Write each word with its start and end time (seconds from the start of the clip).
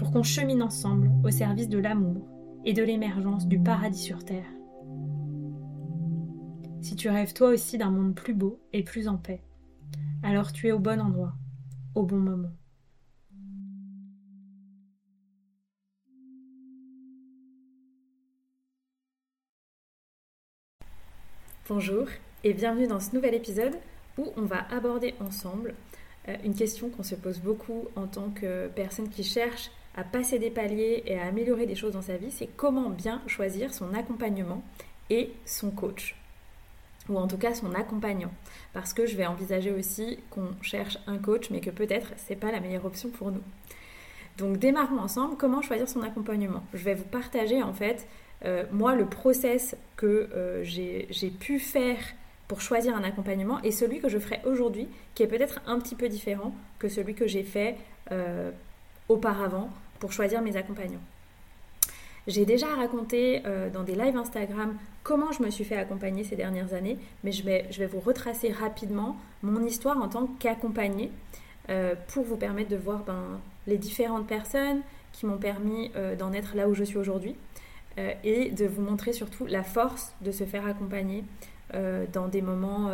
pour 0.00 0.12
qu'on 0.12 0.22
chemine 0.22 0.62
ensemble 0.62 1.10
au 1.22 1.30
service 1.30 1.68
de 1.68 1.76
l'amour 1.76 2.26
et 2.64 2.72
de 2.72 2.82
l'émergence 2.82 3.46
du 3.46 3.58
paradis 3.58 4.02
sur 4.02 4.24
Terre. 4.24 4.50
Si 6.80 6.96
tu 6.96 7.10
rêves 7.10 7.34
toi 7.34 7.50
aussi 7.50 7.76
d'un 7.76 7.90
monde 7.90 8.14
plus 8.14 8.32
beau 8.32 8.62
et 8.72 8.82
plus 8.82 9.08
en 9.08 9.18
paix, 9.18 9.42
alors 10.22 10.54
tu 10.54 10.68
es 10.68 10.72
au 10.72 10.78
bon 10.78 11.02
endroit, 11.02 11.34
au 11.94 12.04
bon 12.04 12.16
moment. 12.16 12.48
Bonjour 21.68 22.06
et 22.42 22.54
bienvenue 22.54 22.86
dans 22.86 23.00
ce 23.00 23.14
nouvel 23.14 23.34
épisode 23.34 23.74
où 24.16 24.28
on 24.38 24.46
va 24.46 24.66
aborder 24.70 25.14
ensemble 25.20 25.74
euh, 26.28 26.36
une 26.42 26.54
question 26.54 26.88
qu'on 26.88 27.02
se 27.02 27.14
pose 27.14 27.40
beaucoup 27.40 27.88
en 27.96 28.06
tant 28.06 28.30
que 28.30 28.68
personne 28.68 29.10
qui 29.10 29.24
cherche 29.24 29.70
à 29.96 30.04
passer 30.04 30.38
des 30.38 30.50
paliers 30.50 31.02
et 31.06 31.18
à 31.18 31.26
améliorer 31.26 31.66
des 31.66 31.74
choses 31.74 31.92
dans 31.92 32.02
sa 32.02 32.16
vie, 32.16 32.30
c'est 32.30 32.48
comment 32.56 32.90
bien 32.90 33.22
choisir 33.26 33.74
son 33.74 33.92
accompagnement 33.94 34.62
et 35.08 35.32
son 35.44 35.70
coach 35.70 36.16
ou 37.08 37.16
en 37.16 37.26
tout 37.26 37.38
cas 37.38 37.54
son 37.54 37.74
accompagnant 37.74 38.30
parce 38.72 38.92
que 38.92 39.06
je 39.06 39.16
vais 39.16 39.26
envisager 39.26 39.72
aussi 39.72 40.18
qu'on 40.30 40.50
cherche 40.62 40.98
un 41.06 41.18
coach 41.18 41.50
mais 41.50 41.60
que 41.60 41.70
peut-être 41.70 42.12
c'est 42.16 42.36
pas 42.36 42.52
la 42.52 42.60
meilleure 42.60 42.84
option 42.84 43.08
pour 43.08 43.32
nous. 43.32 43.42
Donc 44.38 44.58
démarrons 44.58 44.98
ensemble 44.98 45.36
comment 45.36 45.60
choisir 45.62 45.88
son 45.88 46.02
accompagnement? 46.02 46.62
Je 46.72 46.84
vais 46.84 46.94
vous 46.94 47.04
partager 47.04 47.62
en 47.62 47.72
fait 47.72 48.06
euh, 48.44 48.64
moi, 48.72 48.94
le 48.94 49.06
process 49.06 49.76
que 49.96 50.28
euh, 50.34 50.64
j'ai 50.64 51.30
pu 51.30 51.58
faire 51.58 51.98
pour 52.48 52.60
choisir 52.60 52.96
un 52.96 53.04
accompagnement 53.04 53.60
et 53.62 53.70
celui 53.70 54.00
que 54.00 54.08
je 54.08 54.18
ferai 54.18 54.40
aujourd'hui, 54.44 54.88
qui 55.14 55.22
est 55.22 55.26
peut-être 55.26 55.60
un 55.66 55.78
petit 55.78 55.94
peu 55.94 56.08
différent 56.08 56.54
que 56.78 56.88
celui 56.88 57.14
que 57.14 57.26
j'ai 57.26 57.44
fait 57.44 57.76
euh, 58.10 58.50
auparavant 59.10 59.70
pour 59.98 60.12
choisir 60.12 60.40
mes 60.40 60.56
accompagnants. 60.56 61.00
J'ai 62.26 62.44
déjà 62.44 62.66
raconté 62.74 63.42
dans 63.72 63.82
des 63.82 63.94
lives 63.94 64.16
Instagram 64.16 64.76
comment 65.02 65.32
je 65.32 65.42
me 65.42 65.50
suis 65.50 65.64
fait 65.64 65.76
accompagner 65.76 66.22
ces 66.22 66.36
dernières 66.36 66.74
années, 66.74 66.98
mais 67.24 67.32
je 67.32 67.42
vais, 67.42 67.86
vous 67.86 68.00
retracer 68.00 68.52
rapidement 68.52 69.16
mon 69.42 69.64
histoire 69.64 69.96
en 70.00 70.08
tant 70.08 70.28
qu'accompagnée 70.38 71.10
pour 72.08 72.24
vous 72.24 72.36
permettre 72.36 72.68
de 72.68 72.76
voir 72.76 73.04
ben, 73.04 73.40
les 73.66 73.78
différentes 73.78 74.26
personnes 74.26 74.82
qui 75.12 75.24
m'ont 75.24 75.38
permis 75.38 75.90
d'en 76.18 76.32
être 76.32 76.54
là 76.54 76.68
où 76.68 76.74
je 76.74 76.84
suis 76.84 76.98
aujourd'hui. 76.98 77.36
Euh, 77.98 78.12
et 78.22 78.50
de 78.50 78.66
vous 78.66 78.82
montrer 78.82 79.12
surtout 79.12 79.46
la 79.46 79.64
force 79.64 80.14
de 80.20 80.30
se 80.30 80.44
faire 80.44 80.66
accompagner 80.66 81.24
euh, 81.74 82.06
dans 82.12 82.28
des 82.28 82.40
moments 82.40 82.90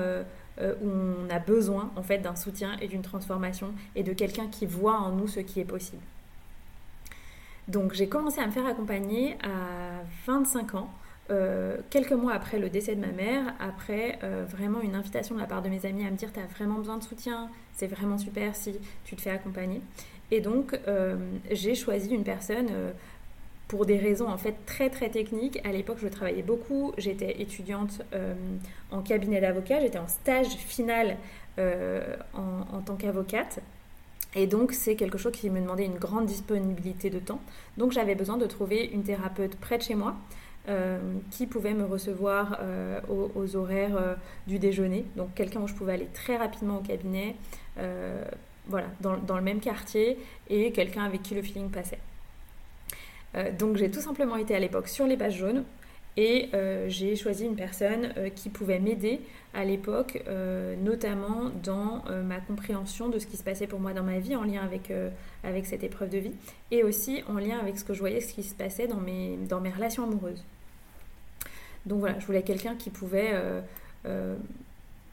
euh, 0.61 0.75
où 0.83 0.89
on 0.89 1.31
a 1.31 1.39
besoin 1.39 1.91
en 1.97 2.03
fait 2.03 2.19
d'un 2.19 2.37
soutien 2.37 2.77
et 2.81 2.89
d'une 2.89 3.03
transformation 3.03 3.73
et 3.95 4.03
de 4.03 4.13
quelqu'un 4.13 4.47
qui 4.49 4.67
voit 4.67 4.99
en 4.99 5.13
nous 5.13 5.29
ce 5.29 5.41
qui 5.41 5.61
est 5.61 5.65
possible. 5.65 6.03
Donc 7.69 7.93
j'ai 7.95 8.09
commencé 8.09 8.41
à 8.41 8.47
me 8.47 8.53
faire 8.53 8.67
accompagner 8.67 9.37
à 9.43 10.03
25 10.27 10.75
ans. 10.77 10.91
quelques 11.91 12.13
mois 12.13 12.33
après 12.33 12.61
le 12.61 12.71
décès 12.71 12.95
de 12.95 13.01
ma 13.01 13.11
mère, 13.11 13.55
après 13.59 14.21
vraiment 14.49 14.81
une 14.81 14.95
invitation 14.95 15.35
de 15.35 15.41
la 15.41 15.47
part 15.47 15.63
de 15.63 15.69
mes 15.69 15.85
amis 15.85 16.07
à 16.07 16.11
me 16.13 16.17
dire 16.17 16.33
tu 16.33 16.39
as 16.39 16.47
vraiment 16.47 16.77
besoin 16.77 16.97
de 16.97 17.03
soutien, 17.03 17.49
c'est 17.73 17.89
vraiment 17.89 18.19
super 18.19 18.55
si 18.55 18.77
tu 19.05 19.17
te 19.17 19.21
fais 19.21 19.31
accompagner. 19.31 19.81
Et 20.31 20.41
donc 20.41 20.79
j'ai 21.51 21.75
choisi 21.75 22.15
une 22.15 22.23
personne 22.23 22.69
pour 23.69 23.85
des 23.85 23.99
raisons 23.99 24.29
en 24.29 24.39
fait 24.39 24.55
très 24.67 24.91
très 24.91 25.09
techniques. 25.09 25.61
À 25.65 25.73
l'époque, 25.73 25.99
je 26.01 26.09
travaillais 26.09 26.43
beaucoup. 26.43 26.93
J'étais 26.99 27.41
étudiante 27.41 28.03
euh, 28.13 28.35
en 28.91 29.03
cabinet 29.03 29.41
d'avocat. 29.41 29.81
J'étais 29.81 29.99
en 29.99 30.09
stage 30.09 30.49
final 30.49 31.17
euh, 31.59 32.17
en, 32.35 32.81
tant 32.83 32.97
qu'avocate. 32.97 33.61
Et 34.35 34.47
donc, 34.47 34.73
c'est 34.73 34.97
quelque 34.97 35.19
chose 35.19 35.33
qui 35.33 35.49
me 35.51 35.61
demandait 35.61 35.87
une 35.87 35.99
grande 35.99 36.27
disponibilité 36.27 37.11
de 37.11 37.19
temps. 37.19 37.41
Donc, 37.79 37.93
j'avais 37.93 38.15
besoin 38.15 38.37
de 38.37 38.47
trouver 38.47 38.85
une 38.85 39.03
thérapeute 39.03 39.57
près 39.57 39.79
de 39.79 39.83
chez 39.83 39.95
moi 39.95 40.15
euh, 40.69 40.99
qui 41.31 41.47
pouvait 41.47 41.73
me 41.73 41.85
recevoir 41.85 42.61
aux, 43.09 43.57
horaires 43.57 44.17
du 44.47 44.59
déjeuner. 44.59 45.07
Donc, 45.17 45.35
quelqu'un 45.35 45.61
où 45.61 45.67
je 45.67 45.75
pouvais 45.75 45.95
aller 45.95 46.09
très 46.13 46.37
rapidement 46.37 46.79
au 46.79 46.83
cabinet, 46.83 47.35
voilà, 48.69 48.89
dans, 49.01 49.17
dans 49.17 49.37
le 49.37 49.43
même 49.43 49.61
quartier, 49.61 50.19
et 50.51 50.71
quelqu'un 50.71 51.05
avec 51.05 51.23
qui 51.23 51.35
le 51.35 51.41
feeling 51.41 51.71
passait. 51.71 51.99
Euh, 53.37 53.51
donc 53.53 53.77
j'ai 53.77 53.91
tout 53.91 54.01
simplement 54.01 54.37
été 54.37 54.55
à 54.55 54.59
l'époque 54.59 54.89
sur 54.89 55.07
les 55.07 55.17
pages 55.17 55.37
jaunes 55.37 55.65
et 56.17 56.49
euh, 56.55 56.87
j'ai 56.89 57.15
choisi 57.15 57.45
une 57.45 57.57
personne 57.57 58.13
euh, 58.17 58.31
qui 58.31 58.49
pouvait 58.49 58.79
m'aider 58.79 59.21
à 59.53 59.65
l'époque, 59.65 60.23
notamment 60.83 61.51
dans 61.63 62.05
ma 62.27 62.41
compréhension 62.41 63.09
de 63.09 63.19
ce 63.19 63.27
qui 63.27 63.39
se 63.39 63.43
passait 63.43 63.67
pour 63.67 63.81
moi 63.81 63.95
dans 63.95 64.03
ma 64.03 64.19
vie 64.19 64.37
en 64.37 64.45
lien 64.45 64.61
avec, 64.63 64.93
avec 65.45 65.65
cette 65.65 65.83
épreuve 65.83 66.11
de 66.11 66.19
vie 66.19 66.35
et 66.71 66.85
aussi 66.85 67.23
en 67.27 67.39
lien 67.39 67.59
avec 67.59 67.79
ce 67.79 67.85
que 67.85 67.95
je 67.95 68.01
voyais, 68.01 68.21
ce 68.21 68.35
qui 68.35 68.43
se 68.43 68.55
passait 68.55 68.87
dans 68.87 69.01
mes, 69.01 69.39
dans 69.49 69.63
mes 69.63 69.71
relations 69.71 70.03
amoureuses. 70.03 70.45
Donc 71.87 72.01
voilà, 72.01 72.19
je 72.19 72.27
voulais 72.27 72.43
quelqu'un 72.43 72.75
qui 72.75 72.91
pouvait 72.91 73.33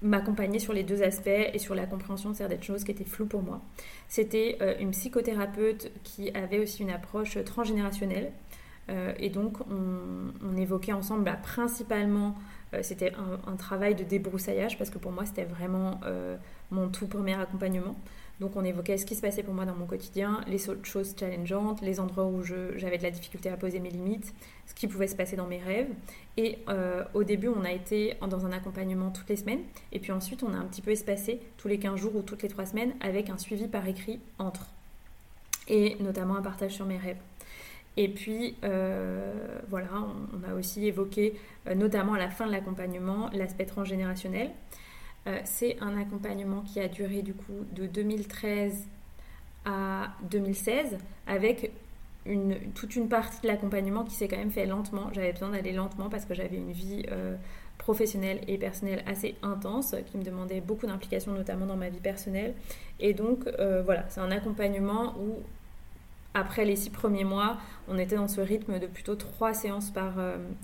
m'accompagner 0.03 0.59
sur 0.59 0.73
les 0.73 0.83
deux 0.83 1.01
aspects 1.01 1.27
et 1.27 1.57
sur 1.57 1.73
la 1.73 1.85
compréhension 1.85 2.29
de 2.29 2.35
certaines 2.35 2.61
choses 2.61 2.83
qui 2.83 2.91
étaient 2.91 3.05
floues 3.05 3.25
pour 3.25 3.41
moi. 3.41 3.61
C'était 4.09 4.57
euh, 4.61 4.75
une 4.79 4.91
psychothérapeute 4.91 5.91
qui 6.03 6.29
avait 6.31 6.59
aussi 6.59 6.83
une 6.83 6.91
approche 6.91 7.43
transgénérationnelle. 7.45 8.31
Euh, 8.89 9.13
et 9.17 9.29
donc, 9.29 9.57
on, 9.71 10.57
évoquait 10.57 10.91
ensemble 10.91 11.23
bah, 11.23 11.37
principalement, 11.41 12.35
euh, 12.73 12.79
c'était 12.83 13.13
un, 13.47 13.55
travail 13.55 13.95
de 13.95 14.03
débroussaillage 14.03 14.77
parce 14.77 14.89
que 14.89 14.97
pour 14.97 15.11
moi, 15.11 15.25
c'était 15.25 15.45
vraiment 15.45 16.01
mon 16.69 16.89
tout 16.89 17.07
premier 17.07 17.33
accompagnement. 17.33 17.95
Donc 18.39 18.55
on 18.55 18.63
évoquait 18.63 18.97
ce 18.97 19.05
qui 19.05 19.15
se 19.15 19.21
passait 19.21 19.43
pour 19.43 19.53
moi 19.53 19.65
dans 19.65 19.75
mon 19.75 19.85
quotidien, 19.85 20.41
les 20.47 20.57
choses 20.57 21.15
challengeantes, 21.17 21.81
les 21.81 21.99
endroits 21.99 22.25
où 22.25 22.43
j'avais 22.43 22.97
de 22.97 23.03
la 23.03 23.11
difficulté 23.11 23.49
à 23.49 23.57
poser 23.57 23.79
mes 23.79 23.89
limites, 23.89 24.33
ce 24.65 24.73
qui 24.73 24.87
pouvait 24.87 25.07
se 25.07 25.15
passer 25.15 25.35
dans 25.35 25.47
mes 25.47 25.59
rêves. 25.59 25.89
Et 26.35 26.57
euh, 26.67 27.03
au 27.13 27.23
début, 27.23 27.47
on 27.47 27.63
a 27.63 27.71
été 27.71 28.15
dans 28.27 28.45
un 28.45 28.51
accompagnement 28.51 29.11
toutes 29.11 29.29
les 29.29 29.35
semaines. 29.35 29.61
Et 29.91 29.99
puis 29.99 30.11
ensuite, 30.11 30.43
on 30.43 30.53
a 30.53 30.57
un 30.57 30.65
petit 30.65 30.81
peu 30.81 30.91
espacé 30.91 31.39
tous 31.57 31.67
les 31.67 31.77
15 31.77 31.99
jours 31.99 32.15
ou 32.15 32.21
toutes 32.21 32.43
les 32.43 32.49
3 32.49 32.65
semaines 32.65 32.93
avec 33.01 33.29
un 33.29 33.37
suivi 33.37 33.67
par 33.67 33.87
écrit 33.87 34.19
entre. 34.39 34.67
Et 35.67 35.95
notamment 35.99 36.35
un 36.35 36.41
partage 36.41 36.71
sur 36.71 36.85
mes 36.85 36.97
rêves. 36.97 37.17
Et 37.95 38.07
puis, 38.07 38.55
euh, 38.63 39.59
voilà, 39.69 39.89
on, 39.93 40.49
a 40.49 40.55
aussi 40.55 40.87
évoqué, 40.87 41.39
euh, 41.67 41.75
notamment 41.75 42.15
à 42.15 42.17
la 42.17 42.29
fin 42.29 42.47
de 42.47 42.51
l'accompagnement, 42.51 43.29
l'aspect 43.33 43.65
transgénérationnel. 43.65 44.49
Euh, 45.25 45.39
c'est 45.45 45.77
un 45.79 45.97
accompagnement 45.97 46.61
qui 46.61 46.79
a 46.79 46.87
duré 46.87 47.21
du 47.21 47.33
coup 47.33 47.65
de 47.71 47.85
2013 47.85 48.87
à 49.65 50.11
2016 50.29 50.97
avec 51.27 51.71
une, 52.25 52.57
toute 52.73 52.95
une 52.95 53.07
partie 53.07 53.41
de 53.41 53.47
l'accompagnement 53.47 54.03
qui 54.03 54.15
s'est 54.15 54.27
quand 54.27 54.37
même 54.37 54.51
fait 54.51 54.65
lentement. 54.65 55.09
J'avais 55.13 55.31
besoin 55.31 55.49
d'aller 55.49 55.71
lentement 55.71 56.09
parce 56.09 56.25
que 56.25 56.33
j'avais 56.33 56.57
une 56.57 56.73
vie 56.73 57.05
euh, 57.11 57.35
professionnelle 57.77 58.41
et 58.47 58.57
personnelle 58.57 59.01
assez 59.07 59.35
intense 59.43 59.95
qui 60.11 60.17
me 60.17 60.23
demandait 60.23 60.59
beaucoup 60.59 60.87
d'implication 60.87 61.31
notamment 61.31 61.65
dans 61.65 61.77
ma 61.77 61.89
vie 61.89 62.01
personnelle. 62.01 62.53
Et 62.99 63.13
donc 63.13 63.47
euh, 63.47 63.81
voilà, 63.81 64.03
c'est 64.09 64.19
un 64.19 64.31
accompagnement 64.31 65.15
où 65.17 65.37
après 66.33 66.65
les 66.65 66.75
six 66.75 66.89
premiers 66.89 67.23
mois, 67.23 67.57
on 67.87 67.97
était 67.97 68.15
dans 68.15 68.27
ce 68.27 68.41
rythme 68.41 68.79
de 68.79 68.87
plutôt 68.87 69.15
trois 69.15 69.53
séances 69.53 69.91
par, 69.91 70.15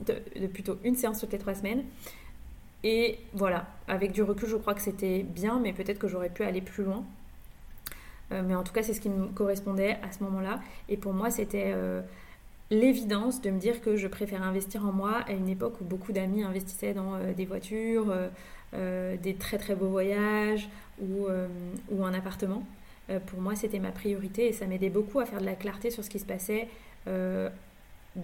de, 0.06 0.48
plutôt 0.48 0.80
une 0.84 0.96
séance 0.96 1.20
toutes 1.20 1.32
les 1.32 1.38
trois 1.38 1.54
semaines. 1.54 1.84
Et 2.84 3.20
voilà, 3.34 3.68
avec 3.88 4.12
du 4.12 4.24
recul, 4.24 4.48
je 4.48 4.56
crois 4.56 4.74
que 4.74 4.82
c'était 4.82 5.24
bien, 5.24 5.60
mais 5.60 5.74
peut-être 5.74 6.00
que 6.00 6.08
j'aurais 6.08 6.30
pu 6.30 6.44
aller 6.44 6.62
plus 6.62 6.84
loin. 6.84 7.04
mais 8.32 8.56
en 8.56 8.64
tout 8.64 8.74
cas, 8.74 8.84
c'est 8.84 8.94
ce 8.94 9.02
qui 9.02 9.10
me 9.10 9.28
correspondait 9.28 9.98
à 10.04 10.12
ce 10.12 10.24
moment-là. 10.24 10.60
Et 10.88 10.98
pour 10.98 11.14
moi, 11.14 11.30
c'était 11.30 11.74
l'évidence 12.72 13.42
de 13.42 13.50
me 13.50 13.60
dire 13.60 13.82
que 13.82 13.96
je 13.96 14.08
préfère 14.08 14.44
investir 14.44 14.86
en 14.86 14.92
moi 14.92 15.24
à 15.28 15.32
une 15.32 15.50
époque 15.50 15.82
où 15.82 15.84
beaucoup 15.84 16.12
d'amis 16.14 16.44
investissaient 16.44 16.94
dans 16.94 17.18
des 17.36 17.46
voitures, 17.46 18.14
des 18.74 19.36
très 19.40 19.58
très 19.58 19.76
beaux 19.76 19.90
voyages 19.90 20.70
ou, 21.02 21.26
ou 21.92 22.06
un 22.06 22.14
appartement. 22.14 22.64
pour 23.26 23.42
moi, 23.42 23.56
c'était 23.56 23.80
ma 23.80 23.92
priorité 23.92 24.48
et 24.48 24.54
ça 24.54 24.68
m'aidait 24.68 24.92
beaucoup 24.92 25.20
à 25.20 25.26
faire 25.26 25.42
de 25.42 25.46
la 25.46 25.56
clarté 25.56 25.90
sur 25.92 26.04
ce 26.04 26.10
qui 26.10 26.20
se 26.20 26.26
passait 26.26 26.70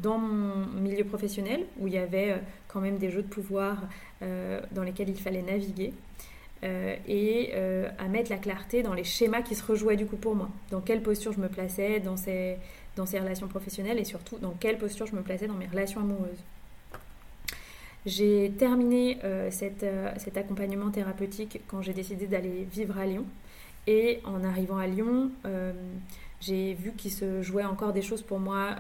dans 0.02 0.18
mon 0.18 0.66
milieu 0.80 1.04
professionnel, 1.04 1.66
où 1.80 1.88
il 1.88 1.94
y 1.94 1.98
avait 1.98 2.32
euh, 2.32 2.38
quand 2.68 2.82
même 2.82 2.98
des 2.98 3.10
jeux 3.10 3.22
de 3.22 3.28
pouvoir 3.28 3.84
euh, 4.22 4.60
dans 4.72 4.84
lesquels 4.84 5.10
il 5.10 5.20
fallait 5.20 5.42
naviguer, 5.42 5.94
euh, 6.64 6.96
et 7.08 7.54
à 8.00 8.08
mettre 8.08 8.32
la 8.32 8.38
clarté 8.38 8.82
dans 8.82 8.94
les 8.94 9.04
schémas 9.04 9.42
qui 9.42 9.56
se 9.56 9.64
rejouaient 9.64 9.98
du 9.98 10.06
coup 10.06 10.16
pour 10.16 10.36
moi. 10.36 10.50
Dans 10.72 10.82
quelle 10.82 11.02
posture 11.02 11.32
je 11.32 11.40
me 11.40 11.50
plaçais 11.50 12.00
dans 12.00 12.18
ces, 12.18 12.58
dans 12.96 13.06
ces 13.06 13.20
relations 13.20 13.48
professionnelles, 13.48 14.00
et 14.00 14.06
surtout 14.06 14.38
dans 14.38 14.52
quelle 14.60 14.78
posture 14.78 15.06
je 15.06 15.16
me 15.16 15.22
plaçais 15.22 15.48
dans 15.48 15.54
mes 15.54 15.68
relations 15.68 16.02
amoureuses. 16.02 16.44
J'ai 18.06 18.52
terminé 18.58 19.18
cette, 19.50 19.86
cet 20.18 20.38
accompagnement 20.38 20.92
thérapeutique 20.92 21.62
quand 21.68 21.82
j'ai 21.82 21.94
décidé 21.94 22.28
d'aller 22.28 22.68
vivre 22.72 22.98
à 23.00 23.06
Lyon. 23.06 23.26
Et 23.88 24.20
en 24.26 24.44
arrivant 24.44 24.78
à 24.78 24.86
Lyon, 24.86 25.32
j'ai 26.40 26.76
vu 26.76 26.92
qu'il 26.92 27.12
se 27.12 27.42
jouait 27.42 27.66
encore 27.66 27.94
des 27.94 28.04
choses 28.04 28.22
pour 28.22 28.40
moi 28.40 28.76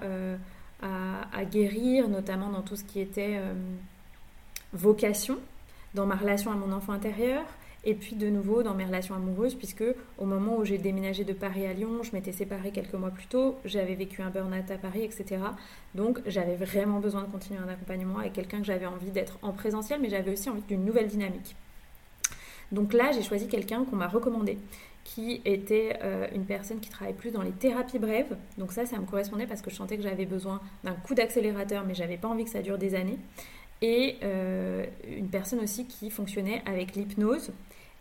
à, 0.81 1.45
guérir, 1.45 2.07
notamment 2.07 2.49
dans 2.49 2.61
tout 2.61 2.75
ce 2.75 2.83
qui 2.83 2.99
était 2.99 3.37
euh, 3.37 3.53
vocation, 4.73 5.37
dans 5.93 6.05
ma 6.05 6.15
relation 6.15 6.51
à 6.51 6.55
mon 6.55 6.71
enfant 6.71 6.93
intérieur, 6.93 7.43
et 7.85 7.93
puis 7.93 8.15
de 8.15 8.29
nouveau 8.29 8.63
dans 8.63 8.73
mes 8.73 8.85
relations 8.85 9.15
amoureuses, 9.15 9.55
puisque 9.55 9.83
au 10.17 10.25
moment 10.25 10.57
où 10.57 10.65
j'ai 10.65 10.77
déménagé 10.77 11.23
de 11.23 11.33
Paris 11.33 11.65
à 11.67 11.73
Lyon, 11.73 12.01
je 12.03 12.11
m'étais 12.13 12.31
séparée 12.31 12.71
quelques 12.71 12.95
mois 12.95 13.11
plus 13.11 13.27
tôt, 13.27 13.57
j'avais 13.63 13.95
vécu 13.95 14.21
un 14.21 14.29
burn-out 14.29 14.69
à 14.71 14.77
Paris, 14.77 15.03
etc. 15.03 15.41
Donc 15.93 16.19
j'avais 16.25 16.55
vraiment 16.55 16.99
besoin 16.99 17.21
de 17.21 17.27
continuer 17.27 17.59
un 17.59 17.69
accompagnement 17.69 18.19
avec 18.19 18.33
quelqu'un 18.33 18.59
que 18.59 18.65
j'avais 18.65 18.87
envie 18.87 19.11
d'être 19.11 19.37
en 19.43 19.51
présentiel, 19.51 20.01
mais 20.01 20.09
j'avais 20.09 20.31
aussi 20.31 20.49
envie 20.49 20.63
d'une 20.67 20.83
nouvelle 20.83 21.07
dynamique. 21.07 21.55
Donc 22.71 22.93
là, 22.93 23.11
j'ai 23.11 23.23
choisi 23.23 23.47
quelqu'un 23.47 23.85
qu'on 23.85 23.95
m'a 23.95 24.07
recommandé, 24.07 24.57
qui 25.03 25.41
était 25.45 25.99
euh, 26.03 26.27
une 26.33 26.45
personne 26.45 26.79
qui 26.79 26.89
travaille 26.89 27.13
plus 27.13 27.31
dans 27.31 27.41
les 27.41 27.51
thérapies 27.51 27.99
brèves. 27.99 28.35
Donc 28.57 28.71
ça, 28.71 28.85
ça 28.85 28.97
me 28.97 29.05
correspondait 29.05 29.47
parce 29.47 29.61
que 29.61 29.69
je 29.69 29.75
sentais 29.75 29.97
que 29.97 30.03
j'avais 30.03 30.25
besoin 30.25 30.61
d'un 30.83 30.93
coup 30.93 31.15
d'accélérateur, 31.15 31.85
mais 31.85 31.93
j'avais 31.93 32.17
pas 32.17 32.27
envie 32.27 32.43
que 32.43 32.49
ça 32.49 32.61
dure 32.61 32.77
des 32.77 32.95
années. 32.95 33.19
Et 33.81 34.17
euh, 34.23 34.85
une 35.07 35.29
personne 35.29 35.59
aussi 35.59 35.85
qui 35.85 36.09
fonctionnait 36.09 36.61
avec 36.65 36.95
l'hypnose 36.95 37.51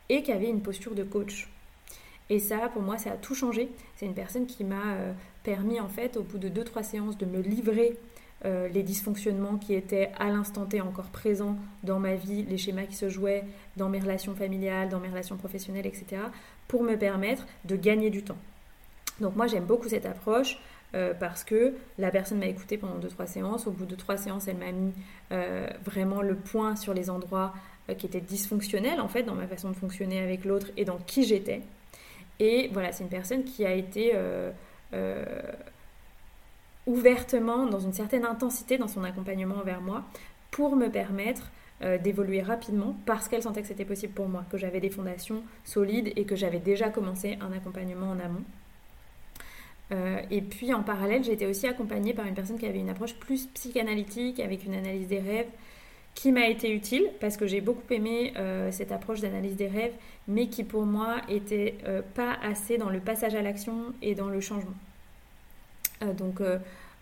et 0.09 0.23
qui 0.23 0.33
avait 0.33 0.49
une 0.49 0.63
posture 0.63 0.95
de 0.95 1.03
coach. 1.03 1.49
Et 2.31 2.39
ça, 2.39 2.71
pour 2.73 2.83
moi, 2.83 2.97
ça 2.97 3.13
a 3.13 3.17
tout 3.17 3.35
changé. 3.35 3.69
C'est 3.97 4.07
une 4.07 4.15
personne 4.15 4.47
qui 4.47 4.65
m'a 4.65 4.95
euh, 4.95 5.13
permis, 5.43 5.81
en 5.81 5.89
fait, 5.89 6.17
au 6.17 6.23
bout 6.23 6.39
de 6.39 6.49
2-3 6.49 6.83
séances, 6.83 7.19
de 7.19 7.27
me 7.27 7.41
livrer 7.41 7.99
euh, 8.45 8.69
les 8.69 8.83
dysfonctionnements 8.83 9.57
qui 9.57 9.73
étaient 9.73 10.11
à 10.19 10.29
l'instant 10.29 10.67
T 10.67 10.83
encore 10.83 11.07
présents 11.07 11.57
dans 11.83 11.99
ma 11.99 12.15
vie, 12.15 12.43
les 12.43 12.59
schémas 12.59 12.85
qui 12.85 12.95
se 12.95 13.09
jouaient 13.09 13.45
dans 13.79 13.89
mes 13.89 13.99
relations 13.99 14.35
familiales, 14.35 14.91
dans 14.91 15.01
mes 15.01 15.09
relations 15.09 15.37
professionnelles, 15.39 15.87
etc., 15.87 16.23
pour 16.69 16.83
me 16.83 16.97
permettre 16.97 17.47
de 17.65 17.75
gagner 17.77 18.11
du 18.11 18.23
temps. 18.23 18.37
Donc 19.21 19.35
moi 19.35 19.47
j'aime 19.47 19.65
beaucoup 19.65 19.89
cette 19.89 20.05
approche 20.05 20.59
euh, 20.95 21.15
parce 21.15 21.43
que 21.43 21.73
la 21.99 22.11
personne 22.11 22.39
m'a 22.39 22.47
écouté 22.47 22.77
pendant 22.77 22.99
2-3 22.99 23.27
séances. 23.27 23.67
Au 23.67 23.71
bout 23.71 23.87
de 23.87 23.95
3 23.95 24.19
séances, 24.19 24.47
elle 24.47 24.59
m'a 24.59 24.73
mis 24.73 24.93
euh, 25.33 25.67
vraiment 25.83 26.21
le 26.21 26.35
point 26.35 26.77
sur 26.77 26.93
les 26.93 27.09
endroits 27.09 27.55
qui 27.99 28.07
étaient 28.07 28.21
dysfonctionnels 28.21 29.01
en 29.01 29.09
fait 29.09 29.25
dans 29.25 29.35
ma 29.35 29.47
façon 29.47 29.71
de 29.71 29.77
fonctionner 29.77 30.19
avec 30.19 30.45
l'autre 30.45 30.69
et 30.77 30.85
dans 30.85 30.99
qui 30.99 31.25
j'étais. 31.25 31.61
Et 32.41 32.69
voilà, 32.73 32.93
c'est 32.93 33.05
une 33.05 33.11
personne 33.11 33.45
qui 33.45 33.65
a 33.65 33.73
été 33.73 34.13
ouvertement, 36.87 37.67
dans 37.67 37.81
une 37.81 37.93
certaine 37.93 38.25
intensité 38.25 38.79
dans 38.79 38.89
son 38.89 39.05
accompagnement 39.05 39.57
envers 39.57 39.81
moi, 39.81 40.05
pour 40.51 40.77
me 40.77 40.89
permettre 40.89 41.51
euh, 41.83 41.99
d'évoluer 41.99 42.41
rapidement 42.41 42.95
parce 43.05 43.29
qu'elle 43.29 43.43
sentait 43.43 43.63
que 43.63 43.67
c'était 43.67 43.85
possible 43.85 44.13
pour 44.13 44.29
moi, 44.29 44.45
que 44.51 44.57
j'avais 44.57 44.81
des 44.81 44.91
fondations 44.91 45.43
solides 45.65 46.13
et 46.15 46.25
que 46.25 46.37
j'avais 46.37 46.61
déjà 46.61 46.89
commencé 46.89 47.37
un 47.41 47.53
accompagnement 47.53 48.11
en 48.11 48.21
amont. 48.21 48.45
Euh, 49.93 50.21
et 50.31 50.41
puis 50.41 50.73
en 50.73 50.83
parallèle, 50.85 51.25
j'ai 51.25 51.33
été 51.33 51.47
aussi 51.47 51.67
accompagnée 51.67 52.15
par 52.15 52.27
une 52.27 52.35
personne 52.35 52.59
qui 52.59 52.67
avait 52.67 52.79
une 52.79 52.91
approche 52.91 53.15
plus 53.15 53.47
psychanalytique, 53.47 54.39
avec 54.39 54.65
une 54.65 54.75
analyse 54.75 55.09
des 55.09 55.19
rêves, 55.19 55.49
qui 56.15 56.31
m'a 56.31 56.47
été 56.47 56.73
utile 56.73 57.11
parce 57.21 57.37
que 57.37 57.49
j'ai 57.49 57.61
beaucoup 57.61 57.93
aimé 57.93 58.33
euh, 58.37 58.71
cette 58.71 58.93
approche 58.93 59.21
d'analyse 59.21 59.57
des 59.57 59.67
rêves, 59.67 59.95
mais 60.29 60.47
qui 60.47 60.63
pour 60.63 60.87
moi 60.87 61.17
était 61.29 61.75
pas 62.15 62.35
assez 62.41 62.79
dans 62.79 62.89
le 62.89 63.01
passage 63.01 63.35
à 63.35 63.43
l'action 63.43 63.93
et 64.01 64.15
dans 64.15 64.29
le 64.29 64.41
changement. 64.41 64.75
Euh, 66.03 66.13
donc, 66.13 66.41
euh, 66.41 66.59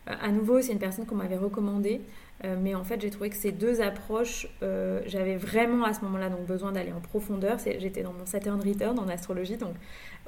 à 0.07 0.31
nouveau, 0.31 0.61
c'est 0.61 0.73
une 0.73 0.79
personne 0.79 1.07
qu'on 1.07 1.15
m'avait 1.15 1.37
recommandée. 1.37 2.01
Euh, 2.45 2.57
mais 2.61 2.75
en 2.75 2.83
fait, 2.83 3.01
j'ai 3.01 3.11
trouvé 3.11 3.31
que 3.31 3.37
ces 3.37 3.53
deux 3.53 3.81
approches, 3.81 4.49
j'avais 5.07 5.37
vraiment 5.37 5.85
à 5.85 5.95
ce 5.95 6.01
moment-là 6.03 6.29
donc 6.29 6.45
besoin 6.45 6.73
d'aller 6.73 6.93
en 6.93 7.01
profondeur. 7.01 7.59
J'étais 7.59 8.03
dans 8.03 8.13
mon 8.13 8.27
Saturn 8.27 8.61
Return 8.61 8.99
en 8.99 9.09
astrologie, 9.09 9.57
donc 9.57 9.75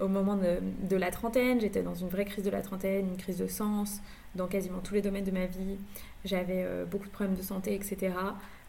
au 0.01 0.07
moment 0.07 0.37
de, 0.37 0.97
la 0.97 1.11
trentaine, 1.11 1.61
j'étais 1.61 1.83
dans 1.83 1.95
une 1.95 2.09
vraie 2.09 2.25
crise 2.25 2.45
de 2.45 2.51
la 2.51 2.61
trentaine, 2.61 3.09
une 3.09 3.17
crise 3.17 3.39
de 3.39 3.49
sens 3.49 4.01
dans 4.37 4.47
quasiment 4.47 4.79
tous 4.79 4.95
les 4.95 5.03
domaines 5.03 5.25
de 5.25 5.33
ma 5.33 5.47
vie. 5.47 5.77
J'avais 6.25 6.65
beaucoup 6.89 7.07
de 7.07 7.13
problèmes 7.13 7.37
de 7.37 7.43
santé, 7.43 7.75
etc. 7.75 8.13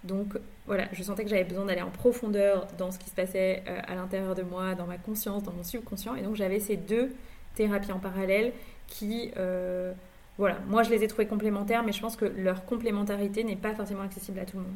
Donc 0.03 0.39
voilà, 0.65 0.85
je 0.91 1.03
sentais 1.03 1.23
que 1.23 1.29
j'avais 1.29 1.43
besoin 1.43 1.65
d'aller 1.65 1.83
en 1.83 1.91
profondeur 1.91 2.67
dans 2.79 2.89
ce 2.89 2.97
qui 2.97 3.11
se 3.11 3.15
passait 3.15 3.61
à 3.87 3.93
l'intérieur 3.93 4.33
de 4.33 4.41
moi, 4.41 4.73
dans 4.73 4.87
ma 4.87 4.97
conscience, 4.97 5.43
dans 5.43 5.53
mon 5.53 5.63
subconscient. 5.63 6.15
Et 6.15 6.23
donc 6.23 6.35
j'avais 6.35 6.59
ces 6.59 6.77
deux 6.77 7.11
thérapies 7.55 7.91
en 7.91 7.99
parallèle 7.99 8.53
qui, 8.87 9.31
euh, 9.37 9.93
voilà, 10.37 10.57
moi 10.67 10.83
je 10.83 10.89
les 10.89 11.03
ai 11.03 11.07
trouvées 11.07 11.27
complémentaires, 11.27 11.83
mais 11.83 11.91
je 11.91 12.01
pense 12.01 12.15
que 12.15 12.25
leur 12.25 12.65
complémentarité 12.65 13.43
n'est 13.43 13.55
pas 13.55 13.73
forcément 13.73 14.01
accessible 14.01 14.39
à 14.39 14.45
tout 14.45 14.57
le 14.57 14.63
monde. 14.63 14.75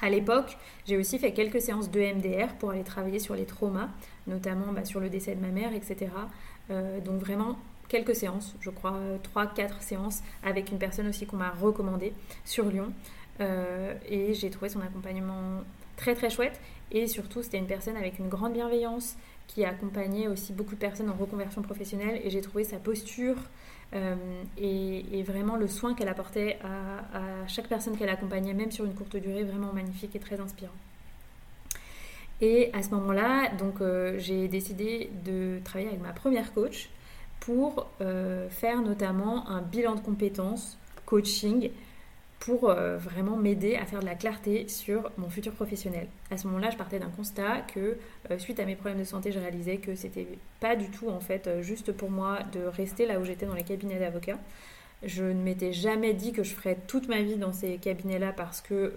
À 0.00 0.10
l'époque, 0.10 0.58
j'ai 0.86 0.96
aussi 0.96 1.18
fait 1.18 1.32
quelques 1.32 1.60
séances 1.60 1.90
de 1.90 2.00
MDR 2.00 2.54
pour 2.58 2.70
aller 2.70 2.82
travailler 2.82 3.18
sur 3.18 3.34
les 3.34 3.44
traumas, 3.44 3.88
notamment 4.26 4.72
bah, 4.72 4.84
sur 4.84 5.00
le 5.00 5.08
décès 5.08 5.34
de 5.34 5.40
ma 5.40 5.48
mère, 5.48 5.72
etc. 5.72 6.10
Euh, 6.70 7.00
donc 7.00 7.20
vraiment 7.20 7.58
quelques 7.88 8.14
séances, 8.14 8.54
je 8.60 8.70
crois 8.70 8.98
3-4 9.34 9.80
séances, 9.80 10.22
avec 10.42 10.70
une 10.70 10.78
personne 10.78 11.06
aussi 11.08 11.26
qu'on 11.26 11.36
m'a 11.36 11.50
recommandée 11.50 12.12
sur 12.44 12.66
Lyon. 12.66 12.92
Euh, 13.40 13.94
et 14.08 14.34
j'ai 14.34 14.50
trouvé 14.50 14.68
son 14.68 14.80
accompagnement 14.80 15.62
très 15.96 16.14
très 16.14 16.30
chouette. 16.30 16.60
Et 16.90 17.06
surtout, 17.06 17.42
c'était 17.42 17.58
une 17.58 17.66
personne 17.66 17.96
avec 17.96 18.18
une 18.18 18.28
grande 18.28 18.52
bienveillance, 18.52 19.16
qui 19.46 19.64
a 19.64 19.70
accompagné 19.70 20.28
aussi 20.28 20.52
beaucoup 20.52 20.74
de 20.74 20.80
personnes 20.80 21.10
en 21.10 21.14
reconversion 21.14 21.62
professionnelle 21.62 22.20
et 22.24 22.30
j'ai 22.30 22.40
trouvé 22.40 22.64
sa 22.64 22.78
posture 22.78 23.36
euh, 23.94 24.16
et, 24.58 25.22
vraiment 25.22 25.56
le 25.56 25.68
soin 25.68 25.94
qu'elle 25.94 26.08
apportait 26.08 26.58
à, 26.64 27.46
chaque 27.46 27.68
personne 27.68 27.96
qu'elle 27.96 28.08
accompagnait, 28.08 28.54
même 28.54 28.70
sur 28.70 28.84
une 28.84 28.94
courte 28.94 29.16
durée, 29.16 29.44
vraiment 29.44 29.72
magnifique 29.72 30.14
et 30.16 30.18
très 30.18 30.40
inspirant. 30.40 30.74
Et 32.40 32.70
à 32.72 32.82
ce 32.82 32.90
moment-là, 32.90 33.50
donc 33.56 33.80
euh, 33.80 34.18
j'ai 34.18 34.48
décidé 34.48 35.10
de 35.24 35.60
travailler 35.64 35.88
avec 35.88 36.02
ma 36.02 36.12
première 36.12 36.52
coach 36.52 36.90
pour 37.40 37.86
euh, 38.00 38.48
faire 38.48 38.82
notamment 38.82 39.48
un 39.48 39.62
bilan 39.62 39.94
de 39.94 40.00
compétences, 40.00 40.76
coaching 41.06 41.70
pour 42.44 42.68
euh, 42.68 42.98
vraiment 42.98 43.38
m'aider 43.38 43.74
à 43.76 43.86
faire 43.86 44.00
de 44.00 44.04
la 44.04 44.14
clarté 44.14 44.68
sur 44.68 45.10
mon 45.16 45.30
futur 45.30 45.54
professionnel. 45.54 46.08
À 46.30 46.36
ce 46.36 46.46
moment-là, 46.48 46.68
je 46.68 46.76
partais 46.76 46.98
d'un 46.98 47.08
constat 47.08 47.62
que 47.62 47.96
euh, 48.30 48.38
suite 48.38 48.60
à 48.60 48.66
mes 48.66 48.76
problèmes 48.76 48.98
de 48.98 49.04
santé, 49.04 49.32
je 49.32 49.38
réalisais 49.38 49.78
que 49.78 49.94
c'était 49.94 50.28
pas 50.60 50.76
du 50.76 50.90
tout 50.90 51.08
en 51.08 51.20
fait 51.20 51.46
euh, 51.46 51.62
juste 51.62 51.92
pour 51.92 52.10
moi 52.10 52.40
de 52.52 52.60
rester 52.60 53.06
là 53.06 53.18
où 53.18 53.24
j'étais 53.24 53.46
dans 53.46 53.54
les 53.54 53.62
cabinets 53.62 53.98
d'avocats. 53.98 54.38
Je 55.02 55.24
ne 55.24 55.42
m'étais 55.42 55.72
jamais 55.72 56.12
dit 56.12 56.32
que 56.32 56.42
je 56.42 56.52
ferais 56.52 56.76
toute 56.86 57.08
ma 57.08 57.22
vie 57.22 57.36
dans 57.36 57.54
ces 57.54 57.78
cabinets-là 57.78 58.34
parce 58.34 58.60
que 58.60 58.92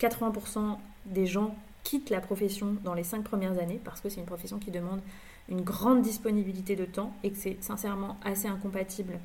80% 0.00 0.78
des 1.06 1.26
gens 1.26 1.54
quittent 1.84 2.10
la 2.10 2.20
profession 2.20 2.76
dans 2.84 2.94
les 2.94 3.04
5 3.04 3.22
premières 3.22 3.58
années 3.58 3.80
parce 3.84 4.00
que 4.00 4.08
c'est 4.08 4.20
une 4.20 4.26
profession 4.26 4.58
qui 4.58 4.72
demande 4.72 5.00
une 5.48 5.60
grande 5.60 6.02
disponibilité 6.02 6.74
de 6.74 6.86
temps 6.86 7.12
et 7.22 7.30
que 7.30 7.36
c'est 7.36 7.62
sincèrement 7.62 8.18
assez 8.24 8.48
incompatible 8.48 9.20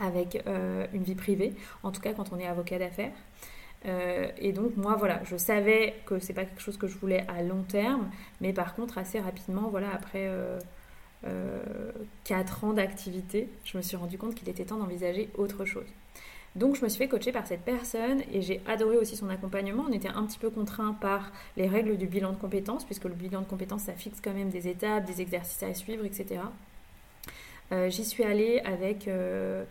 avec 0.00 0.42
euh, 0.46 0.86
une 0.92 1.02
vie 1.02 1.14
privée, 1.14 1.54
en 1.82 1.92
tout 1.92 2.00
cas 2.00 2.12
quand 2.12 2.32
on 2.32 2.38
est 2.38 2.46
avocat 2.46 2.78
d'affaires. 2.78 3.12
Euh, 3.86 4.28
et 4.38 4.52
donc 4.52 4.76
moi 4.76 4.96
voilà, 4.96 5.20
je 5.24 5.36
savais 5.36 5.94
que 6.04 6.18
c'est 6.18 6.34
pas 6.34 6.44
quelque 6.44 6.60
chose 6.60 6.76
que 6.76 6.86
je 6.86 6.98
voulais 6.98 7.24
à 7.28 7.42
long 7.42 7.62
terme, 7.62 8.10
mais 8.40 8.52
par 8.52 8.74
contre 8.74 8.98
assez 8.98 9.20
rapidement, 9.20 9.68
voilà, 9.70 9.88
après 9.94 10.28
euh, 10.28 10.58
4 12.24 12.64
ans 12.64 12.72
d'activité, 12.72 13.48
je 13.64 13.76
me 13.76 13.82
suis 13.82 13.96
rendu 13.96 14.18
compte 14.18 14.34
qu'il 14.34 14.48
était 14.48 14.64
temps 14.64 14.78
d'envisager 14.78 15.30
autre 15.36 15.64
chose. 15.64 15.86
Donc 16.56 16.74
je 16.74 16.82
me 16.82 16.88
suis 16.88 16.98
fait 16.98 17.08
coacher 17.08 17.30
par 17.30 17.46
cette 17.46 17.62
personne 17.62 18.22
et 18.32 18.42
j'ai 18.42 18.60
adoré 18.66 18.96
aussi 18.96 19.16
son 19.16 19.28
accompagnement. 19.28 19.84
On 19.88 19.92
était 19.92 20.08
un 20.08 20.24
petit 20.24 20.38
peu 20.38 20.50
contraint 20.50 20.94
par 20.94 21.30
les 21.56 21.68
règles 21.68 21.96
du 21.96 22.06
bilan 22.06 22.32
de 22.32 22.38
compétences, 22.38 22.84
puisque 22.84 23.04
le 23.04 23.14
bilan 23.14 23.42
de 23.42 23.46
compétences, 23.46 23.82
ça 23.82 23.92
fixe 23.92 24.20
quand 24.20 24.34
même 24.34 24.50
des 24.50 24.66
étapes, 24.66 25.04
des 25.04 25.20
exercices 25.20 25.62
à 25.62 25.74
suivre, 25.74 26.04
etc. 26.04 26.40
Euh, 27.72 27.88
j'y 27.88 28.04
suis 28.04 28.24
allée 28.24 28.60
avec 28.64 29.06
euh, 29.06 29.64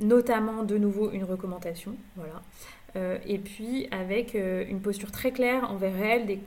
notamment 0.00 0.64
de 0.64 0.76
nouveau 0.76 1.10
une 1.12 1.24
recommandation, 1.24 1.94
voilà, 2.16 2.42
Euh, 2.96 3.18
et 3.26 3.38
puis 3.38 3.88
avec 3.90 4.36
euh, 4.36 4.64
une 4.68 4.80
posture 4.80 5.10
très 5.10 5.32
claire 5.32 5.68
envers 5.70 6.00
elle, 6.00 6.38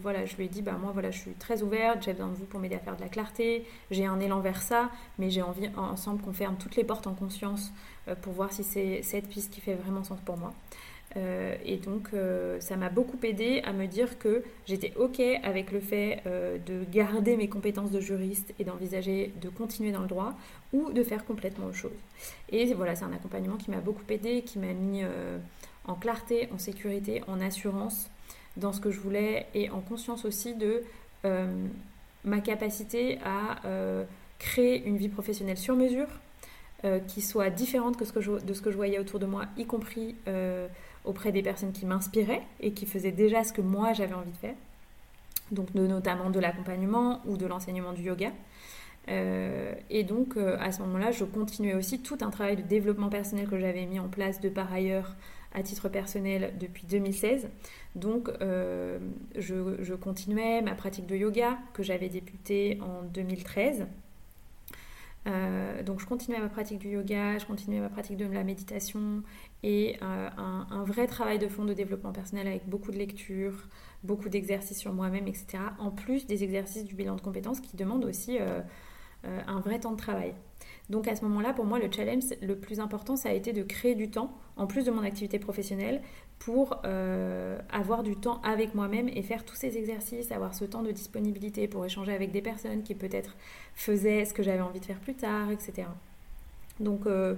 voilà, 0.00 0.24
je 0.24 0.36
lui 0.36 0.44
ai 0.44 0.48
dit, 0.48 0.62
bah 0.62 0.76
moi 0.80 0.90
voilà, 0.92 1.10
je 1.10 1.18
suis 1.18 1.32
très 1.32 1.62
ouverte, 1.62 2.04
j'ai 2.04 2.12
besoin 2.12 2.28
de 2.28 2.34
vous 2.34 2.44
pour 2.44 2.60
m'aider 2.60 2.76
à 2.76 2.78
faire 2.78 2.96
de 2.96 3.00
la 3.00 3.08
clarté, 3.08 3.64
j'ai 3.90 4.06
un 4.06 4.20
élan 4.20 4.40
vers 4.40 4.62
ça, 4.62 4.90
mais 5.18 5.30
j'ai 5.30 5.42
envie 5.42 5.68
ensemble 5.76 6.22
qu'on 6.22 6.32
ferme 6.32 6.56
toutes 6.58 6.76
les 6.76 6.84
portes 6.84 7.08
en 7.08 7.14
conscience 7.14 7.72
euh, 8.06 8.14
pour 8.14 8.34
voir 8.34 8.52
si 8.52 8.62
c'est 8.62 9.02
cette 9.02 9.28
piste 9.28 9.52
qui 9.52 9.60
fait 9.60 9.74
vraiment 9.74 10.04
sens 10.04 10.20
pour 10.24 10.36
moi. 10.36 10.54
Et 11.64 11.76
donc 11.78 12.10
ça 12.60 12.76
m'a 12.76 12.90
beaucoup 12.90 13.18
aidé 13.22 13.62
à 13.64 13.72
me 13.72 13.86
dire 13.86 14.18
que 14.18 14.42
j'étais 14.66 14.92
ok 14.96 15.20
avec 15.42 15.72
le 15.72 15.80
fait 15.80 16.22
de 16.26 16.84
garder 16.92 17.36
mes 17.36 17.48
compétences 17.48 17.90
de 17.90 18.00
juriste 18.00 18.54
et 18.58 18.64
d'envisager 18.64 19.32
de 19.40 19.48
continuer 19.48 19.92
dans 19.92 20.02
le 20.02 20.08
droit 20.08 20.34
ou 20.72 20.92
de 20.92 21.02
faire 21.02 21.24
complètement 21.24 21.66
autre 21.66 21.76
chose. 21.76 21.98
Et 22.50 22.74
voilà, 22.74 22.94
c'est 22.94 23.04
un 23.04 23.12
accompagnement 23.12 23.56
qui 23.56 23.70
m'a 23.70 23.80
beaucoup 23.80 24.04
aidé, 24.10 24.42
qui 24.42 24.58
m'a 24.58 24.74
mis 24.74 25.02
en 25.86 25.94
clarté, 25.94 26.48
en 26.52 26.58
sécurité, 26.58 27.22
en 27.26 27.40
assurance 27.40 28.10
dans 28.56 28.72
ce 28.72 28.80
que 28.80 28.90
je 28.90 29.00
voulais 29.00 29.46
et 29.54 29.70
en 29.70 29.80
conscience 29.80 30.24
aussi 30.24 30.54
de 30.54 30.82
euh, 31.24 31.66
ma 32.24 32.40
capacité 32.40 33.18
à 33.24 33.64
euh, 33.66 34.04
créer 34.38 34.84
une 34.84 34.96
vie 34.96 35.08
professionnelle 35.08 35.58
sur 35.58 35.76
mesure 35.76 36.08
euh, 36.84 36.98
qui 37.00 37.22
soit 37.22 37.50
différente 37.50 37.98
de 37.98 38.04
ce 38.54 38.62
que 38.62 38.70
je 38.70 38.76
voyais 38.76 38.98
autour 38.98 39.20
de 39.20 39.26
moi, 39.26 39.46
y 39.56 39.64
compris 39.66 40.16
auprès 41.06 41.32
des 41.32 41.42
personnes 41.42 41.72
qui 41.72 41.86
m'inspiraient 41.86 42.42
et 42.60 42.72
qui 42.72 42.86
faisaient 42.86 43.12
déjà 43.12 43.44
ce 43.44 43.52
que 43.52 43.60
moi 43.60 43.92
j'avais 43.92 44.14
envie 44.14 44.30
de 44.30 44.36
faire. 44.36 44.54
Donc 45.52 45.74
notamment 45.74 46.30
de 46.30 46.40
l'accompagnement 46.40 47.20
ou 47.24 47.36
de 47.36 47.46
l'enseignement 47.46 47.92
du 47.92 48.02
yoga. 48.02 48.32
et 49.08 50.04
donc 50.04 50.36
à 50.36 50.72
ce 50.72 50.82
moment-là, 50.82 51.12
je 51.12 51.24
continuais 51.24 51.74
aussi 51.74 52.00
tout 52.00 52.18
un 52.20 52.30
travail 52.30 52.56
de 52.56 52.62
développement 52.62 53.08
personnel 53.08 53.46
que 53.48 53.58
j'avais 53.58 53.86
mis 53.86 54.00
en 54.00 54.08
place 54.08 54.40
de 54.40 54.48
par 54.48 54.72
ailleurs 54.72 55.14
à 55.56 55.62
titre 55.62 55.88
personnel 55.88 56.52
depuis 56.60 56.86
2016. 56.86 57.48
Donc, 57.94 58.28
euh, 58.40 58.98
je, 59.36 59.94
continuais 59.94 60.60
ma 60.60 60.74
pratique 60.74 61.06
de 61.06 61.16
yoga 61.16 61.58
que 61.72 61.82
j'avais 61.82 62.10
débutée 62.10 62.78
en 62.82 63.02
2013. 63.02 63.86
Euh, 65.26 65.82
donc, 65.82 66.00
je 66.00 66.06
continuais 66.06 66.38
ma 66.38 66.48
pratique 66.48 66.78
du 66.78 66.88
yoga, 66.88 67.38
je 67.38 67.46
continuais 67.46 67.80
ma 67.80 67.88
pratique 67.88 68.16
de 68.16 68.26
la 68.26 68.44
méditation 68.44 69.22
et 69.62 69.96
euh, 70.02 70.28
un, 70.36 70.84
vrai 70.84 71.06
travail 71.06 71.38
de 71.38 71.48
fond 71.48 71.64
de 71.64 71.74
développement 71.74 72.12
personnel 72.12 72.46
avec 72.46 72.68
beaucoup 72.68 72.92
de 72.92 72.96
lectures, 72.96 73.66
beaucoup 74.04 74.28
d'exercices 74.28 74.78
sur 74.78 74.92
moi-même, 74.92 75.26
etc. 75.26 75.58
En 75.78 75.90
plus 75.90 76.26
des 76.26 76.44
exercices 76.44 76.84
du 76.84 76.94
bilan 76.94 77.16
de 77.16 77.20
compétences 77.20 77.60
qui 77.60 77.76
demandent 77.76 78.04
aussi 78.04 78.38
un 79.46 79.60
vrai 79.60 79.78
temps 79.78 79.92
de 79.92 79.96
travail. 79.96 80.34
Donc 80.88 81.08
à 81.08 81.16
ce 81.16 81.22
moment-là, 81.24 81.52
pour 81.52 81.64
moi, 81.64 81.78
le 81.78 81.90
challenge 81.90 82.24
le 82.40 82.56
plus 82.56 82.78
important, 82.80 83.16
ça 83.16 83.30
a 83.30 83.32
été 83.32 83.52
de 83.52 83.62
créer 83.62 83.94
du 83.94 84.08
temps, 84.08 84.30
en 84.56 84.66
plus 84.66 84.84
de 84.84 84.90
mon 84.90 85.02
activité 85.02 85.38
professionnelle, 85.38 86.00
pour 86.38 86.80
euh, 86.84 87.58
avoir 87.72 88.02
du 88.02 88.14
temps 88.14 88.40
avec 88.42 88.74
moi-même 88.74 89.08
et 89.08 89.22
faire 89.22 89.44
tous 89.44 89.56
ces 89.56 89.78
exercices, 89.78 90.30
avoir 90.30 90.54
ce 90.54 90.64
temps 90.64 90.82
de 90.82 90.92
disponibilité 90.92 91.66
pour 91.66 91.84
échanger 91.84 92.12
avec 92.12 92.30
des 92.30 92.42
personnes 92.42 92.82
qui 92.82 92.94
peut-être 92.94 93.36
faisaient 93.74 94.24
ce 94.24 94.34
que 94.34 94.42
j'avais 94.42 94.60
envie 94.60 94.80
de 94.80 94.84
faire 94.84 95.00
plus 95.00 95.14
tard, 95.14 95.50
etc. 95.50 95.88
Donc 96.78 97.06
euh, 97.06 97.34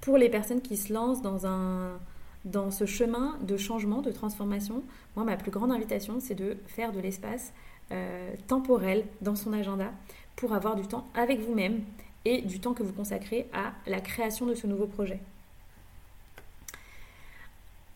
pour 0.00 0.18
les 0.18 0.28
personnes 0.28 0.60
qui 0.60 0.76
se 0.76 0.92
lancent 0.92 1.22
dans 1.22 1.46
un 1.46 1.98
dans 2.44 2.70
ce 2.70 2.84
chemin 2.84 3.38
de 3.40 3.56
changement, 3.56 4.02
de 4.02 4.10
transformation, 4.10 4.82
moi, 5.16 5.24
ma 5.24 5.38
plus 5.38 5.50
grande 5.50 5.72
invitation, 5.72 6.20
c'est 6.20 6.34
de 6.34 6.58
faire 6.66 6.92
de 6.92 7.00
l'espace 7.00 7.54
euh, 7.90 8.34
temporel 8.48 9.06
dans 9.22 9.34
son 9.34 9.54
agenda 9.54 9.92
pour 10.36 10.52
avoir 10.52 10.76
du 10.76 10.86
temps 10.86 11.06
avec 11.14 11.40
vous-même 11.40 11.80
et 12.24 12.42
du 12.42 12.60
temps 12.60 12.74
que 12.74 12.82
vous 12.82 12.92
consacrez 12.92 13.46
à 13.52 13.72
la 13.86 14.00
création 14.00 14.46
de 14.46 14.54
ce 14.54 14.66
nouveau 14.66 14.86
projet. 14.86 15.20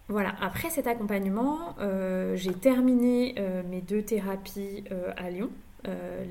Voilà, 0.09 0.35
après 0.40 0.71
cet 0.71 0.87
accompagnement, 0.87 1.76
euh, 1.80 2.35
j'ai 2.35 2.54
terminé 2.54 3.35
euh, 3.38 3.62
mes 3.68 3.83
deux 3.83 4.00
thérapies 4.00 4.85
euh, 4.90 5.12
à 5.18 5.28
Lyon. 5.30 5.50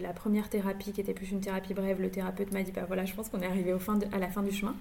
la 0.01 0.13
première 0.13 0.49
thérapie 0.49 0.91
qui 0.91 1.01
était 1.01 1.13
plus 1.13 1.31
une 1.31 1.41
thérapie 1.41 1.73
brève, 1.73 2.01
le 2.01 2.09
thérapeute 2.09 2.51
m'a 2.51 2.63
dit 2.63 2.71
bah 2.71 2.85
voilà, 2.87 3.05
je 3.05 3.13
pense 3.13 3.29
qu'on 3.29 3.41
est 3.41 3.45
arrivé 3.45 3.73
au 3.73 3.79
fin 3.79 3.99
à 4.11 4.19
la 4.19 4.27
fin 4.27 4.43
du 4.43 4.51
chemin. 4.51 4.75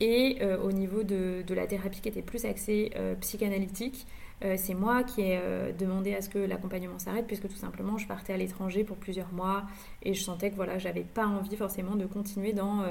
Et 0.00 0.38
au 0.64 0.72
niveau 0.72 1.02
de, 1.02 1.42
de, 1.46 1.54
la 1.54 1.66
thérapie 1.66 2.00
qui 2.00 2.08
était 2.08 2.22
plus 2.22 2.46
axée 2.46 2.90
psychanalytique, 3.20 4.06
euh, 4.42 4.54
c'est 4.56 4.74
moi 4.74 5.02
qui 5.02 5.20
ai 5.20 5.38
euh, 5.38 5.70
demandé 5.72 6.14
à 6.14 6.22
ce 6.22 6.30
que 6.30 6.38
l'accompagnement 6.38 6.98
s'arrête 6.98 7.26
puisque 7.26 7.48
tout 7.48 7.56
simplement 7.56 7.98
je 7.98 8.06
partais 8.06 8.32
à 8.32 8.38
l'étranger 8.38 8.84
pour 8.84 8.96
plusieurs 8.96 9.30
mois 9.32 9.64
et 10.02 10.14
je 10.14 10.22
sentais 10.22 10.50
que 10.50 10.56
voilà 10.56 10.78
j'avais 10.78 11.02
pas 11.02 11.26
envie 11.26 11.56
forcément 11.56 11.94
de 11.94 12.06
continuer 12.06 12.54
dans 12.54 12.82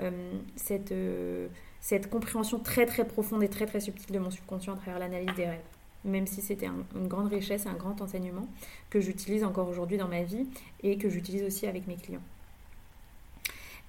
euh, 0.00 0.20
cette, 0.56 2.10
compréhension 2.10 2.58
très 2.58 2.84
très 2.84 3.06
profonde 3.06 3.42
et 3.42 3.48
très 3.48 3.64
très 3.64 3.80
subtile 3.80 4.14
de 4.14 4.18
mon 4.18 4.30
subconscient 4.30 4.74
à 4.74 4.76
travers 4.76 4.98
l'analyse 4.98 5.34
des 5.36 5.46
rêves 5.46 5.60
même 6.04 6.26
si 6.26 6.40
c'était 6.40 6.66
une 6.66 7.08
grande 7.08 7.28
richesse, 7.28 7.66
un 7.66 7.74
grand 7.74 8.00
enseignement 8.00 8.48
que 8.88 9.00
j'utilise 9.00 9.44
encore 9.44 9.68
aujourd'hui 9.68 9.98
dans 9.98 10.08
ma 10.08 10.22
vie 10.22 10.46
et 10.82 10.96
que 10.96 11.10
j'utilise 11.10 11.42
aussi 11.42 11.66
avec 11.66 11.86
mes 11.86 11.96
clients. 11.96 12.22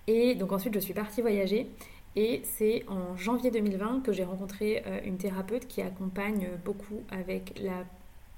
Et 0.08 0.36
donc 0.36 0.52
ensuite 0.52 0.74
je 0.74 0.80
suis 0.80 0.94
partie 0.94 1.22
voyager 1.22 1.68
et 2.16 2.42
c'est 2.44 2.84
en 2.88 3.16
janvier 3.16 3.52
2020 3.52 4.02
que 4.02 4.12
j'ai 4.12 4.24
rencontré 4.24 4.84
euh, 4.86 5.00
une 5.06 5.18
thérapeute 5.18 5.68
qui 5.68 5.82
accompagne 5.82 6.50
beaucoup 6.66 7.02
avec 7.10 7.58
la 7.62 7.86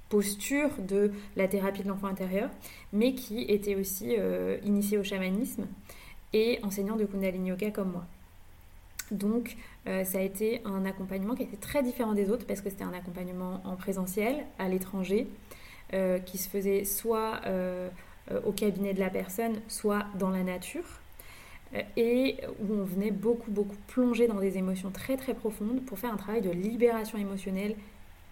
posture 0.10 0.70
de 0.78 1.12
la 1.36 1.48
thérapie 1.48 1.82
de 1.82 1.88
l'enfant 1.88 2.08
intérieur, 2.08 2.52
mais 2.92 3.16
qui 3.16 3.42
était 3.42 3.76
aussi 3.76 4.16
euh, 4.18 4.58
initiée 4.64 5.00
au 5.00 5.04
chamanisme 5.04 5.66
et 6.34 6.60
enseignant 6.62 6.96
de 6.96 7.06
Kundalini 7.06 7.50
Yoga 7.50 7.72
comme 7.72 7.92
moi. 7.92 8.06
Donc 9.10 9.56
euh, 9.88 10.04
ça 10.04 10.20
a 10.20 10.22
été 10.22 10.62
un 10.66 10.86
accompagnement 10.86 11.34
qui 11.34 11.42
a 11.42 11.46
été 11.46 11.58
très 11.58 11.82
différent 11.82 12.14
des 12.14 12.30
autres 12.30 12.46
parce 12.46 12.62
que 12.62 12.70
c'était 12.70 12.84
un 12.84 12.94
accompagnement 12.94 13.60
en 13.64 13.76
présentiel, 13.76 14.46
à 14.60 14.68
l'étranger, 14.68 15.28
qui 16.26 16.40
se 16.40 16.50
faisait 16.50 16.86
soit 16.86 17.40
au 18.48 18.52
cabinet 18.52 18.96
de 18.96 19.00
la 19.00 19.12
personne, 19.12 19.62
soit 19.68 20.06
dans 20.18 20.32
la 20.32 20.42
nature. 20.42 21.03
Euh, 21.76 21.82
et 21.98 22.38
où 22.60 22.74
on 22.74 22.84
venait 22.84 23.12
beaucoup, 23.12 23.52
beaucoup 23.52 23.76
plonger 23.88 24.28
dans 24.28 24.40
des 24.40 24.58
émotions 24.58 24.92
très, 24.92 25.18
très 25.18 25.34
profondes 25.34 25.84
pour 25.86 25.98
faire 25.98 26.14
un 26.14 26.18
travail 26.18 26.42
de 26.42 26.52
libération 26.52 27.18
émotionnelle 27.18 27.76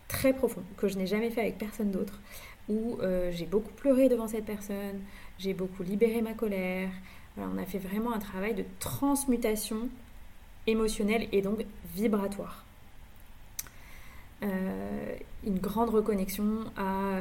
très 0.08 0.34
profond, 0.34 0.64
que 0.78 0.88
je 0.88 0.98
n'ai 0.98 1.08
jamais 1.08 1.30
fait 1.30 1.42
avec 1.42 1.58
personne 1.58 1.92
d'autre, 1.92 2.20
où 2.70 2.98
euh, 3.02 3.32
j'ai 3.32 3.46
beaucoup 3.46 3.72
pleuré 3.72 4.10
devant 4.10 4.28
cette 4.28 4.46
personne, 4.46 5.00
j'ai 5.40 5.54
beaucoup 5.54 5.84
libéré 5.84 6.22
ma 6.22 6.34
colère. 6.34 6.90
on 7.38 7.58
a 7.58 7.66
fait 7.66 7.80
vraiment 7.80 8.14
un 8.14 8.20
travail 8.20 8.54
de 8.54 8.66
transmutation 8.80 9.90
émotionnelle 10.68 11.28
et 11.32 11.42
donc 11.42 11.66
vibratoire. 11.96 12.66
Euh, 14.44 15.16
une 15.46 15.60
grande 15.60 15.90
reconnexion 15.90 16.66
à 16.78 17.20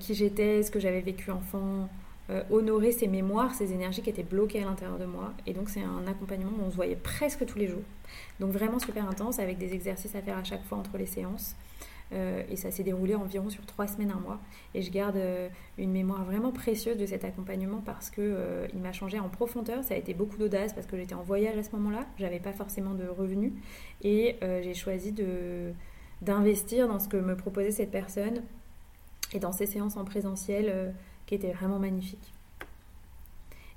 qui 0.00 0.14
j'étais, 0.14 0.62
ce 0.62 0.70
que 0.70 0.80
j'avais 0.80 1.02
vécu 1.02 1.30
enfant, 1.30 1.90
euh, 2.30 2.42
honorer 2.50 2.90
ces 2.90 3.06
mémoires, 3.06 3.54
ces 3.54 3.74
énergies 3.74 4.00
qui 4.00 4.08
étaient 4.08 4.22
bloquées 4.22 4.62
à 4.62 4.64
l'intérieur 4.64 4.98
de 4.98 5.04
moi. 5.04 5.34
Et 5.46 5.52
donc 5.52 5.68
c'est 5.68 5.82
un 5.82 6.06
accompagnement 6.06 6.52
où 6.58 6.64
on 6.64 6.70
se 6.70 6.76
voyait 6.76 6.96
presque 6.96 7.44
tous 7.44 7.58
les 7.58 7.68
jours. 7.68 7.82
Donc 8.40 8.50
vraiment 8.50 8.78
super 8.78 9.06
intense 9.06 9.38
avec 9.38 9.58
des 9.58 9.74
exercices 9.74 10.14
à 10.14 10.22
faire 10.22 10.38
à 10.38 10.44
chaque 10.44 10.64
fois 10.64 10.78
entre 10.78 10.96
les 10.96 11.04
séances. 11.04 11.54
Euh, 12.12 12.42
et 12.48 12.56
ça 12.56 12.70
s'est 12.70 12.82
déroulé 12.82 13.14
environ 13.14 13.50
sur 13.50 13.66
trois 13.66 13.86
semaines, 13.86 14.10
un 14.10 14.20
mois. 14.20 14.40
Et 14.74 14.80
je 14.80 14.90
garde 14.90 15.16
euh, 15.16 15.48
une 15.76 15.92
mémoire 15.92 16.24
vraiment 16.24 16.50
précieuse 16.50 16.96
de 16.96 17.04
cet 17.04 17.24
accompagnement 17.24 17.82
parce 17.84 18.08
que 18.08 18.68
m'a 18.74 18.92
changé 18.92 19.18
en 19.18 19.28
profondeur. 19.28 19.84
Ça 19.84 19.92
a 19.92 19.98
été 19.98 20.14
beaucoup 20.14 20.38
d'audace 20.38 20.72
parce 20.72 20.86
que 20.86 20.96
j'étais 20.96 21.14
en 21.14 21.22
voyage 21.22 21.58
à 21.58 21.62
ce 21.62 21.72
moment-là. 21.72 22.06
J'avais 22.18 22.40
pas 22.40 22.54
forcément 22.54 22.94
de 22.94 23.06
revenus 23.06 23.52
et 24.02 24.36
j'ai 24.40 24.74
choisi 24.74 25.14
d'investir 26.22 26.88
dans 26.88 27.00
ce 27.00 27.08
que 27.08 27.16
me 27.16 27.36
proposait 27.36 27.70
cette 27.70 27.90
personne 27.90 28.42
et 29.32 29.38
dans 29.38 29.52
ces 29.52 29.66
séances 29.66 29.96
en 29.96 30.04
présentiel 30.04 30.94
qui 31.26 31.34
était 31.34 31.52
vraiment 31.52 31.78
magnifique. 31.78 32.34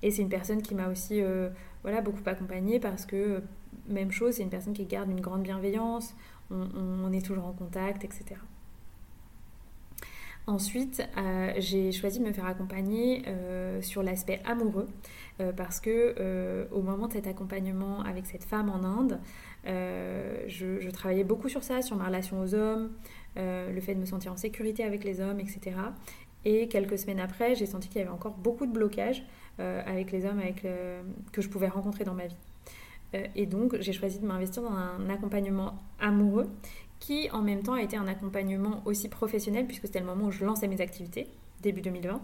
Et 0.04 0.12
c'est 0.12 0.22
une 0.22 0.30
personne 0.30 0.62
qui 0.62 0.76
m'a 0.76 0.90
aussi 0.90 1.22
euh, 1.22 1.50
voilà, 1.84 2.02
beaucoup 2.02 2.22
accompagnée 2.26 2.80
parce 2.80 3.06
que, 3.06 3.16
euh, 3.16 3.40
même 3.88 4.12
chose, 4.12 4.36
c'est 4.36 4.44
une 4.44 4.50
personne 4.50 4.74
qui 4.74 4.86
garde 4.86 5.10
une 5.10 5.22
grande 5.22 5.44
bienveillance, 5.44 6.16
on, 6.50 7.12
est 7.12 7.26
toujours 7.26 7.46
en 7.46 7.52
contact, 7.52 8.06
etc. 8.06 8.36
Ensuite, 10.46 11.06
euh, 11.18 11.52
j'ai 11.58 11.92
choisi 11.92 12.20
de 12.20 12.26
me 12.26 12.32
faire 12.32 12.46
accompagner 12.46 13.24
sur 13.82 14.02
l'aspect 14.02 14.42
amoureux 14.46 14.88
parce 15.58 15.82
que 15.82 16.68
au 16.72 16.82
moment 16.82 17.08
de 17.08 17.14
cet 17.14 17.28
accompagnement 17.28 18.02
avec 18.04 18.26
cette 18.26 18.46
femme 18.46 18.70
en 18.70 18.82
Inde, 18.86 19.20
je, 19.66 20.80
je, 20.80 20.90
travaillais 20.90 21.26
beaucoup 21.26 21.50
sur 21.50 21.64
ça, 21.64 21.82
sur 21.82 21.98
ma 21.98 22.06
relation 22.06 22.40
aux 22.40 22.56
hommes, 22.56 22.92
le 23.36 23.80
fait 23.82 23.94
de 23.94 24.00
me 24.00 24.06
sentir 24.06 24.32
en 24.32 24.38
sécurité 24.38 24.86
avec 24.86 25.04
les 25.04 25.20
hommes, 25.20 25.42
etc. 25.42 25.76
Et 26.46 26.68
quelques 26.68 26.98
semaines 26.98 27.20
après, 27.20 27.56
j'ai 27.56 27.66
senti 27.66 27.90
qu'il 27.90 28.00
y 28.00 28.02
avait 28.02 28.12
encore 28.12 28.34
beaucoup 28.34 28.66
de 28.66 28.72
blocages 28.72 29.24
euh, 29.60 29.82
avec 29.86 30.12
les 30.12 30.26
hommes 30.26 30.40
avec 30.40 30.62
que 31.32 31.42
je 31.42 31.50
pouvais 31.50 31.68
rencontrer 31.68 32.04
dans 32.04 32.14
ma 32.14 32.28
vie. 32.28 32.36
Euh, 33.16 33.26
et 33.36 33.46
donc, 33.46 33.78
j'ai 33.80 33.94
choisi 33.94 34.20
de 34.20 34.26
m'investir 34.26 34.64
dans 34.64 34.72
un 34.72 35.10
accompagnement 35.10 35.76
amoureux 36.00 36.50
qui, 37.00 37.30
en 37.32 37.42
même 37.42 37.64
temps, 37.64 37.74
a 37.74 37.82
été 37.82 37.96
un 37.98 38.08
accompagnement 38.08 38.82
aussi 38.86 39.08
professionnel 39.08 39.66
puisque 39.66 39.84
c'était 39.84 40.00
le 40.00 40.06
moment 40.06 40.26
où 40.26 40.32
je 40.32 40.44
lançais 40.46 40.68
mes 40.68 40.82
activités, 40.82 41.28
début 41.62 41.82
2020. 41.82 42.22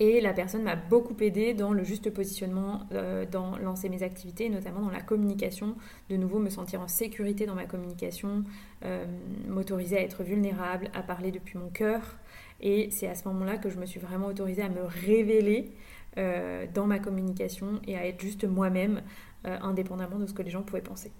Et 0.00 0.20
la 0.20 0.32
personne 0.32 0.64
m'a 0.64 0.74
beaucoup 0.74 1.14
aidé 1.20 1.54
dans 1.54 1.72
le 1.72 1.84
juste 1.84 2.10
positionnement, 2.10 2.80
euh, 2.92 3.24
dans 3.30 3.56
lancer 3.58 3.88
mes 3.88 4.02
activités, 4.02 4.48
notamment 4.48 4.80
dans 4.80 4.90
la 4.90 5.00
communication. 5.00 5.76
De 6.10 6.16
nouveau, 6.16 6.38
me 6.40 6.50
sentir 6.50 6.80
en 6.80 6.88
sécurité 6.88 7.46
dans 7.46 7.54
ma 7.54 7.66
communication, 7.66 8.42
euh, 8.84 9.04
m'autoriser 9.46 9.98
à 9.98 10.00
être 10.00 10.24
vulnérable, 10.24 10.90
à 10.92 11.02
parler 11.02 11.30
depuis 11.30 11.56
mon 11.56 11.68
cœur. 11.68 12.16
Et 12.62 12.90
c'est 12.90 13.08
à 13.08 13.14
ce 13.14 13.26
moment-là 13.28 13.58
que 13.58 13.68
je 13.70 13.78
me 13.78 13.86
suis 13.86 14.00
vraiment 14.00 14.28
autorisée 14.28 14.62
à 14.62 14.68
me 14.68 14.82
révéler 14.82 15.72
euh, 16.16 16.66
dans 16.72 16.86
ma 16.86 16.98
communication 16.98 17.80
et 17.86 17.96
à 17.96 18.06
être 18.06 18.20
juste 18.20 18.44
moi-même, 18.44 19.02
indépendamment 19.44 20.20
de 20.20 20.26
ce 20.26 20.34
que 20.34 20.42
les 20.42 20.50
gens 20.50 20.62
pouvaient 20.62 20.80
penser. 20.80 21.10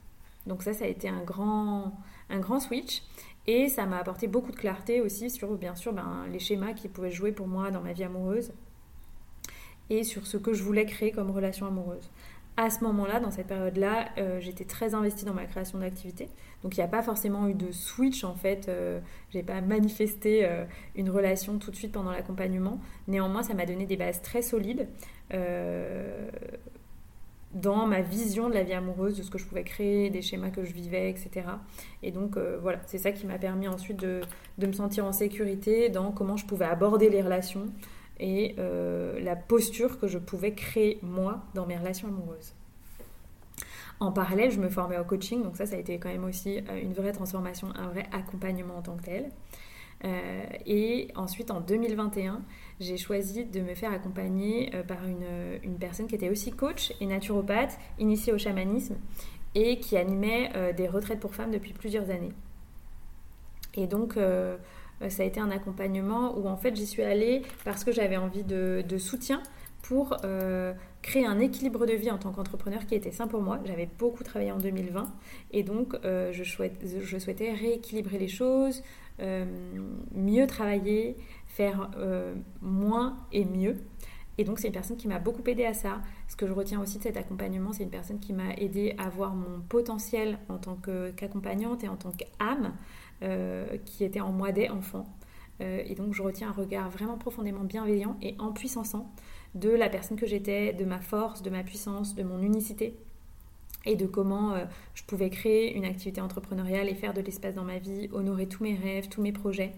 Donc 0.46 0.62
ça, 0.62 0.72
ça 0.72 0.84
a 0.84 0.88
été 0.88 1.08
un 1.08 1.22
grand, 1.24 1.92
un 2.30 2.38
grand 2.38 2.60
switch. 2.60 3.02
Et 3.46 3.68
ça 3.68 3.86
m'a 3.86 3.98
apporté 3.98 4.28
beaucoup 4.28 4.52
de 4.52 4.56
clarté 4.56 5.00
aussi 5.00 5.28
sur, 5.28 5.56
bien 5.56 5.74
sûr, 5.74 5.92
ben, 5.92 6.26
les 6.30 6.38
schémas 6.38 6.74
qui 6.74 6.88
pouvaient 6.88 7.10
jouer 7.10 7.32
pour 7.32 7.48
moi 7.48 7.72
dans 7.72 7.80
ma 7.80 7.92
vie 7.92 8.04
amoureuse 8.04 8.52
et 9.90 10.04
sur 10.04 10.26
ce 10.26 10.36
que 10.36 10.52
je 10.52 10.62
voulais 10.62 10.86
créer 10.86 11.12
comme 11.12 11.30
relation 11.30 11.66
amoureuse. 11.66 12.10
À 12.58 12.68
ce 12.68 12.84
moment-là, 12.84 13.18
dans 13.18 13.30
cette 13.30 13.46
période-là, 13.46 14.10
euh, 14.18 14.38
j'étais 14.40 14.66
très 14.66 14.94
investie 14.94 15.24
dans 15.24 15.32
ma 15.32 15.46
création 15.46 15.78
d'activité. 15.78 16.28
Donc 16.62 16.76
il 16.76 16.80
n'y 16.80 16.84
a 16.84 16.88
pas 16.88 17.02
forcément 17.02 17.48
eu 17.48 17.54
de 17.54 17.72
switch 17.72 18.24
en 18.24 18.34
fait. 18.34 18.68
Euh, 18.68 19.00
je 19.30 19.38
n'ai 19.38 19.42
pas 19.42 19.62
manifesté 19.62 20.44
euh, 20.44 20.64
une 20.94 21.08
relation 21.08 21.58
tout 21.58 21.70
de 21.70 21.76
suite 21.76 21.92
pendant 21.92 22.10
l'accompagnement. 22.10 22.78
Néanmoins, 23.08 23.42
ça 23.42 23.54
m'a 23.54 23.64
donné 23.64 23.86
des 23.86 23.96
bases 23.96 24.20
très 24.20 24.42
solides 24.42 24.88
dans 27.54 27.86
ma 27.86 28.00
vision 28.00 28.48
de 28.48 28.54
la 28.54 28.62
vie 28.62 28.72
amoureuse, 28.72 29.16
de 29.18 29.22
ce 29.22 29.30
que 29.30 29.36
je 29.36 29.44
pouvais 29.44 29.64
créer, 29.64 30.08
des 30.08 30.22
schémas 30.22 30.48
que 30.48 30.64
je 30.64 30.72
vivais, 30.72 31.10
etc. 31.10 31.46
Et 32.02 32.10
donc 32.10 32.38
voilà, 32.60 32.80
c'est 32.86 32.98
ça 32.98 33.12
qui 33.12 33.26
m'a 33.26 33.38
permis 33.38 33.68
ensuite 33.68 33.98
de, 33.98 34.20
de, 34.56 34.66
me 34.66 34.72
sentir 34.72 35.04
en 35.04 35.12
sécurité 35.12 35.90
dans 35.90 36.12
comment 36.12 36.38
je 36.38 36.46
pouvais 36.46 36.64
aborder 36.64 37.10
les 37.10 37.20
relations, 37.20 37.66
et 38.22 38.54
euh, 38.58 39.20
la 39.20 39.34
posture 39.34 39.98
que 39.98 40.06
je 40.06 40.16
pouvais 40.16 40.54
créer 40.54 40.98
moi 41.02 41.42
dans 41.54 41.66
mes 41.66 41.76
relations 41.76 42.08
amoureuses. 42.08 42.54
En 43.98 44.12
parallèle, 44.12 44.50
je 44.50 44.60
me 44.60 44.68
formais 44.68 44.98
au 44.98 45.04
coaching, 45.04 45.42
donc 45.42 45.56
ça, 45.56 45.66
ça 45.66 45.74
a 45.74 45.78
été 45.78 45.98
quand 45.98 46.08
même 46.08 46.24
aussi 46.24 46.58
euh, 46.58 46.80
une 46.80 46.92
vraie 46.92 47.12
transformation, 47.12 47.68
un 47.74 47.88
vrai 47.88 48.06
accompagnement 48.12 48.76
en 48.76 48.82
tant 48.82 48.96
que 48.96 49.02
tel. 49.02 49.30
Euh, 50.04 50.44
et 50.66 51.08
ensuite, 51.16 51.50
en 51.50 51.60
2021, 51.60 52.42
j'ai 52.80 52.96
choisi 52.96 53.44
de 53.44 53.60
me 53.60 53.74
faire 53.74 53.92
accompagner 53.92 54.72
par 54.88 54.98
une, 55.04 55.76
personne 55.78 56.06
qui 56.06 56.14
était 56.14 56.30
aussi 56.30 56.52
coach 56.52 56.92
et 57.00 57.06
naturopathe, 57.06 57.78
initiée 57.98 58.32
au 58.32 58.38
chamanisme, 58.38 58.96
et 59.54 59.78
qui 59.78 59.96
animait 59.96 60.72
des 60.74 60.88
retraites 60.88 61.20
pour 61.20 61.34
femmes 61.34 61.52
depuis 61.52 61.72
plusieurs 61.72 62.10
années. 62.10 62.32
Et 63.74 63.86
donc, 63.86 64.16
ça 65.08 65.22
a 65.22 65.26
été 65.26 65.40
un 65.40 65.50
accompagnement 65.50 66.36
où 66.38 66.48
en 66.48 66.56
fait 66.56 66.74
j'y 66.76 66.86
suis 66.86 67.02
allée 67.02 67.42
parce 67.64 67.84
que 67.84 67.92
j'avais 67.92 68.16
envie 68.16 68.44
de, 68.44 68.98
soutien 68.98 69.42
pour 69.82 70.16
euh, 70.24 70.72
créer 71.02 71.26
un 71.26 71.40
équilibre 71.40 71.86
de 71.86 71.92
vie 71.92 72.10
en 72.10 72.18
tant 72.18 72.30
qu'entrepreneur 72.30 72.86
qui 72.86 72.94
était 72.94 73.10
sain 73.10 73.26
pour 73.26 73.42
moi. 73.42 73.58
J'avais 73.64 73.88
beaucoup 73.98 74.22
travaillé 74.22 74.52
en 74.52 74.58
2020 74.58 75.12
et 75.50 75.62
donc 75.64 75.96
euh, 76.04 76.32
je, 76.32 76.44
souhaitais 76.44 77.52
rééquilibrer 77.52 78.18
les 78.18 78.28
choses, 78.28 78.82
mieux 80.14 80.46
travailler, 80.46 81.16
faire 81.46 81.90
moins 82.60 83.16
et 83.32 83.44
mieux. 83.44 83.76
Et 84.38 84.44
donc 84.44 84.58
c'est 84.58 84.68
une 84.68 84.72
personne 84.72 84.96
qui 84.96 85.08
m'a 85.08 85.18
beaucoup 85.18 85.42
aidé 85.46 85.64
à 85.64 85.74
ça. 85.74 86.00
Ce 86.28 86.36
que 86.36 86.46
je 86.46 86.52
retiens 86.52 86.80
aussi 86.80 86.98
de 86.98 87.02
cet 87.02 87.16
accompagnement, 87.16 87.72
c'est 87.72 87.82
une 87.82 87.90
personne 87.90 88.18
qui 88.18 88.32
m'a 88.32 88.54
aidé 88.54 88.94
à 88.98 89.08
voir 89.08 89.34
mon 89.34 89.60
potentiel 89.60 90.38
en 90.48 90.58
tant 90.58 90.76
qu'accompagnante 91.16 91.84
et 91.84 91.88
en 91.88 91.96
tant 91.96 92.12
qu'âme. 92.12 92.72
Euh, 93.22 93.76
qui 93.84 94.02
était 94.02 94.20
en 94.20 94.32
moi 94.32 94.50
dès 94.50 94.68
enfant. 94.68 95.04
Euh, 95.60 95.80
et 95.86 95.94
donc 95.94 96.12
je 96.12 96.22
retiens 96.22 96.48
un 96.48 96.52
regard 96.52 96.90
vraiment 96.90 97.16
profondément 97.16 97.62
bienveillant 97.62 98.16
et 98.20 98.34
en 98.40 98.52
puissançant 98.52 99.12
de 99.54 99.68
la 99.68 99.88
personne 99.88 100.16
que 100.16 100.26
j'étais, 100.26 100.72
de 100.72 100.84
ma 100.84 100.98
force, 100.98 101.40
de 101.42 101.50
ma 101.50 101.62
puissance, 101.62 102.16
de 102.16 102.24
mon 102.24 102.42
unicité 102.42 102.96
et 103.84 103.94
de 103.94 104.06
comment 104.06 104.54
euh, 104.54 104.64
je 104.94 105.04
pouvais 105.04 105.30
créer 105.30 105.76
une 105.76 105.84
activité 105.84 106.20
entrepreneuriale 106.20 106.88
et 106.88 106.96
faire 106.96 107.14
de 107.14 107.20
l'espace 107.20 107.54
dans 107.54 107.62
ma 107.62 107.78
vie, 107.78 108.08
honorer 108.12 108.48
tous 108.48 108.64
mes 108.64 108.74
rêves, 108.74 109.08
tous 109.08 109.22
mes 109.22 109.32
projets. 109.32 109.72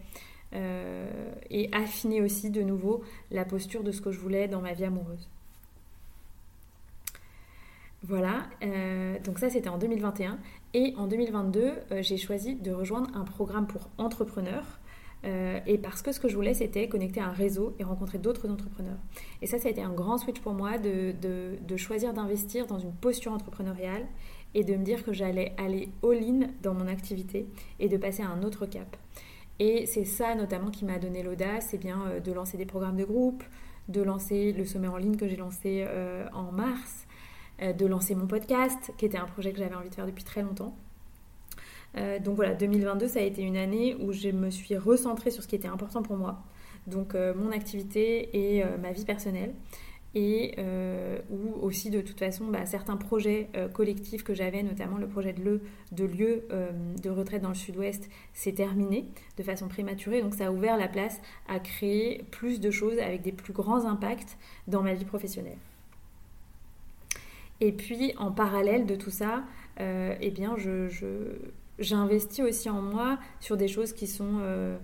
et 1.51 1.69
affiner 1.73 2.23
aussi 2.23 2.49
de 2.51 2.63
nouveau 2.63 3.03
la 3.31 3.45
posture 3.45 3.83
de 3.83 3.91
ce 3.91 4.01
que 4.01 4.13
je 4.13 4.21
voulais 4.21 4.49
dans 4.49 4.63
ma 4.63 4.73
vie 4.73 4.85
amoureuse. 4.85 5.29
Voilà, 8.07 8.43
donc 9.25 9.39
ça 9.39 9.49
c'était 9.49 9.71
en 9.71 9.79
2021. 9.79 10.39
Et 10.75 10.93
en 10.97 11.07
2022, 11.07 11.73
euh, 11.93 12.03
j'ai 12.03 12.17
choisi 12.17 12.57
de 12.57 12.73
rejoindre 12.73 13.09
un 13.15 13.25
programme 13.25 13.67
pour 13.69 13.89
entrepreneurs. 13.97 14.81
Euh, 15.25 15.61
et 15.67 15.79
parce 15.79 16.03
que 16.03 16.13
ce 16.13 16.21
que 16.21 16.29
je 16.29 16.35
voulais, 16.35 16.53
c'était 16.53 16.89
connecter 16.89 17.21
un 17.21 17.31
réseau 17.31 17.75
et 17.79 17.85
rencontrer 17.85 18.19
d'autres 18.19 18.51
entrepreneurs. 18.51 18.99
Et 19.41 19.47
ça, 19.47 19.59
ça 19.59 19.69
a 19.69 19.71
été 19.71 19.81
un 19.81 19.93
grand 19.93 20.19
switch 20.19 20.41
pour 20.41 20.53
moi 20.53 20.77
de, 20.77 21.77
choisir 21.77 22.13
d'investir 22.13 22.67
dans 22.67 22.79
une 22.79 22.93
posture 22.93 23.33
entrepreneuriale 23.33 24.05
et 24.53 24.65
de 24.65 24.75
me 24.75 24.85
dire 24.85 25.05
que 25.05 25.13
j'allais 25.13 25.55
aller 25.57 25.89
all-in 26.03 26.49
dans 26.63 26.75
mon 26.75 26.89
activité 26.89 27.47
et 27.79 27.89
de 27.89 27.97
passer 27.97 28.23
à 28.23 28.29
un 28.29 28.43
autre 28.43 28.67
cap. 28.67 28.97
Et 29.61 29.87
c'est 29.87 30.05
ça 30.05 30.35
notamment 30.35 30.71
qui 30.71 30.85
m'a 30.85 30.99
donné 30.99 31.23
l'audace, 31.23 31.69
c'est 31.71 31.79
bien 31.79 32.03
euh, 32.07 32.21
de 32.21 32.33
lancer 32.33 32.59
des 32.59 32.67
programmes 32.67 32.97
de 32.97 33.05
groupe, 33.05 33.45
de 33.89 34.03
lancer 34.03 34.53
le 34.53 34.65
sommet 34.65 34.89
en 34.89 34.97
ligne 34.97 35.17
que 35.17 35.29
j'ai 35.29 35.37
lancé 35.37 35.87
en 36.33 36.53
mars, 36.53 37.07
euh, 37.07 37.14
de 37.61 37.87
lancer 37.87 38.15
mon 38.15 38.27
podcast, 38.27 38.93
qui 38.99 39.05
était 39.05 39.19
un 39.19 39.27
projet 39.27 39.53
que 39.53 39.59
j'avais 39.59 39.75
envie 39.75 39.91
de 39.91 39.95
faire 39.95 40.07
depuis 40.07 40.25
très 40.25 40.43
longtemps. 40.43 40.77
Euh, 41.97 42.19
donc 42.19 42.37
voilà, 42.37 42.55
2022, 42.55 43.09
ça 43.09 43.21
a 43.21 43.23
été 43.23 43.43
une 43.43 43.57
année 43.57 43.97
où 44.01 44.13
je 44.13 44.29
me 44.29 44.51
suis 44.51 44.77
recentrée 44.77 45.31
sur 45.31 45.43
ce 45.43 45.49
qui 45.49 45.55
était 45.55 45.69
important 45.69 46.03
pour 46.03 46.17
moi, 46.17 46.43
donc 46.87 47.15
euh, 47.15 47.35
mon 47.35 47.53
activité 47.53 48.57
et 48.57 48.65
ma 48.81 48.93
vie 48.93 49.05
personnelle, 49.05 49.55
et 50.17 50.55
où 51.29 51.61
aussi 51.61 51.91
de 51.91 52.01
toute 52.01 52.21
façon 52.21 52.47
bah, 52.47 52.67
certains 52.67 52.97
projets 52.97 53.49
collectifs 53.73 54.23
que 54.23 54.33
j'avais, 54.33 54.63
notamment 54.63 54.97
le 54.97 55.09
projet 55.09 55.33
de, 55.33 55.61
de 55.91 56.05
lieu 56.05 56.47
de 57.03 57.11
retraite 57.11 57.43
dans 57.43 57.49
le 57.49 57.57
sud-ouest, 57.57 58.09
s'est 58.33 58.53
terminé 58.53 59.07
de 59.37 59.43
façon 59.43 59.67
prématurée, 59.67 60.23
donc 60.23 60.35
ça 60.35 60.47
a 60.47 60.51
ouvert 60.53 60.77
la 60.77 60.87
place 60.87 61.21
à 61.49 61.59
créer 61.59 62.23
plus 62.31 62.61
de 62.61 62.71
choses 62.71 62.99
avec 62.99 63.23
des 63.23 63.33
plus 63.33 63.53
grands 63.53 63.87
impacts 63.87 64.39
dans 64.69 64.83
ma 64.83 64.95
vie 64.95 65.05
professionnelle. 65.05 65.59
Et 67.61 67.73
puis 67.73 68.13
en 68.19 68.33
parallèle 68.33 68.87
de 68.87 68.95
tout 68.95 69.11
ça, 69.11 69.45
euh, 69.81 70.15
eh 70.21 70.31
bien, 70.31 70.57
je, 70.57 70.89
j'investis 71.79 72.45
aussi 72.45 72.69
en 72.71 72.83
moi 72.83 73.19
sur 73.41 73.57
des 73.57 73.69
choses 73.69 73.93
qui 73.93 74.07
sont 74.07 74.39
euh, 74.41 74.77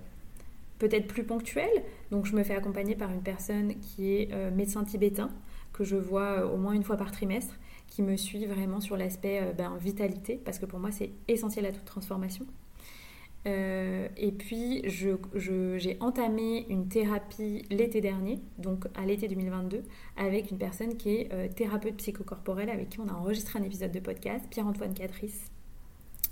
peut-être 0.79 1.07
plus 1.07 1.25
ponctuelles. 1.25 1.85
Donc 2.11 2.27
je 2.27 2.35
me 2.35 2.43
fais 2.43 2.55
accompagner 2.55 2.95
par 2.95 3.11
une 3.11 3.23
personne 3.23 3.75
qui 3.81 4.13
est 4.15 4.33
euh, 4.33 4.51
médecin 4.51 4.85
tibétain, 4.85 5.31
que 5.73 5.85
je 5.85 5.97
vois 5.97 6.47
au 6.47 6.57
moins 6.57 6.73
une 6.73 6.85
fois 6.85 6.97
par 6.97 7.11
trimestre, 7.11 7.59
qui 7.89 8.03
me 8.03 8.17
suit 8.17 8.47
vraiment 8.47 8.81
sur 8.81 8.97
l'aspect 8.97 9.53
ben, 9.57 9.77
vitalité, 9.77 10.41
parce 10.45 10.59
que 10.59 10.67
pour 10.67 10.79
moi 10.79 10.93
c'est 10.93 11.11
essentiel 11.27 11.67
à 11.67 11.73
toute 11.73 11.85
transformation. 11.85 12.47
Euh, 13.47 14.09
et 14.17 14.33
puis, 14.33 14.83
j'ai 14.85 15.97
entamé 16.01 16.67
une 16.69 16.89
thérapie 16.89 17.65
l'été 17.71 18.01
dernier, 18.01 18.41
donc 18.59 18.87
à 18.95 19.07
l'été 19.07 19.29
2022, 19.29 19.83
avec 20.17 20.51
une 20.51 20.59
personne 20.59 20.97
qui 20.97 21.17
est 21.17 21.33
euh, 21.33 21.49
thérapeute 21.49 21.97
psychocorporelle, 21.97 22.71
avec 22.71 22.91
qui 22.91 23.01
on 23.01 23.09
a 23.09 23.13
enregistré 23.13 23.59
un 23.59 23.63
épisode 23.63 23.93
de 23.93 24.01
podcast, 24.01 24.45
Pierre-Antoine 24.51 24.95
Catrice. 24.95 25.51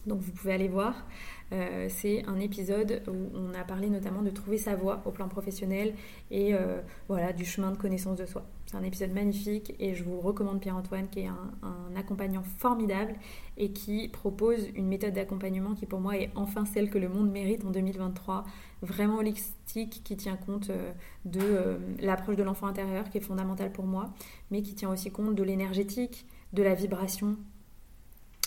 Donc 0.09 0.21
vous 0.21 0.33
pouvez 0.33 0.53
aller 0.53 0.69
voir. 0.69 1.07
Euh, 1.51 1.87
c'est 1.89 2.27
un 2.27 2.41
épisode 2.41 3.03
où 3.09 3.31
on 3.35 3.55
a 3.55 3.65
parlé 3.65 3.89
notamment 3.89 4.21
de 4.21 4.29
trouver 4.29 4.59
sa 4.59 4.75
voie 4.75 5.01
au 5.07 5.11
plan 5.11 5.29
professionnel 5.29 5.95
et 6.31 6.53
euh, 6.55 6.83
voilà 7.09 7.33
du 7.33 7.47
chemin 7.47 7.71
de 7.71 7.77
connaissance 7.79 8.19
de 8.19 8.27
soi. 8.27 8.45
C'est 8.67 8.77
un 8.77 8.83
épisode 8.83 9.13
magnifique 9.13 9.75
et 9.79 9.95
je 9.95 10.05
vous 10.05 10.21
recommande 10.21 10.61
Pierre-Antoine 10.61 11.09
qui 11.09 11.21
est 11.21 11.27
un, 11.27 11.97
accompagnant 11.97 12.43
formidable 12.43 13.15
et 13.57 13.73
qui 13.73 14.09
propose 14.09 14.69
une 14.75 14.87
méthode 14.87 15.15
d'accompagnement 15.15 15.75
qui 15.75 15.87
pour 15.87 16.01
moi 16.01 16.19
est 16.19 16.31
enfin 16.35 16.67
celle 16.67 16.91
que 16.91 16.99
le 16.99 17.09
monde 17.09 17.31
mérite 17.31 17.65
en 17.65 17.71
2023, 17.71 18.45
vraiment 18.83 19.17
holistique, 19.17 20.03
qui 20.05 20.17
tient 20.17 20.37
compte 20.37 20.69
euh, 20.69 20.93
de 21.25 21.79
l'approche 22.01 22.37
de 22.37 22.43
l'enfant 22.43 22.67
intérieur 22.67 23.09
qui 23.09 23.19
est 23.19 23.23
fondamentale 23.23 23.73
pour 23.73 23.87
moi, 23.87 24.13
mais 24.51 24.61
qui 24.61 24.75
tient 24.75 24.91
aussi 24.91 25.11
compte 25.11 25.35
de 25.35 25.43
l'énergétique, 25.43 26.27
de 26.53 26.63
la 26.63 26.75
vibration, 26.75 27.37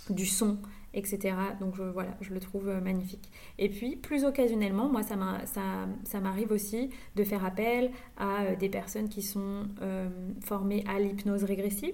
du 0.10 0.26
son, 0.26 0.58
etc. 0.94 1.36
Donc 1.60 1.76
je, 1.76 1.84
voilà, 1.84 2.18
je 2.22 2.34
le 2.34 2.40
trouve 2.40 2.70
euh, 2.70 2.82
magnifique. 2.82 3.32
Et 3.58 3.70
puis, 3.70 3.96
plus 3.96 4.26
occasionnellement, 4.26 4.90
moi, 4.90 5.04
ça, 5.04 5.16
m'arrive 6.20 6.52
aussi 6.52 6.90
de 7.16 7.24
faire 7.24 7.46
appel 7.46 7.92
à 8.18 8.44
euh, 8.44 8.56
des 8.56 8.70
personnes 8.70 9.10
qui 9.10 9.22
sont 9.22 9.68
euh, 9.82 10.10
formées 10.42 10.84
à 10.88 11.00
l'hypnose 11.00 11.44
régressive. 11.44 11.94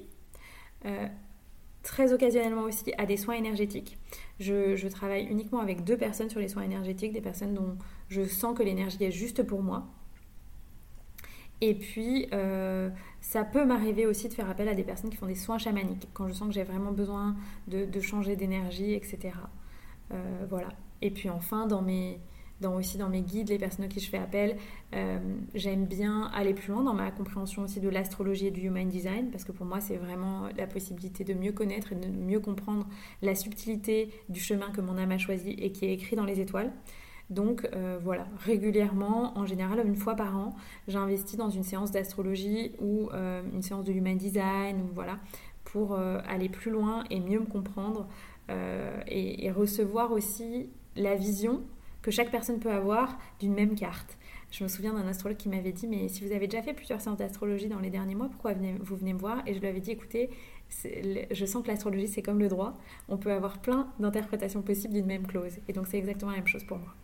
très 1.83 2.11
occasionnellement 2.11 2.63
aussi 2.63 2.93
à 2.97 3.05
des 3.05 3.17
soins 3.17 3.35
énergétiques. 3.35 3.97
Je, 4.39 4.75
je, 4.75 4.87
travaille 4.87 5.25
uniquement 5.25 5.59
avec 5.59 5.83
deux 5.83 5.97
personnes 5.97 6.29
sur 6.29 6.39
les 6.39 6.49
soins 6.49 6.63
énergétiques, 6.63 7.13
des 7.13 7.21
personnes 7.21 7.53
dont 7.53 7.77
je 8.09 8.25
sens 8.25 8.57
que 8.57 8.63
l'énergie 8.63 9.01
est 9.03 9.11
juste 9.11 9.43
pour 9.43 9.63
moi. 9.63 9.87
Et 11.61 11.73
puis, 11.73 12.27
euh, 12.33 12.89
ça 13.19 13.43
peut 13.43 13.65
m'arriver 13.65 14.05
aussi 14.05 14.29
de 14.29 14.33
faire 14.33 14.49
appel 14.49 14.67
à 14.67 14.75
des 14.75 14.83
personnes 14.83 15.09
qui 15.09 15.17
font 15.17 15.25
des 15.25 15.35
soins 15.35 15.57
chamaniques, 15.57 16.07
quand 16.13 16.27
je 16.27 16.33
sens 16.33 16.47
que 16.47 16.53
j'ai 16.53 16.63
vraiment 16.63 16.91
besoin 16.91 17.35
de, 17.67 17.99
changer 17.99 18.35
d'énergie, 18.35 18.93
etc. 18.93 19.33
Euh, 20.13 20.45
voilà. 20.49 20.69
Et 21.01 21.09
puis 21.09 21.29
enfin, 21.29 21.65
dans 21.65 21.81
mes, 21.81 22.19
aussi 22.63 22.97
dans 22.99 23.09
mes 23.09 23.21
guides, 23.21 23.49
les 23.49 23.57
personnes 23.57 23.87
qui 23.87 23.99
je 23.99 24.09
fais 24.09 24.19
appel, 24.19 24.57
euh, 24.93 25.19
j'aime 25.55 25.85
bien 25.85 26.29
aller 26.33 26.53
plus 26.53 26.71
loin 26.71 26.83
dans 26.83 26.93
ma 26.93 27.09
compréhension 27.09 27.63
aussi 27.63 27.79
de 27.79 27.89
l'astrologie 27.89 28.47
et 28.47 28.51
du 28.51 28.61
human 28.61 28.87
design, 28.87 29.31
parce 29.31 29.43
que 29.43 29.51
pour 29.51 29.65
moi, 29.65 29.79
c'est 29.79 29.97
vraiment 29.97 30.49
la 30.55 30.67
possibilité 30.67 31.23
de 31.23 31.33
mieux 31.33 31.53
connaître 31.53 31.91
et 31.93 31.95
de 31.95 32.07
mieux 32.07 32.39
comprendre 32.39 32.87
la 33.23 33.33
subtilité 33.33 34.11
du 34.29 34.39
chemin 34.39 34.69
que 34.69 34.81
mon 34.81 34.97
âme 34.97 35.11
a 35.11 35.17
choisi 35.17 35.51
et 35.51 35.71
qui 35.71 35.85
est 35.85 35.93
écrit 35.93 36.15
dans 36.15 36.25
les 36.25 36.39
étoiles. 36.39 36.71
Donc 37.29 37.67
euh, 37.73 37.99
voilà, 38.01 38.25
régulièrement, 38.39 39.37
en 39.37 39.45
général 39.45 39.85
une 39.85 39.95
fois 39.95 40.15
par 40.15 40.37
an, 40.37 40.55
j'investis 40.87 41.37
dans 41.37 41.49
une 41.49 41.63
séance 41.63 41.91
d'astrologie 41.91 42.71
ou 42.79 43.09
euh, 43.13 43.41
une 43.53 43.61
séance 43.61 43.83
de 43.83 43.91
human 43.91 44.17
design, 44.17 44.81
voilà, 44.93 45.19
pour 45.65 45.97
aller 45.97 46.47
plus 46.47 46.71
loin 46.71 47.03
et 47.09 47.19
mieux 47.19 47.39
me 47.39 47.45
comprendre 47.45 48.07
et, 49.07 49.51
recevoir 49.51 50.13
aussi 50.13 50.69
la 50.95 51.15
vision 51.15 51.61
que 52.01 52.09
chaque 52.09 52.31
personne 52.31 52.59
peut 52.59 52.71
avoir 52.71 53.17
d'une 53.41 53.53
même 53.53 53.75
carte. 53.75 54.17
Je 54.49 54.63
me 54.63 54.69
souviens 54.69 54.93
d'un 54.93 55.05
astrologue 55.07 55.37
qui 55.37 55.49
m'avait 55.49 55.73
dit, 55.73 55.87
mais 55.87 56.07
si 56.07 56.25
vous 56.25 56.31
avez 56.31 56.47
déjà 56.47 56.63
fait 56.63 56.73
plusieurs 56.73 57.01
séances 57.01 57.17
d'astrologie 57.17 57.67
dans 57.67 57.79
les 57.79 57.89
derniers 57.89 58.15
mois, 58.15 58.29
pourquoi 58.29 58.53
vous 58.53 58.95
venez 58.95 59.11
me 59.11 59.19
voir? 59.19 59.43
Et 59.45 59.53
je 59.53 59.59
lui 59.59 59.67
avais 59.67 59.81
dit, 59.81 59.91
écoutez, 59.91 60.29
je 61.31 61.45
sens 61.45 61.63
que 61.63 61.67
l'astrologie, 61.67 62.07
c'est 62.07 62.21
comme 62.21 62.39
le 62.39 62.47
droit. 62.47 62.73
On 63.09 63.17
peut 63.17 63.31
avoir 63.31 63.59
plein 63.59 63.87
d'interprétations 63.99 64.61
possibles 64.61 64.93
d'une 64.93 65.05
même 65.05 65.27
clause. 65.27 65.57
Et 65.67 65.73
donc, 65.73 65.87
c'est 65.87 65.97
exactement 65.97 66.31
la 66.31 66.37
même 66.37 66.47
chose 66.47 66.63
pour 66.63 66.77
moi. 66.77 66.95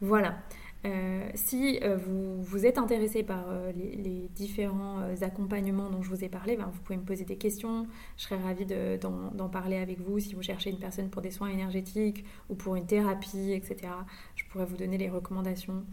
Voilà. 0.00 0.36
Euh, 0.84 1.28
si 1.34 1.80
euh, 1.82 1.96
vous, 1.96 2.42
vous, 2.42 2.66
êtes 2.66 2.78
intéressé 2.78 3.22
par 3.22 3.44
euh, 3.48 3.72
les, 3.72 4.28
différents 4.34 5.00
accompagnements 5.22 5.90
dont 5.90 6.02
je 6.02 6.10
vous 6.10 6.22
ai 6.22 6.28
parlé, 6.28 6.56
ben, 6.56 6.68
vous 6.72 6.80
pouvez 6.82 6.98
me 6.98 7.04
poser 7.04 7.24
des 7.24 7.36
questions. 7.36 7.86
Je 8.16 8.24
serais 8.24 8.40
ravie 8.40 8.66
d'en 8.66 9.48
parler 9.48 9.78
avec 9.78 9.98
vous 10.00 10.18
si 10.18 10.34
vous 10.34 10.42
cherchez 10.42 10.70
une 10.70 10.78
personne 10.78 11.08
pour 11.08 11.22
des 11.22 11.30
soins 11.30 11.48
énergétiques 11.48 12.24
ou 12.50 12.54
pour 12.54 12.76
une 12.76 12.86
thérapie, 12.86 13.52
etc. 13.52 13.92
Je 14.36 14.44
pourrais 14.44 14.66
vous 14.66 14.76
donner 14.76 14.98
les 14.98 15.08
recommandations 15.08 15.84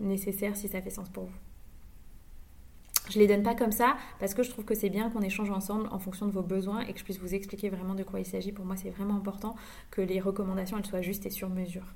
nécessaires 0.00 0.56
si 0.56 0.68
ça 0.68 0.80
fait 0.80 0.90
sens 0.90 1.08
pour 1.08 1.24
vous. 1.24 1.38
Je 3.10 3.18
les 3.18 3.26
donne 3.26 3.42
pas 3.42 3.56
comme 3.56 3.72
ça 3.72 3.96
parce 4.20 4.34
que 4.34 4.42
je 4.44 4.50
trouve 4.50 4.64
que 4.64 4.74
c'est 4.74 4.90
bien 4.90 5.10
qu'on 5.10 5.22
échange 5.22 5.50
ensemble 5.50 5.88
en 5.90 5.98
fonction 5.98 6.26
de 6.26 6.30
vos 6.30 6.42
besoins 6.42 6.80
et 6.80 6.92
que 6.92 6.98
je 6.98 7.04
puisse 7.04 7.18
vous 7.18 7.34
expliquer 7.34 7.68
vraiment 7.68 7.94
de 7.94 8.04
quoi 8.04 8.20
il 8.20 8.26
s'agit. 8.26 8.52
Pour 8.52 8.64
moi, 8.64 8.76
c'est 8.76 8.90
vraiment 8.90 9.16
important 9.16 9.56
que 9.90 10.00
les 10.00 10.20
recommandations 10.20 10.82
soient 10.84 11.02
justes 11.02 11.26
et 11.26 11.30
sur 11.30 11.50
mesure. 11.50 11.86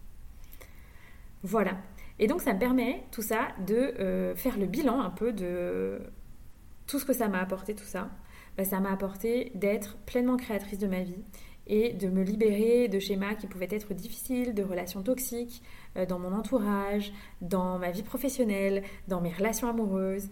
Voilà. 1.47 1.77
Et 2.19 2.27
donc 2.27 2.43
ça 2.43 2.53
me 2.53 2.59
permet 2.59 3.05
tout 3.13 3.23
ça 3.23 3.49
de 3.65 3.77
euh, 3.77 4.35
faire 4.35 4.59
le 4.59 4.67
bilan 4.67 5.01
un 5.01 5.11
peu 5.11 5.33
de 5.33 6.01
tout 6.89 6.99
ce 6.99 7.05
que 7.05 7.13
ça 7.13 7.29
m'a 7.29 7.41
apporté, 7.41 7.75
tout 7.75 7.85
ça. 7.85 8.11
Bah, 8.59 8.65
ça 8.65 8.81
m'a 8.81 8.91
apporté 8.91 9.53
d'être 9.55 9.97
pleinement 10.07 10.37
créatrice 10.37 10.81
de 10.81 10.89
ma 10.89 11.03
vie 11.03 11.23
et 11.69 11.93
de 11.93 12.09
me 12.09 12.23
libérer 12.25 12.89
de 12.89 12.99
schémas 12.99 13.35
qui 13.35 13.47
pouvaient 13.47 13.69
être 13.71 13.95
difficiles, 13.95 14.55
de 14.55 14.65
relations 14.65 15.03
toxiques 15.03 15.63
euh, 15.97 16.05
dans 16.05 16.19
mon 16.19 16.33
entourage, 16.33 17.13
dans 17.43 17.79
ma 17.79 17.93
vie 17.93 18.03
professionnelle, 18.03 18.83
dans 19.07 19.21
mes 19.21 19.33
relations 19.33 19.69
amoureuses, 19.69 20.29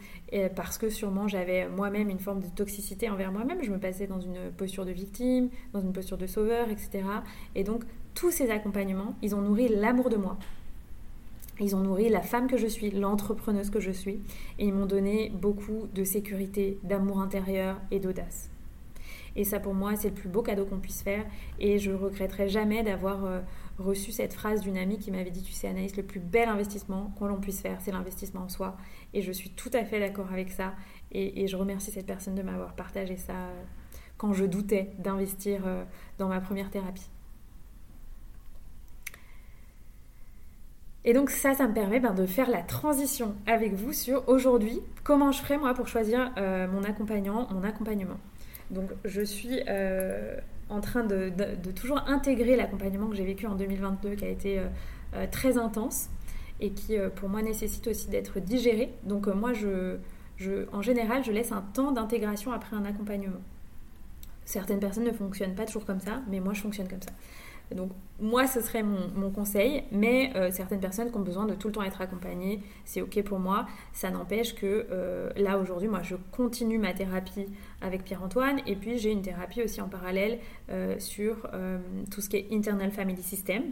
parce 0.56 0.78
que 0.78 0.88
sûrement 0.90 1.28
j'avais 1.28 1.68
moi-même 1.68 2.10
une 2.10 2.18
forme 2.18 2.40
de 2.40 2.48
toxicité 2.48 3.08
envers 3.08 3.30
moi-même, 3.30 3.62
je 3.62 3.70
me 3.70 3.78
passais 3.78 4.08
dans 4.08 4.20
une 4.20 4.50
posture 4.50 4.84
de 4.84 4.90
victime, 4.90 5.48
dans 5.72 5.80
une 5.80 5.92
posture 5.92 6.18
de 6.18 6.26
sauveur, 6.26 6.70
etc. 6.70 7.04
Et 7.54 7.62
donc 7.62 7.84
tous 8.14 8.32
ces 8.32 8.50
accompagnements, 8.50 9.14
ils 9.22 9.34
ont 9.34 9.40
nourri 9.40 9.68
l'amour 9.68 10.10
de 10.10 10.16
moi, 10.16 10.38
ils 11.60 11.76
ont 11.76 11.80
nourri 11.80 12.08
la 12.08 12.22
femme 12.22 12.46
que 12.48 12.56
je 12.56 12.66
suis, 12.66 12.90
l'entrepreneuse 12.90 13.70
que 13.70 13.80
je 13.80 13.90
suis, 13.90 14.20
et 14.58 14.66
ils 14.66 14.72
m'ont 14.72 14.86
donné 14.86 15.30
beaucoup 15.30 15.88
de 15.94 16.04
sécurité, 16.04 16.78
d'amour 16.82 17.20
intérieur 17.20 17.80
et 17.90 18.00
d'audace. 18.00 18.50
Et 19.36 19.44
ça, 19.44 19.58
pour 19.58 19.74
moi, 19.74 19.96
c'est 19.96 20.08
le 20.08 20.14
plus 20.14 20.28
beau 20.28 20.42
cadeau 20.42 20.64
qu'on 20.64 20.78
puisse 20.78 21.02
faire. 21.02 21.24
Et 21.58 21.78
je 21.78 21.90
regretterai 21.90 22.48
jamais 22.48 22.82
d'avoir 22.82 23.24
euh, 23.24 23.40
reçu 23.78 24.12
cette 24.12 24.32
phrase 24.32 24.60
d'une 24.60 24.76
amie 24.76 24.98
qui 24.98 25.10
m'avait 25.10 25.30
dit 25.30 25.42
Tu 25.42 25.52
sais, 25.52 25.68
Anaïs, 25.68 25.96
le 25.96 26.02
plus 26.02 26.20
bel 26.20 26.48
investissement 26.48 27.12
qu'on 27.18 27.26
l'on 27.26 27.40
puisse 27.40 27.60
faire, 27.60 27.78
c'est 27.80 27.92
l'investissement 27.92 28.42
en 28.42 28.48
soi. 28.48 28.76
Et 29.12 29.22
je 29.22 29.32
suis 29.32 29.50
tout 29.50 29.70
à 29.72 29.84
fait 29.84 29.98
d'accord 29.98 30.32
avec 30.32 30.50
ça. 30.50 30.74
Et, 31.12 31.46
je 31.46 31.56
remercie 31.56 31.90
cette 31.90 32.06
personne 32.06 32.34
de 32.34 32.42
m'avoir 32.42 32.74
partagé 32.74 33.16
ça 33.16 33.34
euh, 33.34 33.62
quand 34.16 34.32
je 34.32 34.44
doutais 34.44 34.90
d'investir 34.98 35.62
euh, 35.66 35.84
dans 36.18 36.28
ma 36.28 36.40
première 36.40 36.70
thérapie. 36.70 37.08
Et 41.04 41.12
donc 41.12 41.30
ça, 41.30 41.54
ça 41.54 41.68
me 41.68 41.74
permet 41.74 42.00
ben, 42.00 42.14
de 42.14 42.24
faire 42.24 42.48
la 42.48 42.62
transition 42.62 43.34
avec 43.46 43.74
vous 43.74 43.92
sur 43.92 44.26
aujourd'hui, 44.28 44.80
comment 45.02 45.32
je 45.32 45.42
ferai 45.42 45.58
moi 45.58 45.74
pour 45.74 45.86
choisir 45.86 46.32
euh, 46.38 46.66
mon 46.66 46.82
accompagnant, 46.82 47.46
mon 47.52 47.62
accompagnement. 47.62 48.18
Donc 48.70 48.90
je 49.04 49.20
suis 49.20 49.60
euh, 49.68 50.36
en 50.70 50.80
train 50.80 51.04
de, 51.04 51.30
toujours 51.72 52.02
intégrer 52.06 52.56
l'accompagnement 52.56 53.08
que 53.08 53.16
j'ai 53.16 53.26
vécu 53.26 53.46
en 53.46 53.54
2022 53.54 54.14
qui 54.14 54.24
a 54.24 54.28
été 54.28 54.58
euh, 54.60 55.26
très 55.30 55.58
intense 55.58 56.08
et 56.60 56.70
qui 56.70 56.96
pour 57.16 57.28
moi 57.28 57.42
nécessite 57.42 57.86
aussi 57.88 58.08
d'être 58.08 58.40
digéré. 58.40 58.94
Donc 59.02 59.26
moi, 59.26 59.52
en 60.72 60.82
général, 60.82 61.22
je 61.22 61.32
laisse 61.32 61.52
un 61.52 61.62
temps 61.74 61.92
d'intégration 61.92 62.52
après 62.52 62.76
un 62.76 62.84
accompagnement. 62.84 63.40
Certaines 64.46 64.78
personnes 64.78 65.04
ne 65.04 65.12
fonctionnent 65.12 65.54
pas 65.54 65.66
toujours 65.66 65.84
comme 65.84 66.00
ça, 66.00 66.22
mais 66.28 66.40
moi 66.40 66.54
je 66.54 66.60
fonctionne 66.60 66.88
comme 66.88 67.02
ça. 67.02 67.10
Donc 67.74 67.90
moi, 68.20 68.46
ce 68.46 68.60
serait 68.60 68.84
mon, 68.84 69.30
conseil, 69.30 69.82
mais 69.90 70.32
euh, 70.36 70.50
certaines 70.52 70.80
personnes 70.80 71.10
qui 71.10 71.16
ont 71.16 71.22
besoin 71.22 71.46
de 71.46 71.54
tout 71.54 71.68
le 71.68 71.74
temps 71.74 71.82
être 71.82 72.00
accompagnées, 72.00 72.60
c'est 72.84 73.02
ok 73.02 73.22
pour 73.24 73.40
moi. 73.40 73.66
Ça 73.92 74.10
n'empêche 74.10 74.54
que 74.54 74.86
euh, 74.90 75.30
là 75.36 75.58
aujourd'hui, 75.58 75.88
moi, 75.88 76.02
je 76.02 76.14
continue 76.30 76.78
ma 76.78 76.94
thérapie 76.94 77.46
avec 77.80 78.04
Pierre-Antoine, 78.04 78.60
et 78.66 78.76
puis 78.76 78.98
j'ai 78.98 79.10
une 79.10 79.22
thérapie 79.22 79.62
aussi 79.62 79.80
en 79.80 79.88
parallèle 79.88 80.38
euh, 80.70 80.98
sur 80.98 81.48
tout 82.10 82.20
ce 82.20 82.28
qui 82.28 82.36
est 82.36 82.48
internal 82.52 82.90
family 82.92 83.22
system 83.22 83.64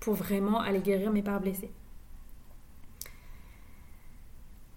pour 0.00 0.14
vraiment 0.14 0.60
aller 0.60 0.80
guérir 0.80 1.12
mes 1.12 1.22
parts 1.22 1.40
blessées. 1.40 1.70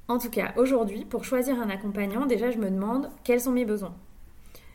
En 0.10 0.20
tout 0.20 0.30
cas, 0.30 0.54
aujourd'hui, 0.58 1.06
pour 1.06 1.24
choisir 1.24 1.60
un 1.60 1.70
accompagnant, 1.70 2.26
déjà, 2.26 2.52
je 2.52 2.58
me 2.58 2.70
demande 2.70 3.10
quels 3.24 3.40
sont 3.40 3.54
mes 3.54 3.66
besoins. 3.66 3.96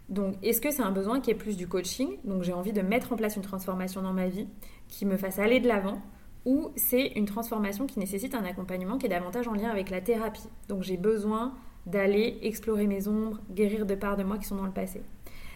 Donc, 0.09 0.37
est-ce 0.43 0.61
que 0.61 0.71
c'est 0.71 0.83
un 0.83 0.91
besoin 0.91 1.21
qui 1.21 1.31
est 1.31 1.35
plus 1.35 1.57
du 1.57 1.69
coaching? 1.69 2.17
Donc, 2.25 2.43
j'ai 2.43 2.53
envie 2.53 2.73
de 2.73 2.81
mettre 2.81 3.13
en 3.13 3.17
place 3.17 3.37
une 3.37 3.43
transformation 3.43 4.03
dans 4.03 4.13
ma 4.13 4.29
vie 4.29 4.49
qui 4.89 5.05
me 5.05 5.17
fasse 5.17 5.39
aller 5.39 5.61
de 5.61 5.69
l'avant 5.69 6.01
ou 6.45 6.71
c'est 6.77 7.09
une 7.09 7.27
transformation 7.27 7.87
qui 7.87 7.99
nécessite 7.99 8.35
un 8.35 8.45
accompagnement 8.45 8.97
qui 8.97 9.07
est 9.07 9.11
davantage 9.11 9.49
en 9.49 9.53
lien 9.53 9.71
avec 9.71 9.91
la 9.91 10.01
thérapie. 10.01 10.49
Donc, 10.69 10.83
j'ai 10.83 10.97
besoin 10.97 11.55
d'aller 11.87 12.39
explorer 12.43 12.87
mes 12.87 13.07
ombres, 13.09 13.41
guérir 13.51 13.87
de 13.87 13.95
parts 13.95 14.17
de 14.17 14.25
moi 14.25 14.39
qui 14.39 14.45
sont 14.45 14.57
dans 14.57 14.67
le 14.67 14.73
passé. 14.73 15.03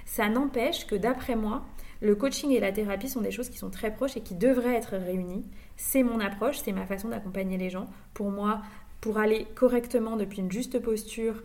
Ça 0.04 0.28
n'empêche 0.28 0.86
que 0.86 0.96
d'après 0.96 1.36
moi, 1.36 1.64
le 2.00 2.14
coaching 2.16 2.50
et 2.50 2.60
la 2.60 2.72
thérapie 2.72 3.08
sont 3.08 3.20
des 3.20 3.30
choses 3.30 3.48
qui 3.48 3.58
sont 3.58 3.70
très 3.70 3.94
proches 3.94 4.16
et 4.16 4.22
qui 4.22 4.34
devraient 4.34 4.74
être 4.74 4.96
réunies. 4.96 5.44
C'est 5.76 6.02
mon 6.02 6.20
approche, 6.20 6.58
c'est 6.58 6.72
ma 6.72 6.84
façon 6.84 7.08
d'accompagner 7.08 7.56
les 7.56 7.70
gens. 7.70 7.86
Pour 8.12 8.30
moi, 8.30 8.60
pour 9.00 9.18
aller 9.18 9.46
correctement 9.54 10.16
depuis 10.16 10.40
une 10.40 10.50
juste 10.50 10.78
posture, 10.80 11.42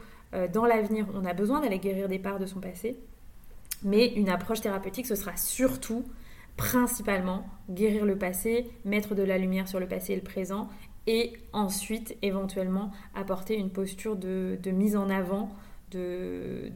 dans 0.53 0.65
l'avenir, 0.65 1.05
on 1.13 1.25
a 1.25 1.33
besoin 1.33 1.61
d'aller 1.61 1.79
guérir 1.79 2.07
des 2.07 2.19
parts 2.19 2.39
de 2.39 2.45
son 2.45 2.59
passé. 2.59 2.99
Mais 3.83 4.07
une 4.13 4.29
approche 4.29 4.61
thérapeutique, 4.61 5.05
ce 5.05 5.15
sera 5.15 5.35
surtout, 5.37 6.05
principalement, 6.57 7.45
guérir 7.69 8.05
le 8.05 8.17
passé, 8.17 8.69
mettre 8.85 9.15
de 9.15 9.23
la 9.23 9.37
lumière 9.37 9.67
sur 9.67 9.79
le 9.79 9.87
passé 9.87 10.13
et 10.13 10.15
le 10.15 10.23
présent, 10.23 10.69
et 11.05 11.33
ensuite, 11.53 12.17
éventuellement, 12.21 12.91
apporter 13.15 13.55
une 13.55 13.69
posture 13.69 14.15
de, 14.15 14.57
mise 14.71 14.97
en 14.97 15.09
avant, 15.09 15.49
de, 15.91 16.71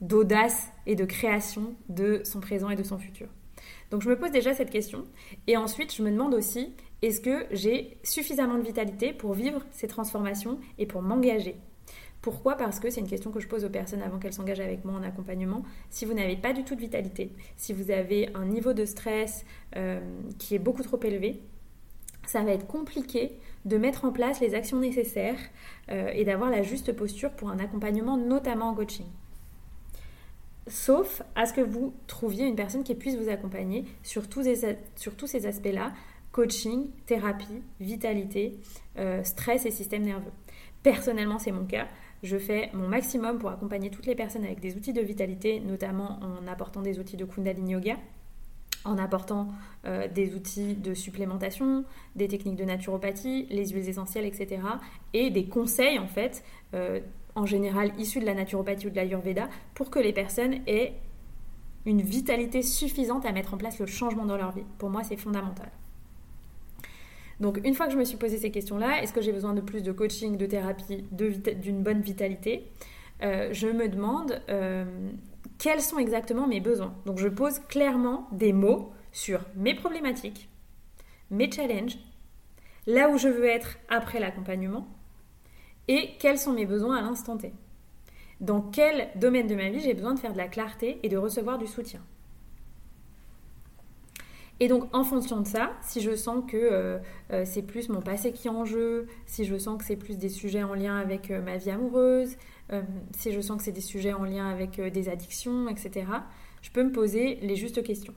d'audace 0.00 0.70
et 0.86 0.94
de 0.94 1.04
création 1.04 1.74
de 1.88 2.20
son 2.24 2.40
présent 2.40 2.68
et 2.70 2.76
de 2.76 2.82
son 2.82 2.98
futur. 2.98 3.28
Donc 3.90 4.02
je 4.02 4.10
me 4.10 4.18
pose 4.18 4.30
déjà 4.30 4.52
cette 4.52 4.70
question. 4.70 5.06
Et 5.46 5.56
ensuite, 5.56 5.94
je 5.94 6.02
me 6.02 6.10
demande 6.10 6.34
aussi, 6.34 6.74
est-ce 7.00 7.20
que 7.20 7.46
j'ai 7.50 7.96
suffisamment 8.02 8.58
de 8.58 8.62
vitalité 8.62 9.12
pour 9.12 9.32
vivre 9.32 9.64
ces 9.70 9.88
transformations 9.88 10.58
et 10.76 10.86
pour 10.86 11.00
m'engager? 11.00 11.56
Pourquoi? 12.30 12.56
Parce 12.56 12.78
que 12.78 12.90
c'est 12.90 13.00
une 13.00 13.08
question 13.08 13.30
que 13.30 13.40
je 13.40 13.48
pose 13.48 13.64
aux 13.64 13.70
personnes 13.70 14.02
avant 14.02 14.18
qu'elles 14.18 14.34
s'engagent 14.34 14.60
avec 14.60 14.84
moi 14.84 14.94
en 14.94 15.02
accompagnement. 15.02 15.62
Si 15.88 16.04
vous 16.04 16.12
n'avez 16.12 16.36
pas 16.36 16.52
du 16.52 16.62
tout 16.62 16.74
de 16.74 16.80
vitalité, 16.80 17.32
si 17.56 17.72
vous 17.72 17.90
avez 17.90 18.28
un 18.34 18.44
niveau 18.44 18.74
de 18.74 18.84
stress 18.84 19.46
euh, 19.76 19.98
qui 20.38 20.54
est 20.54 20.58
beaucoup 20.58 20.82
trop 20.82 21.02
élevé, 21.02 21.40
ça 22.26 22.42
va 22.42 22.50
être 22.50 22.66
compliqué 22.66 23.38
de 23.64 23.78
mettre 23.78 24.04
en 24.04 24.12
place 24.12 24.40
les 24.40 24.54
actions 24.54 24.78
nécessaires 24.78 25.38
euh, 25.90 26.10
et 26.12 26.26
d'avoir 26.26 26.50
la 26.50 26.62
juste 26.62 26.92
posture 26.92 27.30
pour 27.30 27.48
un 27.48 27.58
accompagnement, 27.60 28.18
notamment 28.18 28.68
en 28.68 28.74
coaching. 28.74 29.06
Sauf 30.66 31.22
à 31.34 31.46
ce 31.46 31.54
que 31.54 31.62
vous 31.62 31.94
trouviez 32.08 32.44
une 32.44 32.56
personne 32.56 32.84
qui 32.84 32.94
puisse 32.94 33.16
vous 33.16 33.30
accompagner 33.30 33.86
sur 34.02 34.28
tous 34.28 34.42
ces, 34.42 35.46
aspects-là, 35.46 35.92
coaching, 36.30 36.90
thérapie, 37.06 37.62
vitalité, 37.80 38.60
euh, 38.98 39.24
stress 39.24 39.64
et 39.64 39.70
système 39.70 40.02
nerveux. 40.02 40.32
Personnellement, 40.82 41.38
c'est 41.38 41.52
mon 41.52 41.64
cas 41.64 41.88
je 42.22 42.36
fais 42.36 42.70
mon 42.72 42.88
maximum 42.88 43.38
pour 43.38 43.50
accompagner 43.50 43.90
toutes 43.90 44.06
les 44.06 44.14
personnes 44.14 44.44
avec 44.44 44.60
des 44.60 44.76
outils 44.76 44.92
de 44.92 45.00
vitalité, 45.00 45.60
notamment 45.60 46.18
en 46.20 46.46
apportant 46.46 46.82
des 46.82 46.98
outils 46.98 47.16
de 47.16 47.24
Kundalini 47.24 47.72
Yoga, 47.72 47.96
en 48.84 48.98
apportant 48.98 49.48
euh, 49.86 50.08
des 50.08 50.34
outils 50.34 50.74
de 50.74 50.94
supplémentation, 50.94 51.84
des 52.16 52.28
techniques 52.28 52.56
de 52.56 52.64
naturopathie, 52.64 53.46
les 53.50 53.68
huiles 53.68 53.88
essentielles, 53.88 54.24
etc. 54.24 54.62
Et 55.12 55.30
des 55.30 55.46
conseils, 55.46 55.98
en 55.98 56.08
fait, 56.08 56.42
euh, 56.74 57.00
en 57.34 57.46
général 57.46 57.92
issus 57.98 58.20
de 58.20 58.26
la 58.26 58.34
naturopathie 58.34 58.86
ou 58.86 58.90
de 58.90 58.96
l'ayurveda, 58.96 59.48
pour 59.74 59.90
que 59.90 59.98
les 59.98 60.12
personnes 60.12 60.56
aient 60.66 60.94
une 61.86 62.02
vitalité 62.02 62.62
suffisante 62.62 63.24
à 63.24 63.32
mettre 63.32 63.54
en 63.54 63.56
place 63.56 63.78
le 63.78 63.86
changement 63.86 64.26
dans 64.26 64.36
leur 64.36 64.52
vie. 64.52 64.64
Pour 64.78 64.90
moi, 64.90 65.04
c'est 65.04 65.16
fondamental. 65.16 65.70
Donc 67.40 67.60
une 67.64 67.74
fois 67.74 67.86
que 67.86 67.92
je 67.92 67.98
me 67.98 68.04
suis 68.04 68.16
posé 68.16 68.36
ces 68.38 68.50
questions-là, 68.50 69.02
est-ce 69.02 69.12
que 69.12 69.20
j'ai 69.20 69.32
besoin 69.32 69.54
de 69.54 69.60
plus 69.60 69.82
de 69.82 69.92
coaching, 69.92 70.36
de 70.36 70.46
thérapie, 70.46 71.04
d'une 71.12 71.82
bonne 71.82 72.00
vitalité 72.00 72.70
euh, 73.22 73.50
Je 73.52 73.68
me 73.68 73.88
demande 73.88 74.40
euh, 74.48 74.84
quels 75.58 75.80
sont 75.80 75.98
exactement 75.98 76.46
mes 76.46 76.60
besoins. 76.60 76.94
Donc 77.06 77.18
je 77.18 77.28
pose 77.28 77.60
clairement 77.68 78.28
des 78.32 78.52
mots 78.52 78.92
sur 79.12 79.40
mes 79.54 79.74
problématiques, 79.74 80.48
mes 81.30 81.50
challenges, 81.50 81.98
là 82.86 83.08
où 83.08 83.18
je 83.18 83.28
veux 83.28 83.46
être 83.46 83.78
après 83.88 84.18
l'accompagnement 84.18 84.88
et 85.86 86.10
quels 86.18 86.38
sont 86.38 86.52
mes 86.52 86.66
besoins 86.66 86.96
à 86.96 87.02
l'instant 87.02 87.36
T. 87.36 87.52
Dans 88.40 88.60
quel 88.60 89.08
domaine 89.16 89.46
de 89.46 89.54
ma 89.54 89.68
vie 89.70 89.80
j'ai 89.80 89.94
besoin 89.94 90.14
de 90.14 90.18
faire 90.18 90.32
de 90.32 90.38
la 90.38 90.48
clarté 90.48 91.00
et 91.02 91.08
de 91.08 91.16
recevoir 91.16 91.58
du 91.58 91.66
soutien. 91.66 92.00
Et 94.60 94.66
donc, 94.66 94.88
en 94.92 95.04
fonction 95.04 95.40
de 95.40 95.46
ça, 95.46 95.70
si 95.82 96.00
je 96.00 96.16
sens 96.16 96.42
que 96.48 96.56
euh, 96.56 96.98
euh, 97.32 97.44
c'est 97.44 97.62
plus 97.62 97.88
mon 97.88 98.00
passé 98.00 98.32
qui 98.32 98.48
est 98.48 98.50
en 98.50 98.64
jeu, 98.64 99.06
si 99.26 99.44
je 99.44 99.56
sens 99.56 99.78
que 99.78 99.84
c'est 99.84 99.96
plus 99.96 100.18
des 100.18 100.28
sujets 100.28 100.64
en 100.64 100.74
lien 100.74 100.96
avec 100.96 101.30
euh, 101.30 101.40
ma 101.40 101.56
vie 101.56 101.70
amoureuse, 101.70 102.36
si 103.16 103.32
je 103.32 103.40
sens 103.40 103.56
que 103.56 103.62
c'est 103.64 103.72
des 103.72 103.80
sujets 103.80 104.12
en 104.12 104.24
lien 104.24 104.46
avec 104.46 104.78
des 104.78 105.08
addictions, 105.08 105.68
etc., 105.70 106.04
je 106.60 106.70
peux 106.70 106.82
me 106.82 106.92
poser 106.92 107.36
les 107.36 107.56
justes 107.56 107.82
questions. 107.82 108.12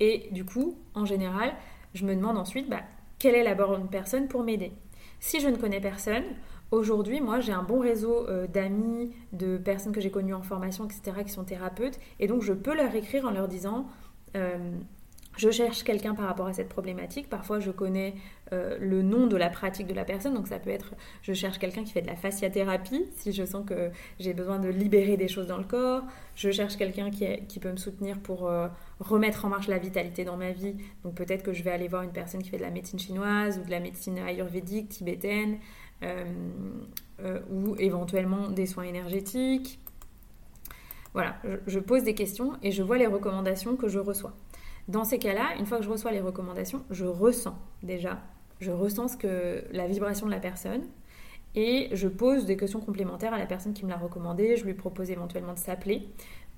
Et 0.00 0.28
du 0.32 0.44
coup, 0.44 0.76
en 0.94 1.04
général, 1.04 1.54
je 1.94 2.04
me 2.04 2.16
demande 2.16 2.36
ensuite, 2.36 2.68
bah, 2.68 2.80
quelle 3.20 3.36
est 3.36 3.44
la 3.44 3.54
bonne 3.54 3.86
personne 3.88 4.26
pour 4.26 4.42
m'aider? 4.42 4.72
Si 5.20 5.38
je 5.38 5.46
ne 5.46 5.56
connais 5.56 5.80
personne, 5.80 6.24
aujourd'hui, 6.72 7.20
moi, 7.20 7.38
j'ai 7.38 7.52
un 7.52 7.62
bon 7.62 7.78
réseau 7.78 8.26
d'amis, 8.52 9.12
de 9.32 9.56
personnes 9.56 9.92
que 9.92 10.00
j'ai 10.00 10.10
connues 10.10 10.34
en 10.34 10.42
formation, 10.42 10.86
etc., 10.86 11.18
qui 11.24 11.30
sont 11.30 11.44
thérapeutes, 11.44 12.00
et 12.18 12.26
donc 12.26 12.42
je 12.42 12.54
peux 12.54 12.74
leur 12.74 12.92
écrire 12.96 13.24
en 13.24 13.30
leur 13.30 13.46
disant 13.46 13.86
je 15.36 15.50
cherche 15.50 15.82
quelqu'un 15.82 16.14
par 16.14 16.26
rapport 16.26 16.46
à 16.46 16.52
cette 16.52 16.68
problématique. 16.68 17.28
Parfois, 17.28 17.58
je 17.58 17.70
connais 17.70 18.14
euh, 18.52 18.76
le 18.80 19.02
nom 19.02 19.26
de 19.26 19.36
la 19.36 19.50
pratique 19.50 19.86
de 19.86 19.94
la 19.94 20.04
personne. 20.04 20.34
Donc, 20.34 20.46
ça 20.46 20.58
peut 20.58 20.70
être, 20.70 20.94
je 21.22 21.32
cherche 21.32 21.58
quelqu'un 21.58 21.82
qui 21.82 21.92
fait 21.92 22.02
de 22.02 22.06
la 22.06 22.16
fasciathérapie, 22.16 23.04
si 23.16 23.32
je 23.32 23.44
sens 23.44 23.66
que 23.66 23.90
j'ai 24.20 24.32
besoin 24.32 24.58
de 24.58 24.68
libérer 24.68 25.16
des 25.16 25.28
choses 25.28 25.48
dans 25.48 25.58
le 25.58 25.64
corps. 25.64 26.04
Je 26.36 26.50
cherche 26.50 26.76
quelqu'un 26.76 27.10
qui, 27.10 27.58
peut 27.58 27.70
me 27.70 27.76
soutenir 27.76 28.20
pour 28.20 28.46
euh, 28.46 28.68
remettre 29.00 29.44
en 29.44 29.48
marche 29.48 29.68
la 29.68 29.78
vitalité 29.78 30.24
dans 30.24 30.36
ma 30.36 30.52
vie. 30.52 30.76
Donc, 31.02 31.14
peut-être 31.14 31.42
que 31.42 31.52
je 31.52 31.62
vais 31.64 31.72
aller 31.72 31.88
voir 31.88 32.02
une 32.02 32.12
personne 32.12 32.42
qui 32.42 32.50
fait 32.50 32.58
de 32.58 32.62
la 32.62 32.70
médecine 32.70 32.98
chinoise 32.98 33.58
ou 33.58 33.64
de 33.64 33.70
la 33.70 33.80
médecine 33.80 34.18
ayurvédique, 34.18 34.88
tibétaine, 34.88 35.58
euh, 36.02 36.24
ou 37.50 37.76
éventuellement 37.78 38.50
des 38.50 38.66
soins 38.66 38.84
énergétiques. 38.84 39.80
Voilà, 41.14 41.36
je 41.66 41.78
pose 41.78 42.02
des 42.02 42.14
questions 42.14 42.54
et 42.62 42.72
je 42.72 42.82
vois 42.82 42.98
les 42.98 43.06
recommandations 43.06 43.76
que 43.76 43.88
je 43.88 44.00
reçois. 44.00 44.34
Dans 44.88 45.04
ces 45.04 45.18
cas-là, 45.18 45.56
une 45.58 45.66
fois 45.66 45.78
que 45.78 45.84
je 45.84 45.90
reçois 45.90 46.12
les 46.12 46.20
recommandations, 46.20 46.84
je 46.90 47.06
ressens 47.06 47.58
déjà, 47.82 48.20
je 48.60 48.70
ressens 48.70 49.08
ce 49.08 49.16
que 49.16 49.64
la 49.72 49.86
vibration 49.86 50.26
de 50.26 50.30
la 50.30 50.40
personne 50.40 50.82
et 51.54 51.88
je 51.92 52.08
pose 52.08 52.46
des 52.46 52.56
questions 52.56 52.80
complémentaires 52.80 53.32
à 53.32 53.38
la 53.38 53.46
personne 53.46 53.72
qui 53.72 53.84
me 53.84 53.90
l'a 53.90 53.96
recommandé. 53.96 54.56
Je 54.56 54.64
lui 54.64 54.74
propose 54.74 55.10
éventuellement 55.10 55.54
de 55.54 55.58
s'appeler 55.58 56.08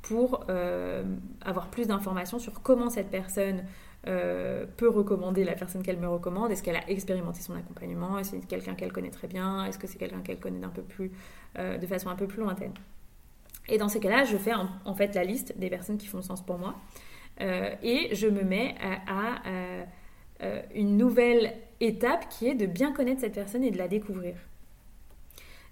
pour 0.02 0.44
euh, 0.48 1.04
avoir 1.42 1.68
plus 1.68 1.86
d'informations 1.86 2.38
sur 2.38 2.62
comment 2.62 2.90
cette 2.90 3.10
personne 3.10 3.64
euh, 4.06 4.66
peut 4.76 4.88
recommander 4.88 5.44
la 5.44 5.54
personne 5.54 5.82
qu'elle 5.82 5.98
me 5.98 6.08
recommande. 6.08 6.50
Est-ce 6.50 6.62
qu'elle 6.62 6.76
a 6.76 6.88
expérimenté 6.88 7.40
son 7.40 7.54
accompagnement? 7.54 8.18
Est-ce 8.18 8.32
que 8.32 8.40
c'est 8.40 8.46
quelqu'un 8.46 8.74
qu'elle 8.74 8.92
connaît 8.92 9.10
très 9.10 9.28
bien? 9.28 9.64
Est-ce 9.64 9.78
que 9.78 9.86
c'est 9.86 9.98
quelqu'un 9.98 10.20
qu'elle 10.20 10.38
connaît 10.38 10.66
peu 10.68 10.82
plus, 10.82 11.12
euh, 11.58 11.76
de 11.76 11.86
façon 11.86 12.08
un 12.08 12.16
peu 12.16 12.26
plus 12.26 12.40
lointaine? 12.40 12.72
Et 13.68 13.78
dans 13.78 13.88
ces 13.88 13.98
cas-là, 13.98 14.24
je 14.24 14.36
fais 14.36 14.52
en 14.54 14.94
fait 14.94 15.14
la 15.14 15.24
liste 15.24 15.58
des 15.58 15.68
personnes 15.68 15.98
qui 15.98 16.06
font 16.06 16.22
sens 16.22 16.40
pour 16.40 16.56
moi. 16.56 16.76
Euh, 17.40 17.74
et 17.82 18.14
je 18.14 18.26
me 18.26 18.42
mets 18.42 18.74
à, 18.80 19.42
euh, 19.46 20.62
une 20.74 20.96
nouvelle 20.96 21.52
étape 21.80 22.28
qui 22.28 22.48
est 22.48 22.54
de 22.54 22.66
bien 22.66 22.92
connaître 22.92 23.20
cette 23.20 23.34
personne 23.34 23.62
et 23.62 23.70
de 23.70 23.78
la 23.78 23.88
découvrir. 23.88 24.36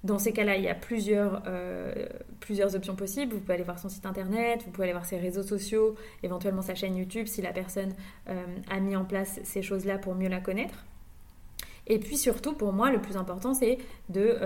Dans 0.03 0.18
ces 0.18 0.33
cas-là, 0.33 0.57
il 0.57 0.62
y 0.62 0.68
a 0.68 0.74
plusieurs, 0.74 1.42
euh, 1.46 2.07
plusieurs 2.40 2.77
options 2.77 2.94
possibles. 2.94 3.33
Vous 3.33 3.40
pouvez 3.40 3.55
aller 3.55 3.62
voir 3.64 3.79
son 3.79 3.88
site 3.88 4.05
internet, 4.05 4.62
vous 4.64 4.70
pouvez 4.70 4.85
aller 4.85 4.92
voir 4.92 5.07
ses 5.07 5.16
réseaux 5.16 5.42
sociaux, 5.42 5.94
éventuellement 6.22 6.61
sa 6.61 6.74
chaîne 6.74 6.96
YouTube 6.96 7.27
si 7.27 7.40
la 7.40 7.53
personne 7.53 7.94
a 8.27 8.81
mis 8.81 8.96
en 8.96 9.07
place 9.07 9.40
ces 9.44 9.62
choses-là 9.62 9.96
pour 9.96 10.14
mieux 10.14 10.29
la 10.29 10.40
connaître. 10.40 10.85
Et 11.87 11.98
puis 11.98 12.18
surtout, 12.18 12.53
pour 12.53 12.74
moi, 12.74 12.90
le 12.90 13.00
plus 13.00 13.16
important, 13.16 13.55
c'est 13.55 13.79
de 14.11 14.38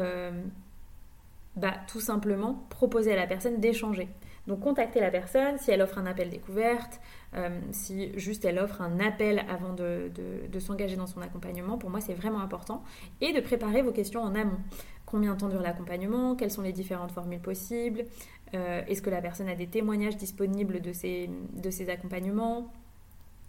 bah, 1.59 1.75
tout 1.87 2.01
simplement 2.01 2.67
proposer 2.71 3.13
à 3.13 3.17
la 3.17 3.27
personne 3.27 3.61
d'échanger. 3.61 4.09
Donc 4.49 4.61
contacter 4.61 5.01
la 5.01 5.11
personne 5.11 5.59
si 5.59 5.71
elle 5.71 5.83
offre 5.83 5.99
un 5.99 6.07
appel 6.07 6.31
découverte, 6.31 7.01
euh, 7.35 7.61
si 7.71 8.19
juste 8.19 8.47
elle 8.47 8.59
offre 8.59 8.81
un 8.81 8.99
appel 8.99 9.45
avant 9.47 9.75
de, 9.75 10.11
s'engager 10.59 10.97
dans 10.97 11.07
son 11.07 11.21
accompagnement, 11.21 11.77
pour 11.77 11.91
moi 11.91 12.01
c'est 12.01 12.15
vraiment 12.15 12.41
important. 12.41 12.83
Et 13.21 13.35
de 13.35 13.41
préparer 13.41 13.83
vos 13.83 13.93
questions 13.93 14.23
en 14.23 14.35
amont. 14.35 14.59
Combien 15.05 15.35
de 15.35 15.41
temps 15.41 15.49
dure 15.49 15.61
l'accompagnement? 15.61 16.35
Quelles 16.35 16.51
sont 16.51 16.63
les 16.63 16.73
différentes 16.73 17.13
formules 17.13 17.41
possibles? 17.41 18.07
Euh, 18.55 18.83
Est-ce 18.89 19.03
que 19.03 19.11
la 19.11 19.21
personne 19.21 19.49
a 19.49 19.55
des 19.55 19.67
témoignages 19.67 20.17
disponibles 20.17 20.81
de 20.81 20.93
ces, 20.93 21.29
de 21.53 21.71
ces 21.71 21.91
accompagnements? 21.91 22.73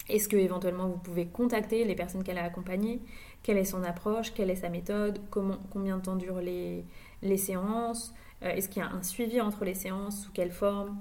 Est-ce 0.09 0.27
que 0.27 0.37
éventuellement 0.37 0.87
vous 0.87 0.97
pouvez 0.97 1.27
contacter 1.27 1.85
les 1.85 1.95
personnes 1.95 2.23
qu'elle 2.23 2.39
a 2.39 2.43
accompagnées? 2.43 2.99
Quelle 3.43 3.57
est 3.57 3.65
son 3.65 3.83
approche? 3.83 4.33
Quelle 4.33 4.49
est 4.49 4.55
sa 4.55 4.69
méthode? 4.69 5.19
Combien 5.29 5.97
de 5.97 6.01
temps 6.01 6.15
durent 6.15 6.41
les, 6.41 6.83
les 7.21 7.37
séances 7.37 8.13
euh, 8.43 8.49
est-ce 8.49 8.69
qu'il 8.69 8.81
y 8.81 8.85
a 8.85 8.89
un 8.89 9.03
suivi 9.03 9.41
entre 9.41 9.65
les 9.65 9.73
séances 9.73 10.23
Sous 10.23 10.31
quelle 10.31 10.51
forme? 10.51 10.97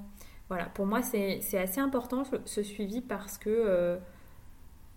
Voilà, 0.49 0.67
pour 0.67 0.87
moi, 0.87 1.03
c'est 1.03 1.59
assez 1.59 1.81
important 1.81 2.23
ce 2.45 2.63
suivi 2.63 3.01
parce 3.03 3.37
que 3.37 3.51
euh, 3.51 3.99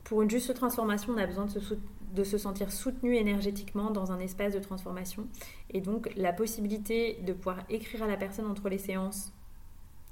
pour 0.05 0.21
une 0.21 0.29
juste 0.29 0.53
transformation, 0.53 1.13
on 1.13 1.17
a 1.17 1.27
besoin 1.27 1.45
de 1.45 2.23
se, 2.23 2.37
sentir 2.37 2.71
soutenu 2.71 3.15
énergétiquement 3.15 3.91
dans 3.91 4.13
un 4.13 4.19
espace 4.19 4.53
de 4.53 4.59
transformation. 4.59 5.27
Et 5.69 5.81
donc, 5.81 6.09
la 6.15 6.31
possibilité 6.31 7.19
de 7.25 7.33
pouvoir 7.33 7.59
écrire 7.69 8.03
à 8.03 8.07
la 8.07 8.15
personne 8.15 8.45
entre 8.45 8.69
les 8.69 8.77
séances, 8.77 9.33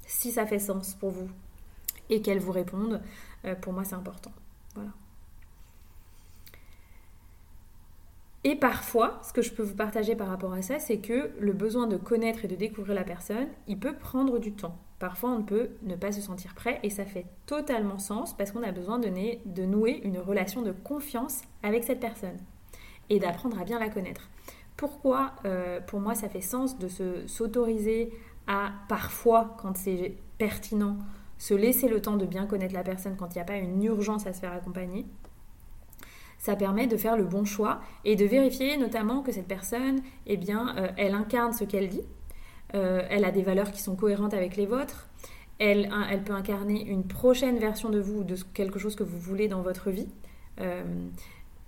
si 0.06 0.30
ça 0.30 0.46
fait 0.46 0.58
sens 0.58 0.94
pour 0.94 1.10
vous, 1.10 1.30
et 2.10 2.20
qu'elle 2.20 2.38
vous 2.38 2.52
réponde, 2.52 3.00
euh, 3.46 3.54
pour 3.54 3.72
moi, 3.72 3.84
c'est 3.84 3.94
important. 3.94 4.32
Voilà. 4.74 4.90
Et 8.42 8.56
parfois, 8.56 9.20
ce 9.22 9.32
que 9.32 9.42
je 9.42 9.52
peux 9.52 9.62
vous 9.62 9.74
partager 9.74 10.16
par 10.16 10.28
rapport 10.28 10.54
à 10.54 10.62
ça, 10.62 10.78
c'est 10.78 10.98
que 10.98 11.30
le 11.38 11.52
besoin 11.52 11.86
de 11.86 11.98
connaître 11.98 12.44
et 12.44 12.48
de 12.48 12.56
découvrir 12.56 12.94
la 12.94 13.04
personne, 13.04 13.48
il 13.66 13.78
peut 13.78 13.94
prendre 13.94 14.38
du 14.38 14.52
temps. 14.52 14.78
Parfois, 14.98 15.30
on 15.30 15.42
peut 15.42 15.70
ne 15.82 15.94
pas 15.94 16.12
se 16.12 16.22
sentir 16.22 16.54
prêt 16.54 16.80
et 16.82 16.90
ça 16.90 17.04
fait 17.04 17.26
totalement 17.46 17.98
sens 17.98 18.34
parce 18.34 18.50
qu'on 18.50 18.62
a 18.62 18.72
besoin 18.72 18.98
de, 18.98 19.64
nouer 19.64 20.00
une 20.04 20.18
relation 20.18 20.62
de 20.62 20.72
confiance 20.72 21.42
avec 21.62 21.84
cette 21.84 22.00
personne 22.00 22.36
et 23.10 23.18
d'apprendre 23.18 23.60
à 23.60 23.64
bien 23.64 23.78
la 23.78 23.90
connaître. 23.90 24.30
Pourquoi, 24.76 25.32
euh, 25.44 25.80
pour 25.80 26.00
moi, 26.00 26.14
ça 26.14 26.30
fait 26.30 26.40
sens 26.40 26.78
de 26.78 26.88
s'autoriser 27.26 28.10
à 28.46 28.72
parfois, 28.88 29.56
quand 29.58 29.76
c'est 29.76 30.16
pertinent, 30.38 30.96
se 31.36 31.54
laisser 31.54 31.88
le 31.88 32.00
temps 32.00 32.16
de 32.16 32.26
bien 32.26 32.46
connaître 32.46 32.74
la 32.74 32.82
personne 32.82 33.16
quand 33.16 33.34
il 33.34 33.38
n'y 33.38 33.42
a 33.42 33.44
pas 33.44 33.56
une 33.56 33.82
urgence 33.82 34.26
à 34.26 34.32
se 34.32 34.40
faire 34.40 34.52
accompagner? 34.52 35.06
Ça 36.40 36.56
permet 36.56 36.86
de 36.86 36.96
faire 36.96 37.16
le 37.16 37.24
bon 37.24 37.44
choix 37.44 37.80
et 38.04 38.16
de 38.16 38.24
vérifier 38.24 38.76
notamment 38.78 39.22
que 39.22 39.30
cette 39.30 39.46
personne, 39.46 40.00
eh 40.26 40.38
bien, 40.38 40.74
euh, 40.76 40.88
elle 40.96 41.14
incarne 41.14 41.52
ce 41.52 41.64
qu'elle 41.64 41.88
dit, 41.88 42.02
euh, 42.74 43.02
elle 43.10 43.24
a 43.24 43.30
des 43.30 43.42
valeurs 43.42 43.70
qui 43.70 43.82
sont 43.82 43.94
cohérentes 43.94 44.34
avec 44.34 44.56
les 44.56 44.66
vôtres, 44.66 45.08
elle, 45.58 45.90
elle, 46.10 46.24
peut 46.24 46.32
incarner 46.32 46.82
une 46.86 47.04
prochaine 47.04 47.58
version 47.58 47.90
de 47.90 48.00
vous, 48.00 48.24
de 48.24 48.34
quelque 48.54 48.78
chose 48.78 48.96
que 48.96 49.02
vous 49.02 49.18
voulez 49.18 49.46
dans 49.46 49.60
votre 49.60 49.90
vie. 49.90 50.08
Euh, 50.58 50.82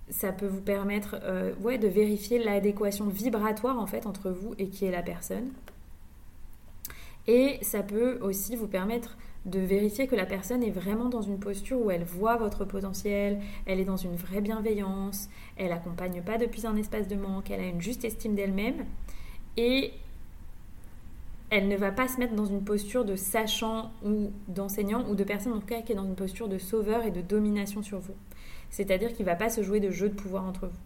ça 0.09 0.33
peut 0.33 0.47
vous 0.47 0.63
permettre 0.63 1.17
ouais, 1.61 1.77
de 1.77 1.89
vérifier 1.89 2.43
l'adéquation 2.43 3.07
vibratoire 3.07 3.79
en 3.79 3.87
fait 3.87 4.07
entre 4.07 4.31
vous 4.31 4.55
et 4.59 4.69
qui 4.69 4.87
est 4.87 4.91
la 4.91 5.03
personne. 5.03 5.51
Et 7.27 7.59
ça 7.63 7.83
peut 7.83 8.19
aussi 8.23 8.57
vous 8.57 8.67
permettre 8.67 9.17
de 9.44 9.59
vérifier 9.59 10.07
que 10.07 10.14
la 10.14 10.26
personne 10.26 10.62
est 10.62 10.70
vraiment 10.70 11.09
dans 11.09 11.22
une 11.22 11.38
posture 11.38 11.81
où 11.81 11.90
elle 11.90 12.05
voit 12.05 12.37
votre 12.37 12.64
potentiel, 12.64 13.40
elle 13.66 13.81
est 13.81 13.85
dans 13.85 13.96
une 13.96 14.14
vraie 14.14 14.40
bienveillance, 14.40 15.28
elle 15.57 15.72
accompagne 15.72 16.22
pas 16.22 16.38
depuis 16.38 16.66
un 16.66 16.76
espace 16.76 17.09
de 17.09 17.16
manque, 17.16 17.50
elle 17.50 17.61
a 17.61 17.66
une 17.66 17.81
juste 17.81 18.05
estime 18.05 18.35
d'elle-même 18.35 18.85
et 19.57 19.92
elle 21.50 21.68
ne 21.68 21.76
va 21.76 21.90
pas 21.90 22.09
se 22.09 22.18
mettre 22.18 22.35
dans 22.35 22.46
une 22.46 22.62
posture 22.62 23.05
de 23.05 23.16
sachant 23.16 23.90
ou 24.05 24.31
d'enseignant 24.48 25.07
ou 25.09 25.14
de 25.14 25.24
personne 25.24 25.52
en 25.52 25.59
tout 25.59 25.66
cas 25.66 25.83
qui 25.83 25.92
est 25.92 25.96
dans 25.96 26.07
une 26.07 26.14
posture 26.14 26.48
de 26.48 26.59
sauveur 26.59 27.05
et 27.05 27.11
de 27.11 27.20
domination 27.20 27.83
sur 27.83 27.98
vous. 27.98 28.14
C'est-à-dire 28.70 29.12
qu'il 29.12 29.26
ne 29.26 29.31
va 29.31 29.37
pas 29.37 29.50
se 29.50 29.62
jouer 29.62 29.81
de 29.81 29.90
jeu 29.90 30.09
de 30.09 30.14
pouvoir 30.14 30.44
entre 30.44 30.66
vous. 30.66 30.78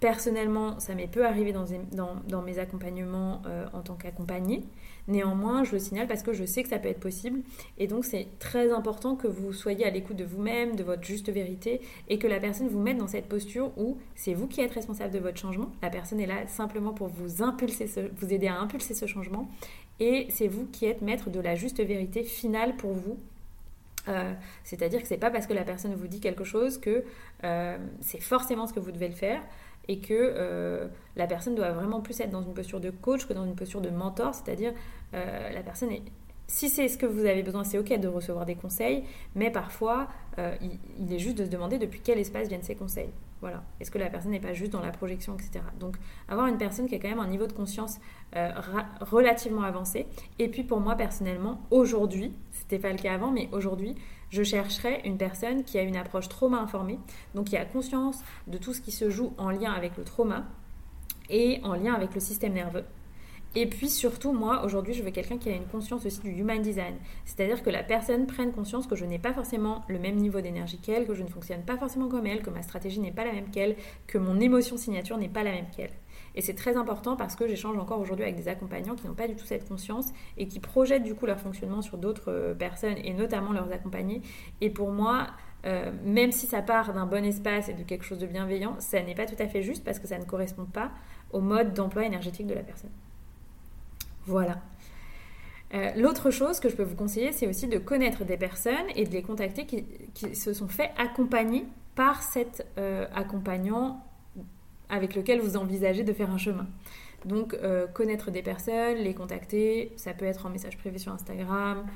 Personnellement, 0.00 0.78
ça 0.78 0.94
m'est 0.94 1.06
peu 1.06 1.26
arrivé 1.26 1.52
dans, 1.52 2.42
mes 2.42 2.58
accompagnements 2.58 3.42
euh, 3.46 3.66
en 3.72 3.80
tant 3.80 3.94
qu'accompagnée. 3.94 4.62
Néanmoins, 5.08 5.62
je 5.62 5.72
le 5.72 5.78
signale 5.78 6.08
parce 6.08 6.22
que 6.22 6.32
je 6.32 6.44
sais 6.44 6.62
que 6.62 6.68
ça 6.68 6.78
peut 6.78 6.88
être 6.88 7.00
possible. 7.00 7.40
Et 7.78 7.86
donc, 7.86 8.04
c'est 8.04 8.26
très 8.38 8.72
important 8.72 9.14
que 9.14 9.28
vous 9.28 9.52
soyez 9.52 9.86
à 9.86 9.90
l'écoute 9.90 10.16
de 10.16 10.24
vous-même, 10.24 10.74
de 10.74 10.82
votre 10.82 11.04
juste 11.04 11.30
vérité, 11.30 11.80
et 12.08 12.18
que 12.18 12.26
la 12.26 12.40
personne 12.40 12.68
vous 12.68 12.80
mette 12.80 12.98
dans 12.98 13.06
cette 13.06 13.28
posture 13.28 13.70
où 13.76 13.98
c'est 14.14 14.34
vous 14.34 14.48
qui 14.48 14.60
êtes 14.60 14.72
responsable 14.72 15.12
de 15.12 15.20
votre 15.20 15.38
changement. 15.38 15.70
La 15.80 15.90
personne 15.90 16.20
est 16.20 16.26
là 16.26 16.46
simplement 16.48 16.92
pour 16.92 17.08
vous, 17.08 17.42
impulser 17.42 17.88
vous 18.16 18.32
aider 18.32 18.48
à 18.48 18.58
impulser 18.58 18.94
ce 18.94 19.06
changement. 19.06 19.48
Et 20.00 20.26
c'est 20.30 20.48
vous 20.48 20.66
qui 20.66 20.86
êtes 20.86 21.02
maître 21.02 21.30
de 21.30 21.40
la 21.40 21.54
juste 21.54 21.82
vérité 21.82 22.22
finale 22.22 22.76
pour 22.76 22.92
vous 22.92 23.16
C'est-à-dire 24.64 25.02
que 25.02 25.08
c'est 25.08 25.16
pas 25.16 25.30
parce 25.30 25.46
que 25.46 25.52
la 25.52 25.64
personne 25.64 25.94
vous 25.94 26.06
dit 26.06 26.20
quelque 26.20 26.44
chose 26.44 26.78
que 26.78 27.04
c'est 28.00 28.20
forcément 28.20 28.66
ce 28.66 28.72
que 28.72 28.80
vous 28.80 28.92
devez 28.92 29.08
le 29.08 29.14
faire 29.14 29.42
et 29.88 29.98
que 29.98 30.88
la 31.16 31.26
personne 31.26 31.54
doit 31.54 31.72
vraiment 31.72 32.00
plus 32.00 32.20
être 32.20 32.30
dans 32.30 32.42
une 32.42 32.54
posture 32.54 32.80
de 32.80 32.90
coach 32.90 33.26
que 33.26 33.32
dans 33.32 33.44
une 33.44 33.54
posture 33.54 33.80
de 33.80 33.90
mentor, 33.90 34.34
c'est-à-dire 34.34 34.72
la 35.12 35.62
personne 35.62 35.92
est 35.92 36.02
si 36.48 36.68
c'est 36.68 36.88
ce 36.88 36.96
que 36.96 37.06
vous 37.06 37.24
avez 37.24 37.42
besoin, 37.42 37.64
c'est 37.64 37.78
ok 37.78 37.98
de 37.98 38.08
recevoir 38.08 38.46
des 38.46 38.54
conseils, 38.54 39.04
mais 39.34 39.50
parfois, 39.50 40.08
euh, 40.38 40.54
il, 40.60 41.12
est 41.12 41.18
juste 41.18 41.38
de 41.38 41.44
se 41.44 41.50
demander 41.50 41.78
depuis 41.78 42.00
quel 42.00 42.18
espace 42.18 42.48
viennent 42.48 42.62
ces 42.62 42.76
conseils. 42.76 43.10
Voilà. 43.40 43.62
Est-ce 43.80 43.90
que 43.90 43.98
la 43.98 44.08
personne 44.08 44.30
n'est 44.30 44.40
pas 44.40 44.54
juste 44.54 44.72
dans 44.72 44.80
la 44.80 44.92
projection, 44.92 45.34
etc. 45.34 45.60
Donc, 45.78 45.96
avoir 46.28 46.46
une 46.46 46.56
personne 46.56 46.86
qui 46.88 46.94
a 46.94 46.98
quand 46.98 47.08
même 47.08 47.20
un 47.20 47.26
niveau 47.26 47.46
de 47.46 47.52
conscience 47.52 47.98
euh, 48.34 48.50
relativement 49.00 49.62
avancé. 49.62 50.06
Et 50.38 50.48
puis, 50.48 50.62
pour 50.62 50.80
moi, 50.80 50.94
personnellement, 50.94 51.60
aujourd'hui, 51.70 52.32
c'était 52.52 52.78
pas 52.78 52.92
le 52.92 52.98
cas 52.98 53.12
avant, 53.12 53.30
mais 53.30 53.48
aujourd'hui, 53.52 53.94
je 54.30 54.42
chercherais 54.42 55.00
une 55.04 55.18
personne 55.18 55.64
qui 55.64 55.78
a 55.78 55.82
une 55.82 55.96
approche 55.96 56.28
trauma 56.28 56.58
informée, 56.58 56.98
donc 57.34 57.46
qui 57.46 57.56
a 57.56 57.64
conscience 57.64 58.20
de 58.46 58.58
tout 58.58 58.74
ce 58.74 58.80
qui 58.80 58.92
se 58.92 59.10
joue 59.10 59.32
en 59.38 59.50
lien 59.50 59.72
avec 59.72 59.96
le 59.96 60.04
trauma 60.04 60.44
et 61.30 61.60
en 61.62 61.74
lien 61.74 61.94
avec 61.94 62.14
le 62.14 62.20
système 62.20 62.52
nerveux. 62.52 62.84
Et 63.58 63.66
puis 63.66 63.88
surtout, 63.88 64.32
moi, 64.32 64.64
aujourd'hui, 64.64 64.92
je 64.92 65.02
veux 65.02 65.10
quelqu'un 65.10 65.38
qui 65.38 65.48
a 65.48 65.56
une 65.56 65.64
conscience 65.64 66.04
aussi 66.04 66.20
du 66.20 66.30
human 66.30 66.60
design. 66.60 66.94
C'est-à-dire 67.24 67.62
que 67.62 67.70
la 67.70 67.82
personne 67.82 68.26
prenne 68.26 68.52
conscience 68.52 68.86
que 68.86 68.96
je 68.96 69.06
n'ai 69.06 69.18
pas 69.18 69.32
forcément 69.32 69.82
le 69.88 69.98
même 69.98 70.16
niveau 70.16 70.42
d'énergie 70.42 70.78
qu'elle, 70.78 71.06
que 71.06 71.14
je 71.14 71.22
ne 71.22 71.28
fonctionne 71.28 71.62
pas 71.62 71.78
forcément 71.78 72.08
comme 72.08 72.26
elle, 72.26 72.42
que 72.42 72.50
ma 72.50 72.60
stratégie 72.60 73.00
n'est 73.00 73.12
pas 73.12 73.24
la 73.24 73.32
même 73.32 73.50
qu'elle, 73.50 73.76
que 74.06 74.18
mon 74.18 74.40
émotion 74.40 74.76
signature 74.76 75.16
n'est 75.16 75.30
pas 75.30 75.42
la 75.42 75.52
même 75.52 75.70
qu'elle. 75.74 75.92
Et 76.36 76.42
c'est 76.42 76.54
très 76.54 76.76
important 76.76 77.16
parce 77.16 77.34
que 77.34 77.48
j'échange 77.48 77.78
encore 77.78 77.98
aujourd'hui 77.98 78.24
avec 78.24 78.36
des 78.36 78.48
accompagnants 78.48 78.94
qui 78.94 79.06
n'ont 79.06 79.14
pas 79.14 79.26
du 79.26 79.34
tout 79.34 79.46
cette 79.46 79.66
conscience 79.66 80.08
et 80.36 80.46
qui 80.46 80.60
projettent 80.60 81.02
du 81.02 81.14
coup 81.14 81.24
leur 81.24 81.40
fonctionnement 81.40 81.80
sur 81.80 81.96
d'autres 81.96 82.30
euh, 82.30 82.54
personnes 82.54 82.96
et 83.02 83.14
notamment 83.14 83.52
leurs 83.52 83.72
accompagnés. 83.72 84.20
Et 84.60 84.68
pour 84.68 84.92
moi, 84.92 85.28
euh, 85.64 85.90
même 86.04 86.32
si 86.32 86.46
ça 86.46 86.60
part 86.60 86.92
d'un 86.92 87.06
bon 87.06 87.24
espace 87.24 87.70
et 87.70 87.72
de 87.72 87.82
quelque 87.82 88.04
chose 88.04 88.18
de 88.18 88.26
bienveillant, 88.26 88.76
ça 88.78 89.02
n'est 89.02 89.14
pas 89.14 89.24
tout 89.24 89.42
à 89.42 89.48
fait 89.48 89.62
juste 89.62 89.82
parce 89.82 89.98
que 89.98 90.06
ça 90.06 90.18
ne 90.18 90.24
correspond 90.24 90.66
pas 90.66 90.90
au 91.32 91.40
mode 91.40 91.72
d'emploi 91.72 92.04
énergétique 92.04 92.46
de 92.46 92.54
la 92.54 92.62
personne. 92.62 92.92
Voilà. 94.26 94.60
Euh, 95.72 95.90
l'autre 95.96 96.30
chose 96.30 96.60
que 96.60 96.68
je 96.68 96.76
peux 96.76 96.82
vous 96.82 96.96
conseiller, 96.96 97.32
c'est 97.32 97.46
aussi 97.46 97.66
de 97.66 97.78
connaître 97.78 98.24
des 98.24 98.36
personnes 98.36 98.74
et 98.94 99.06
de 99.06 99.10
les 99.10 99.22
contacter 99.22 99.64
qui, 99.64 100.36
se 100.36 100.52
sont 100.52 100.68
fait 100.68 100.90
accompagner 100.98 101.66
par 101.94 102.22
cet 102.22 102.66
accompagnant 103.14 104.05
avec 104.88 105.14
lequel 105.14 105.40
vous 105.40 105.56
envisagez 105.56 106.04
de 106.04 106.12
faire 106.12 106.30
un 106.30 106.38
chemin. 106.38 106.66
Donc, 107.24 107.54
euh, 107.54 107.86
connaître 107.86 108.30
des 108.30 108.42
personnes, 108.42 108.98
les 108.98 109.14
contacter, 109.14 109.92
ça 109.96 110.14
peut 110.14 110.26
être 110.26 110.46
en 110.46 110.50
message 110.50 110.76
privé 110.78 110.98
sur 110.98 111.12
Instagram, 111.12 111.86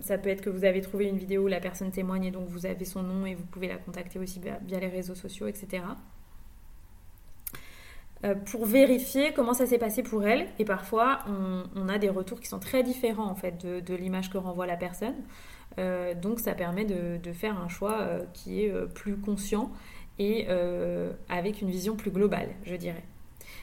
ça 0.00 0.18
peut 0.18 0.28
être 0.28 0.42
que 0.42 0.50
vous 0.50 0.66
avez 0.66 0.82
trouvé 0.82 1.06
une 1.06 1.16
vidéo 1.16 1.44
où 1.44 1.46
la 1.46 1.60
personne 1.60 1.90
témoigne 1.90 2.24
et 2.24 2.30
donc 2.30 2.48
vous 2.48 2.66
avez 2.66 2.84
son 2.84 3.02
nom 3.02 3.24
et 3.24 3.34
vous 3.34 3.46
pouvez 3.46 3.66
la 3.66 3.76
contacter 3.76 4.18
aussi 4.18 4.38
via 4.38 4.78
les 4.78 4.88
réseaux 4.88 5.14
sociaux, 5.14 5.46
etc. 5.46 5.82
Euh, 8.24 8.34
pour 8.34 8.64
vérifier 8.64 9.32
comment 9.34 9.52
ça 9.52 9.66
s'est 9.66 9.78
passé 9.78 10.02
pour 10.02 10.24
elle. 10.24 10.46
Et 10.58 10.64
parfois, 10.64 11.18
on, 11.76 11.88
a 11.88 11.98
des 11.98 12.08
retours 12.08 12.40
qui 12.40 12.48
sont 12.48 12.58
très 12.58 12.82
différents 12.82 13.26
en 13.26 13.34
fait 13.34 13.64
de, 13.64 13.94
l'image 13.94 14.30
que 14.30 14.38
renvoie 14.38 14.66
la 14.66 14.76
personne. 14.76 15.14
Euh, 15.78 16.14
donc, 16.14 16.40
ça 16.40 16.54
permet 16.54 16.84
de, 16.84 17.32
faire 17.32 17.60
un 17.60 17.68
choix 17.68 18.00
euh, 18.00 18.24
qui 18.32 18.62
est 18.62 18.72
plus 18.94 19.16
conscient 19.16 19.70
et 20.18 20.46
avec 21.28 21.60
une 21.60 21.70
vision 21.70 21.96
plus 21.96 22.10
globale, 22.10 22.50
je 22.64 22.76
dirais. 22.76 23.04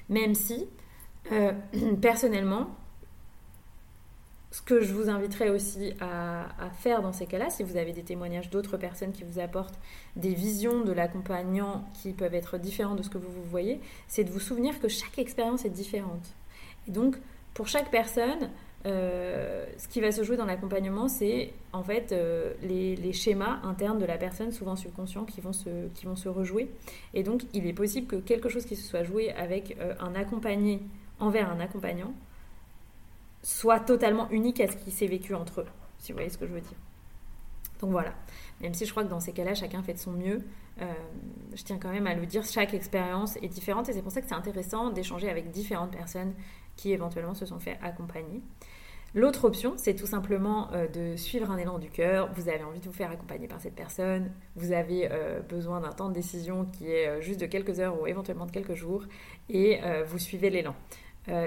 Même 0.10 0.36
si, 0.36 0.68
personnellement, 2.02 2.76
ce 4.52 4.62
que 4.62 4.82
je 4.82 4.94
vous 4.94 5.10
inviterais 5.10 5.50
aussi 5.50 5.94
à, 6.02 6.70
faire 6.80 7.02
dans 7.02 7.14
ces 7.14 7.26
cas-là, 7.26 7.50
si 7.50 7.64
vous 7.64 7.78
avez 7.78 7.94
des 7.94 8.04
témoignages 8.04 8.50
d'autres 8.50 8.78
personnes 8.78 9.14
qui 9.14 9.24
vous 9.24 9.40
apportent 9.40 9.80
des 10.18 10.34
visions 10.34 10.84
de 10.84 10.92
l'accompagnant 10.92 11.86
qui 11.94 12.12
peuvent 12.12 12.36
être 12.36 12.58
différentes 12.58 12.98
de 12.98 13.04
ce 13.04 13.10
que 13.10 13.18
vous, 13.18 13.32
vous 13.32 13.50
voyez, 13.50 13.80
c'est 14.08 14.26
de 14.26 14.30
vous 14.30 14.42
souvenir 14.42 14.80
que 14.80 14.90
chaque 14.90 15.18
expérience 15.18 15.64
est 15.64 15.70
différente. 15.70 16.36
Et 16.88 16.92
donc, 16.92 17.16
pour 17.54 17.70
chaque 17.70 17.90
personne, 17.92 18.50
euh, 18.86 19.66
ce 19.78 19.88
qui 19.88 20.02
va 20.02 20.12
se 20.12 20.24
jouer 20.24 20.38
dans 20.38 20.46
l'accompagnement, 20.46 21.08
c'est 21.08 21.54
en 21.72 21.84
fait 21.84 22.12
euh, 22.12 22.54
les, 22.64 23.14
schémas 23.14 23.60
internes 23.64 24.00
de 24.00 24.06
la 24.06 24.18
personne, 24.18 24.52
souvent 24.52 24.76
subconscients, 24.76 25.26
qui 25.26 25.42
vont, 25.42 25.54
se, 25.54 25.88
qui 25.94 26.06
vont 26.06 26.16
se 26.16 26.30
rejouer. 26.30 26.72
Et 27.14 27.24
donc, 27.24 27.44
il 27.54 27.68
est 27.68 27.74
possible 27.74 28.08
que 28.08 28.16
quelque 28.16 28.50
chose 28.50 28.66
qui 28.66 28.76
se 28.76 28.88
soit 28.88 29.04
joué 29.04 29.32
avec 29.34 29.78
euh, 29.80 29.94
un 30.00 30.16
accompagné 30.16 30.82
envers 31.20 31.50
un 31.50 31.60
accompagnant 31.60 32.14
soit 33.44 33.80
totalement 33.80 34.30
unique 34.30 34.60
à 34.60 34.68
ce 34.68 34.78
qui 34.78 34.92
s'est 34.92 35.08
vécu 35.08 35.36
entre 35.36 35.62
eux, 35.62 35.68
si 36.00 36.12
vous 36.12 36.18
voyez 36.18 36.30
ce 36.30 36.38
que 36.38 36.48
je 36.48 36.54
veux 36.54 36.62
dire. 36.62 36.78
Donc 37.80 37.92
voilà, 37.92 38.14
même 38.62 38.74
si 38.76 38.86
je 38.86 38.92
crois 38.92 39.04
que 39.04 39.10
dans 39.10 39.20
ces 39.20 39.32
cas-là, 39.32 39.56
chacun 39.56 39.82
fait 39.82 39.94
de 39.94 40.00
son 40.00 40.12
mieux, 40.12 40.42
je 40.78 41.64
tiens 41.64 41.80
quand 41.80 41.92
même 41.92 42.06
à 42.06 42.14
le 42.14 42.28
dire, 42.28 42.44
chaque 42.44 42.76
expérience 42.76 43.38
est 43.38 43.48
différente 43.48 43.90
et 43.90 43.94
c'est 43.94 44.04
pour 44.04 44.12
ça 44.12 44.22
que 44.22 44.28
c'est 44.28 44.36
intéressant 44.36 44.92
d'échanger 44.92 45.30
avec 45.30 45.50
différentes 45.50 45.92
personnes 45.92 46.34
qui 46.82 46.92
éventuellement 46.92 47.34
se 47.34 47.46
sont 47.46 47.60
fait 47.60 47.78
accompagner. 47.82 48.42
L'autre 49.14 49.44
option, 49.44 49.74
c'est 49.76 49.94
tout 49.94 50.06
simplement 50.06 50.72
euh, 50.72 50.88
de 50.88 51.18
suivre 51.18 51.52
un 51.52 51.58
élan 51.58 51.80
du 51.80 51.90
cœur. 51.90 52.30
Vous 52.34 52.48
avez 52.48 52.64
envie 52.64 52.80
de 52.80 52.86
vous 52.86 52.94
faire 52.94 53.12
accompagner 53.12 53.48
par 53.48 53.60
cette 53.60 53.76
personne. 53.76 54.32
Vous 54.56 54.72
avez 54.72 55.10
euh, 55.12 55.42
besoin 55.42 55.82
d'un 55.82 55.92
temps 55.92 56.08
de 56.08 56.14
décision 56.14 56.66
qui 56.66 56.90
est 56.90 57.22
juste 57.22 57.42
de 57.42 57.46
quelques 57.46 57.82
heures 57.82 58.02
ou 58.02 58.08
éventuellement 58.08 58.46
de 58.46 58.52
quelques 58.52 58.76
jours. 58.76 59.04
Et 59.50 59.82
vous 60.06 60.18
suivez 60.18 60.50
l'élan. 60.50 60.76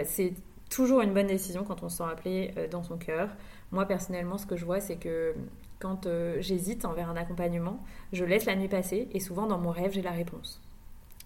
c'est 0.04 0.34
toujours 0.74 1.02
une 1.02 1.14
bonne 1.14 1.26
décision 1.26 1.64
quand 1.64 1.82
on 1.82 1.88
se 1.88 1.98
sent 1.98 2.04
appelé 2.10 2.52
euh, 2.56 2.68
dans 2.68 2.82
son 2.82 2.96
cœur. 2.96 3.28
Moi, 3.70 3.86
personnellement, 3.86 4.38
ce 4.38 4.46
que 4.46 4.56
je 4.56 4.64
vois, 4.64 4.80
c'est 4.80 4.96
que 4.96 5.34
quand 5.78 6.06
euh, 6.06 6.36
j'hésite 6.40 6.84
envers 6.84 7.08
un 7.10 7.16
accompagnement, 7.16 7.82
je 8.12 8.24
laisse 8.24 8.44
la 8.46 8.56
nuit 8.56 8.68
passer 8.68 9.08
et 9.12 9.20
souvent 9.20 9.46
dans 9.46 9.58
mon 9.58 9.70
rêve, 9.70 9.92
j'ai 9.92 10.02
la 10.02 10.10
réponse. 10.10 10.60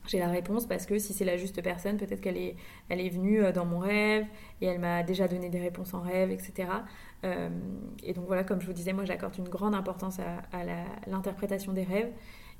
J'ai 0.09 0.19
la 0.19 0.29
réponse 0.29 0.67
parce 0.67 0.87
que 0.87 0.99
si 0.99 1.13
c'est 1.13 1.27
la 1.27 1.37
juste 1.37 1.63
personne, 1.63 1.99
peut-être 1.99 2.23
qu'elle 2.23 2.39
est, 2.39 2.57
elle 2.89 3.01
est 3.01 3.11
venue 3.11 3.45
euh, 3.45 3.53
dans 3.53 3.67
mon 3.67 3.79
rêve 3.79 4.27
et 4.63 4.67
elle 4.67 4.79
m'a 4.79 5.03
déjà 5.03 5.29
donné 5.29 5.51
des 5.51 5.61
réponses 5.61 5.93
en 5.93 6.01
rêve, 6.01 6.31
etc. 6.31 6.69
et 8.05 8.13
donc 8.15 8.27
voilà, 8.27 8.45
comme 8.45 8.61
je 8.61 8.67
vous 8.67 8.73
disais, 8.73 8.93
moi 8.93 9.05
j'accorde 9.05 9.37
une 9.37 9.49
grande 9.49 9.75
importance 9.75 10.19
à, 10.21 10.65
l'interprétation 11.07 11.73
des 11.73 11.83
rêves. 11.83 12.11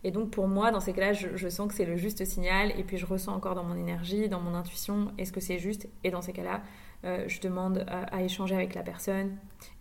Et 0.05 0.11
donc 0.11 0.31
pour 0.31 0.47
moi, 0.47 0.71
dans 0.71 0.81
ces 0.81 0.93
cas-là, 0.93 1.13
je, 1.13 1.49
sens 1.49 1.69
que 1.69 1.75
c'est 1.75 1.85
le 1.85 1.97
juste 1.97 2.25
signal 2.25 2.73
et 2.79 2.85
puis 2.85 2.99
je 2.99 3.07
ressens 3.07 3.35
encore 3.35 3.55
dans 3.55 3.65
mon 3.65 3.77
énergie, 3.77 4.29
dans 4.29 4.41
mon 4.41 4.55
intuition, 4.55 5.13
est-ce 5.17 5.33
que 5.33 5.41
c'est 5.41 5.59
juste? 5.59 5.89
Et 6.05 6.11
dans 6.11 6.23
ces 6.23 6.33
cas-là, 6.33 6.63
euh, 7.05 7.25
je 7.29 7.41
demande 7.41 7.87
à, 7.89 8.23
échanger 8.23 8.55
avec 8.55 8.75
la 8.75 8.83
personne 8.83 9.37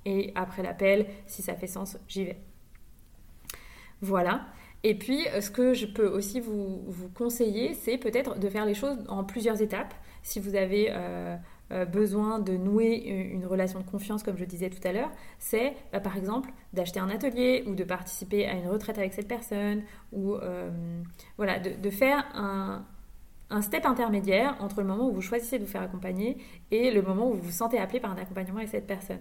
et 0.06 0.32
après 0.36 0.64
l'appel, 0.64 1.08
si 1.26 1.42
ça 1.42 1.56
fait 1.56 1.68
sens, 1.68 1.98
j'y 2.08 2.26
vais. 2.26 2.40
Voilà. 4.02 4.46
Et 4.84 4.96
puis, 4.96 5.28
euh, 5.28 5.42
ce 5.42 5.50
que 5.50 5.74
je 5.74 5.86
peux 5.86 6.08
aussi 6.08 6.40
vous, 6.40 6.80
conseiller, 7.16 7.74
c'est 7.74 7.98
peut-être 7.98 8.40
de 8.40 8.50
faire 8.50 8.66
les 8.66 8.74
choses 8.74 8.98
en 9.08 9.24
plusieurs 9.24 9.62
étapes. 9.62 9.94
Si 10.24 10.40
vous 10.40 10.56
avez 10.56 10.88
euh, 10.92 11.36
euh, 11.72 11.86
besoin 11.86 12.40
de 12.40 12.54
nouer 12.54 12.96
une 12.96 13.46
relation 13.46 13.80
de 13.80 13.86
confiance, 13.86 14.24
comme 14.24 14.38
je 14.38 14.46
disais 14.46 14.70
tout 14.70 14.86
à 14.88 14.92
l'heure, 14.92 15.12
c'est 15.40 15.74
bah, 15.92 16.00
par 16.00 16.18
exemple 16.18 16.52
d'acheter 16.74 17.00
un 17.00 17.10
atelier 17.10 17.64
ou 17.68 17.76
de 17.76 17.84
participer 17.84 18.46
à 18.46 18.54
une 18.54 18.68
retraite 18.68 18.98
avec 18.98 19.14
cette 19.14 19.28
personne 19.28 19.84
ou 20.12 20.36
voilà, 21.38 21.60
de, 21.60 21.90
faire 21.90 22.26
un, 22.36 23.62
step 23.62 23.86
intermédiaire 23.86 24.56
entre 24.60 24.82
le 24.82 24.88
moment 24.88 25.10
où 25.10 25.14
vous 25.14 25.22
choisissez 25.22 25.58
de 25.58 25.64
vous 25.64 25.72
faire 25.72 25.82
accompagner 25.82 26.38
et 26.72 26.92
le 26.92 27.02
moment 27.02 27.30
où 27.30 27.34
vous 27.34 27.42
vous 27.42 27.52
sentez 27.52 27.80
appelé 27.80 28.00
par 28.00 28.12
un 28.12 28.18
accompagnement 28.18 28.58
avec 28.58 28.70
cette 28.70 28.88
personne. 28.88 29.20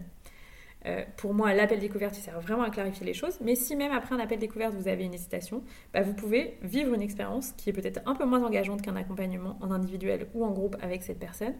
Euh, 0.85 1.05
pour 1.17 1.35
moi, 1.35 1.53
l'appel 1.55 1.81
découverte, 1.81 2.17
il 2.19 2.21
sert 2.21 2.41
vraiment 2.41 2.63
à 2.63 2.71
clarifier 2.71 3.05
les 3.05 3.15
choses. 3.15 3.39
Mais 3.41 3.55
si 3.55 3.75
même 3.75 3.93
après 3.93 4.15
un 4.15 4.21
appel 4.21 4.39
découverte, 4.39 4.75
vous 4.75 4.89
avez 4.89 5.05
une 5.05 5.15
hésitation, 5.15 5.63
bah, 5.93 6.03
vous 6.03 6.15
pouvez 6.15 6.59
vivre 6.63 6.93
une 6.95 7.03
expérience 7.03 7.53
qui 7.53 7.71
est 7.71 7.73
peut-être 7.73 8.01
un 8.07 8.15
peu 8.15 8.25
moins 8.25 8.45
engageante 8.45 8.83
qu'un 8.83 8.97
accompagnement 8.97 9.59
en 9.61 9.71
individuel 9.71 10.29
ou 10.35 10.45
en 10.45 10.53
groupe 10.53 10.77
avec 10.81 11.03
cette 11.03 11.19
personne 11.19 11.55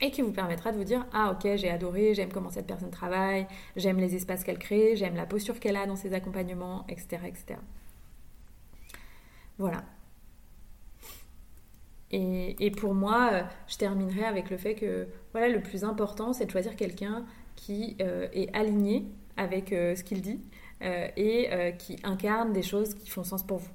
et 0.00 0.10
qui 0.10 0.22
vous 0.22 0.32
permettra 0.32 0.72
de 0.72 0.76
vous 0.76 0.84
dire 0.84 1.06
ah 1.12 1.32
ok 1.32 1.56
j'ai 1.56 1.70
adoré, 1.70 2.14
j'aime 2.14 2.32
comment 2.32 2.50
cette 2.50 2.66
personne 2.66 2.90
travaille, 2.90 3.46
j'aime 3.76 3.98
les 3.98 4.14
espaces 4.14 4.44
qu'elle 4.44 4.58
crée, 4.58 4.94
j'aime 4.96 5.16
la 5.16 5.26
posture 5.26 5.58
qu'elle 5.58 5.76
a 5.76 5.86
dans 5.86 5.96
ses 5.96 6.14
accompagnements, 6.14 6.84
etc. 6.88 7.22
etc. 7.26 7.58
Voilà. 9.58 9.84
Et, 12.10 12.70
pour 12.70 12.94
moi, 12.94 13.30
euh, 13.32 13.42
je 13.66 13.76
terminerai 13.76 14.24
avec 14.24 14.48
le 14.48 14.56
fait 14.56 14.74
que 14.74 15.08
voilà, 15.32 15.48
le 15.48 15.60
plus 15.60 15.84
important, 15.84 16.32
c'est 16.32 16.46
de 16.46 16.50
choisir 16.50 16.74
quelqu'un 16.74 17.26
qui 17.58 17.96
euh, 18.00 18.28
est 18.32 18.54
aligné 18.56 19.06
avec 19.36 19.72
euh, 19.72 19.94
ce 19.94 20.04
qu'il 20.04 20.22
dit 20.22 20.40
et 21.16 21.50
qui 21.76 21.96
incarne 22.04 22.52
des 22.52 22.62
choses 22.62 22.94
qui 22.94 23.10
font 23.10 23.24
sens 23.24 23.42
pour 23.42 23.58
vous. 23.58 23.70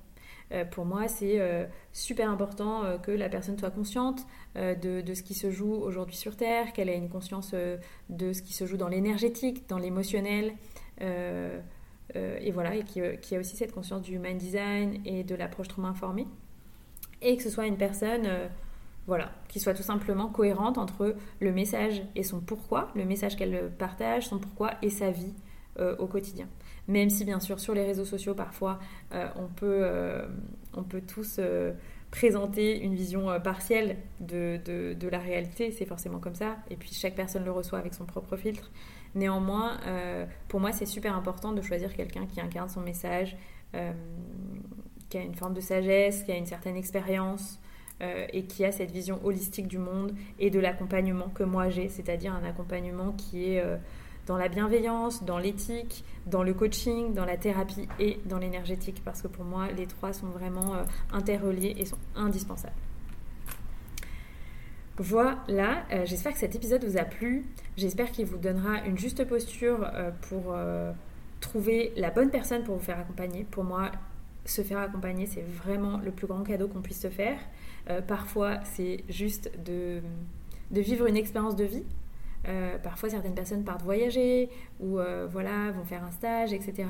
Euh, 0.53 0.65
pour 0.65 0.85
moi, 0.85 1.07
c'est 1.07 1.39
euh, 1.39 1.65
super 1.91 2.29
important 2.29 2.83
euh, 2.83 2.97
que 2.97 3.11
la 3.11 3.29
personne 3.29 3.57
soit 3.57 3.71
consciente 3.71 4.25
de, 4.55 5.13
ce 5.13 5.23
qui 5.23 5.33
se 5.33 5.49
joue 5.49 5.73
aujourd'hui 5.73 6.15
sur 6.15 6.35
Terre, 6.35 6.73
qu'elle 6.73 6.87
ait 6.87 6.97
une 6.97 7.09
conscience 7.09 7.55
de 8.09 8.33
ce 8.33 8.41
qui 8.43 8.53
se 8.53 8.67
joue 8.67 8.77
dans 8.77 8.87
l'énergétique, 8.87 9.67
dans 9.67 9.79
l'émotionnel. 9.79 10.53
et 11.01 12.51
voilà, 12.51 12.75
et 12.75 12.83
qui, 12.83 13.01
qui, 13.19 13.35
a 13.35 13.39
aussi 13.39 13.57
cette 13.57 13.71
conscience 13.71 14.03
du 14.03 14.19
mind 14.19 14.37
design 14.37 15.01
et 15.05 15.23
de 15.23 15.33
l'approche 15.33 15.69
trauma 15.69 15.87
informée. 15.87 16.27
Et 17.23 17.35
que 17.35 17.41
ce 17.41 17.49
soit 17.49 17.65
une 17.65 17.77
personne 17.77 18.29
voilà, 19.07 19.31
qui 19.47 19.59
soit 19.59 19.73
tout 19.73 19.83
simplement 19.83 20.27
cohérente 20.27 20.77
entre 20.77 21.15
le 21.39 21.51
message 21.51 22.01
et 22.15 22.23
son 22.23 22.39
pourquoi, 22.39 22.89
le 22.95 23.05
message 23.05 23.35
qu'elle 23.35 23.71
partage, 23.77 24.27
son 24.27 24.39
pourquoi 24.39 24.71
et 24.81 24.89
sa 24.89 25.11
vie 25.11 25.33
au 25.97 26.05
quotidien. 26.05 26.47
Même 26.87 27.09
si 27.09 27.25
bien 27.25 27.39
sûr 27.39 27.59
sur 27.59 27.73
les 27.73 27.83
réseaux 27.83 28.05
sociaux 28.05 28.35
parfois 28.35 28.77
on, 29.11 29.47
peut, 29.47 29.83
on 30.75 30.83
peut 30.83 31.01
tous 31.01 31.39
présenter 32.11 32.79
une 32.79 32.93
vision 32.93 33.39
partielle 33.41 33.97
de, 34.19 34.59
de 34.93 35.07
la 35.07 35.17
réalité, 35.17 35.71
c'est 35.71 35.85
forcément 35.85 36.19
comme 36.19 36.35
ça, 36.35 36.57
et 36.69 36.75
puis 36.75 36.91
chaque 36.93 37.15
personne 37.15 37.43
le 37.43 37.51
reçoit 37.51 37.79
avec 37.79 37.95
son 37.95 38.05
propre 38.05 38.37
filtre. 38.37 38.71
Néanmoins, 39.15 39.79
pour 40.47 40.59
moi 40.59 40.71
c'est 40.71 40.85
super 40.85 41.15
important 41.15 41.53
de 41.53 41.61
choisir 41.63 41.93
quelqu'un 41.95 42.27
qui 42.27 42.39
incarne 42.39 42.69
son 42.69 42.81
message, 42.81 43.35
qui 45.09 45.17
a 45.17 45.21
une 45.21 45.35
forme 45.35 45.55
de 45.55 45.61
sagesse, 45.61 46.21
qui 46.21 46.31
a 46.31 46.37
une 46.37 46.45
certaine 46.45 46.75
expérience 46.75 47.59
euh, 48.03 48.25
et 48.33 48.43
qui 48.43 48.65
a 48.65 48.71
cette 48.71 48.91
vision 48.91 49.19
holistique 49.23 49.67
du 49.67 49.77
monde 49.77 50.13
et 50.37 50.49
de 50.49 50.59
l'accompagnement 50.59 51.29
que 51.29 51.43
moi 51.43 51.69
j'ai, 51.69 51.87
c'est-à-dire 51.87 52.33
un 52.33 52.43
accompagnement 52.43 53.13
qui 53.13 53.53
est 53.53 53.61
euh, 53.61 53.77
dans 54.27 54.35
la 54.35 54.49
bienveillance, 54.49 55.23
dans 55.23 55.37
l'éthique, 55.37 56.03
dans 56.25 56.43
le 56.43 56.53
coaching, 56.53 57.13
dans 57.13 57.23
la 57.23 57.37
thérapie 57.37 57.87
et 57.99 58.19
dans 58.25 58.39
l'énergétique, 58.39 59.01
parce 59.05 59.21
que 59.21 59.27
pour 59.27 59.45
moi, 59.45 59.67
les 59.75 59.87
trois 59.87 60.11
sont 60.11 60.27
vraiment 60.27 60.75
euh, 60.75 60.83
interreliés 61.13 61.75
et 61.77 61.85
sont 61.85 61.97
indispensables. 62.15 62.73
Voilà, 64.97 65.85
j'espère 66.05 66.33
que 66.33 66.37
cet 66.37 66.53
épisode 66.53 66.83
vous 66.83 66.97
a 66.97 67.03
plu. 67.03 67.45
J'espère 67.77 68.11
qu'il 68.11 68.27
vous 68.27 68.37
donnera 68.37 68.85
une 68.85 68.95
juste 68.95 69.25
posture 69.25 69.89
pour 70.29 70.55
trouver 71.39 71.93
la 71.97 72.11
bonne 72.11 72.29
personne 72.29 72.63
pour 72.63 72.75
vous 72.75 72.83
faire 72.83 72.99
accompagner. 72.99 73.43
Pour 73.49 73.63
moi, 73.63 73.89
se 74.45 74.61
faire 74.61 74.77
accompagner, 74.77 75.25
c'est 75.25 75.41
vraiment 75.41 75.97
le 75.97 76.11
plus 76.11 76.27
grand 76.27 76.43
cadeau 76.43 76.67
qu'on 76.67 76.81
puisse 76.81 77.01
se 77.01 77.09
faire. 77.09 77.39
Euh, 77.89 78.01
parfois, 78.01 78.59
c'est 78.63 79.03
juste 79.09 79.51
de, 79.65 80.01
vivre 80.71 81.05
une 81.07 81.17
expérience 81.17 81.55
de 81.55 81.65
vie. 81.65 81.83
Euh, 82.47 82.77
parfois, 82.77 83.09
certaines 83.09 83.35
personnes 83.35 83.63
partent 83.63 83.83
voyager 83.83 84.49
ou 84.79 84.99
euh, 84.99 85.27
voilà, 85.29 85.71
vont 85.71 85.85
faire 85.85 86.03
un 86.03 86.11
stage, 86.11 86.51
etc. 86.53 86.87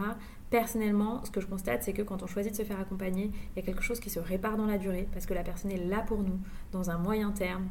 Personnellement, 0.50 1.24
ce 1.26 1.32
que 1.32 1.42
je 1.42 1.48
constate, 1.48 1.84
c'est 1.84 1.94
que 1.94 2.02
quand 2.02 2.24
on 2.24 2.28
choisit 2.28 2.52
de 2.52 2.58
se 2.58 2.64
faire 2.64 2.80
accompagner, 2.80 3.32
il 3.56 3.60
y 3.60 3.60
a 3.60 3.66
quelque 3.66 3.84
chose 3.84 4.00
qui 4.00 4.10
se 4.10 4.20
répare 4.20 4.58
dans 4.58 4.66
la 4.66 4.78
durée 4.78 5.08
parce 5.14 5.26
que 5.26 5.34
la 5.34 5.44
personne 5.44 5.72
est 5.72 5.84
là 5.84 6.02
pour 6.02 6.20
nous, 6.20 6.40
dans 6.72 6.90
un 6.90 6.98
moyen 6.98 7.32
terme. 7.32 7.68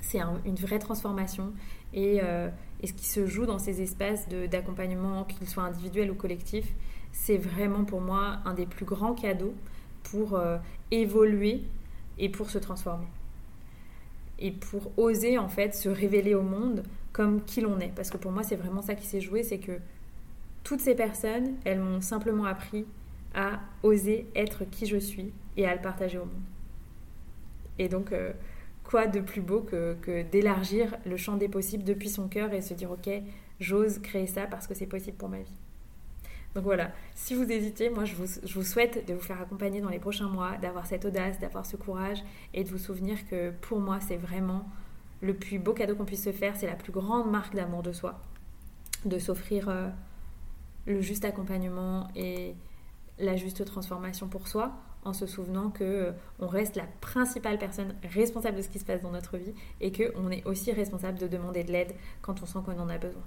C'est 0.00 0.20
une 0.44 0.56
vraie 0.56 0.80
transformation 0.80 1.52
et, 1.94 2.16
et, 2.16 2.86
ce 2.86 2.92
qui 2.92 3.06
se 3.06 3.26
joue 3.26 3.46
dans 3.46 3.58
ces 3.58 3.82
espaces 3.82 4.28
d'accompagnement, 4.50 5.24
qu'ils 5.24 5.48
soient 5.48 5.62
individuels 5.62 6.10
ou 6.10 6.14
collectifs, 6.14 6.74
c'est 7.12 7.36
vraiment 7.36 7.84
pour 7.84 8.00
moi 8.00 8.38
un 8.44 8.52
des 8.52 8.66
plus 8.66 8.84
grands 8.84 9.14
cadeaux 9.14 9.54
pour 10.02 10.38
évoluer 10.90 11.62
et 12.18 12.28
pour 12.28 12.50
se 12.50 12.58
transformer. 12.58 13.06
Et 14.38 14.50
pour 14.50 14.92
oser 14.98 15.38
en 15.38 15.48
fait 15.48 15.74
se 15.74 15.88
révéler 15.88 16.34
au 16.34 16.42
monde 16.42 16.82
comme 17.12 17.42
qui 17.44 17.60
l'on 17.60 17.78
est. 17.78 17.92
Parce 17.94 18.10
que 18.10 18.16
pour 18.16 18.32
moi, 18.32 18.42
c'est 18.42 18.56
vraiment 18.56 18.82
ça 18.82 18.94
qui 18.94 19.06
s'est 19.06 19.20
joué, 19.20 19.42
c'est 19.42 19.58
que 19.58 19.78
toutes 20.64 20.80
ces 20.80 20.94
personnes, 20.94 21.54
elles 21.64 21.80
m'ont 21.80 22.00
simplement 22.00 22.44
appris 22.44 22.86
à 23.34 23.60
oser 23.82 24.26
être 24.34 24.64
qui 24.64 24.86
je 24.86 24.96
suis 24.96 25.32
et 25.56 25.66
à 25.66 25.74
le 25.74 25.80
partager 25.80 26.18
au 26.18 26.24
monde. 26.24 26.42
Et 27.78 27.88
donc, 27.88 28.12
euh, 28.12 28.32
quoi 28.84 29.06
de 29.06 29.20
plus 29.20 29.40
beau 29.40 29.60
que, 29.60 29.96
que 30.02 30.22
d'élargir 30.22 30.96
le 31.06 31.16
champ 31.16 31.36
des 31.36 31.48
possibles 31.48 31.84
depuis 31.84 32.08
son 32.08 32.28
cœur 32.28 32.52
et 32.52 32.60
se 32.60 32.74
dire, 32.74 32.90
ok, 32.90 33.10
j'ose 33.60 33.98
créer 33.98 34.26
ça 34.26 34.46
parce 34.46 34.66
que 34.66 34.74
c'est 34.74 34.86
possible 34.86 35.16
pour 35.16 35.28
ma 35.28 35.38
vie. 35.38 35.54
Donc 36.54 36.64
voilà, 36.64 36.90
si 37.14 37.34
vous 37.34 37.50
hésitez, 37.50 37.88
moi 37.88 38.04
je 38.04 38.14
vous, 38.14 38.62
souhaite 38.62 39.06
de 39.06 39.14
vous 39.14 39.20
faire 39.20 39.40
accompagner 39.40 39.80
dans 39.80 39.88
les 39.88 39.98
prochains 39.98 40.28
mois, 40.28 40.58
d'avoir 40.58 40.86
cette 40.86 41.04
audace, 41.06 41.38
d'avoir 41.38 41.64
ce 41.64 41.76
courage 41.76 42.22
et 42.52 42.62
de 42.62 42.68
vous 42.68 42.78
souvenir 42.78 43.26
que 43.28 43.52
pour 43.62 43.80
moi 43.80 44.00
c'est 44.00 44.18
vraiment 44.18 44.68
le 45.22 45.34
plus 45.34 45.58
beau 45.58 45.72
cadeau 45.72 45.94
qu'on 45.94 46.04
puisse 46.04 46.24
se 46.24 46.32
faire, 46.32 46.54
c'est 46.56 46.66
la 46.66 46.74
plus 46.74 46.92
grande 46.92 47.30
marque 47.30 47.54
d'amour 47.54 47.82
de 47.82 47.92
soi, 47.92 48.20
de 49.06 49.18
s'offrir 49.18 49.68
euh, 49.70 49.88
le 50.86 51.00
juste 51.00 51.24
accompagnement 51.24 52.08
et 52.14 52.54
la 53.18 53.36
juste 53.36 53.64
transformation 53.64 54.28
pour 54.28 54.46
soi 54.46 54.72
en 55.04 55.12
se 55.12 55.26
souvenant 55.26 55.70
que 55.70 55.84
euh, 55.84 56.12
on 56.38 56.48
reste 56.48 56.76
la 56.76 56.86
principale 57.00 57.58
personne 57.58 57.94
responsable 58.12 58.58
de 58.58 58.62
ce 58.62 58.68
qui 58.68 58.78
se 58.78 58.84
passe 58.84 59.00
dans 59.00 59.10
notre 59.10 59.38
vie 59.38 59.54
et 59.80 59.90
que 59.90 60.12
on 60.16 60.30
est 60.30 60.44
aussi 60.46 60.70
responsable 60.70 61.18
de 61.18 61.28
demander 61.28 61.64
de 61.64 61.72
l'aide 61.72 61.94
quand 62.20 62.42
on 62.42 62.46
sent 62.46 62.58
qu'on 62.64 62.78
en 62.78 62.88
a 62.88 62.98
besoin. 62.98 63.22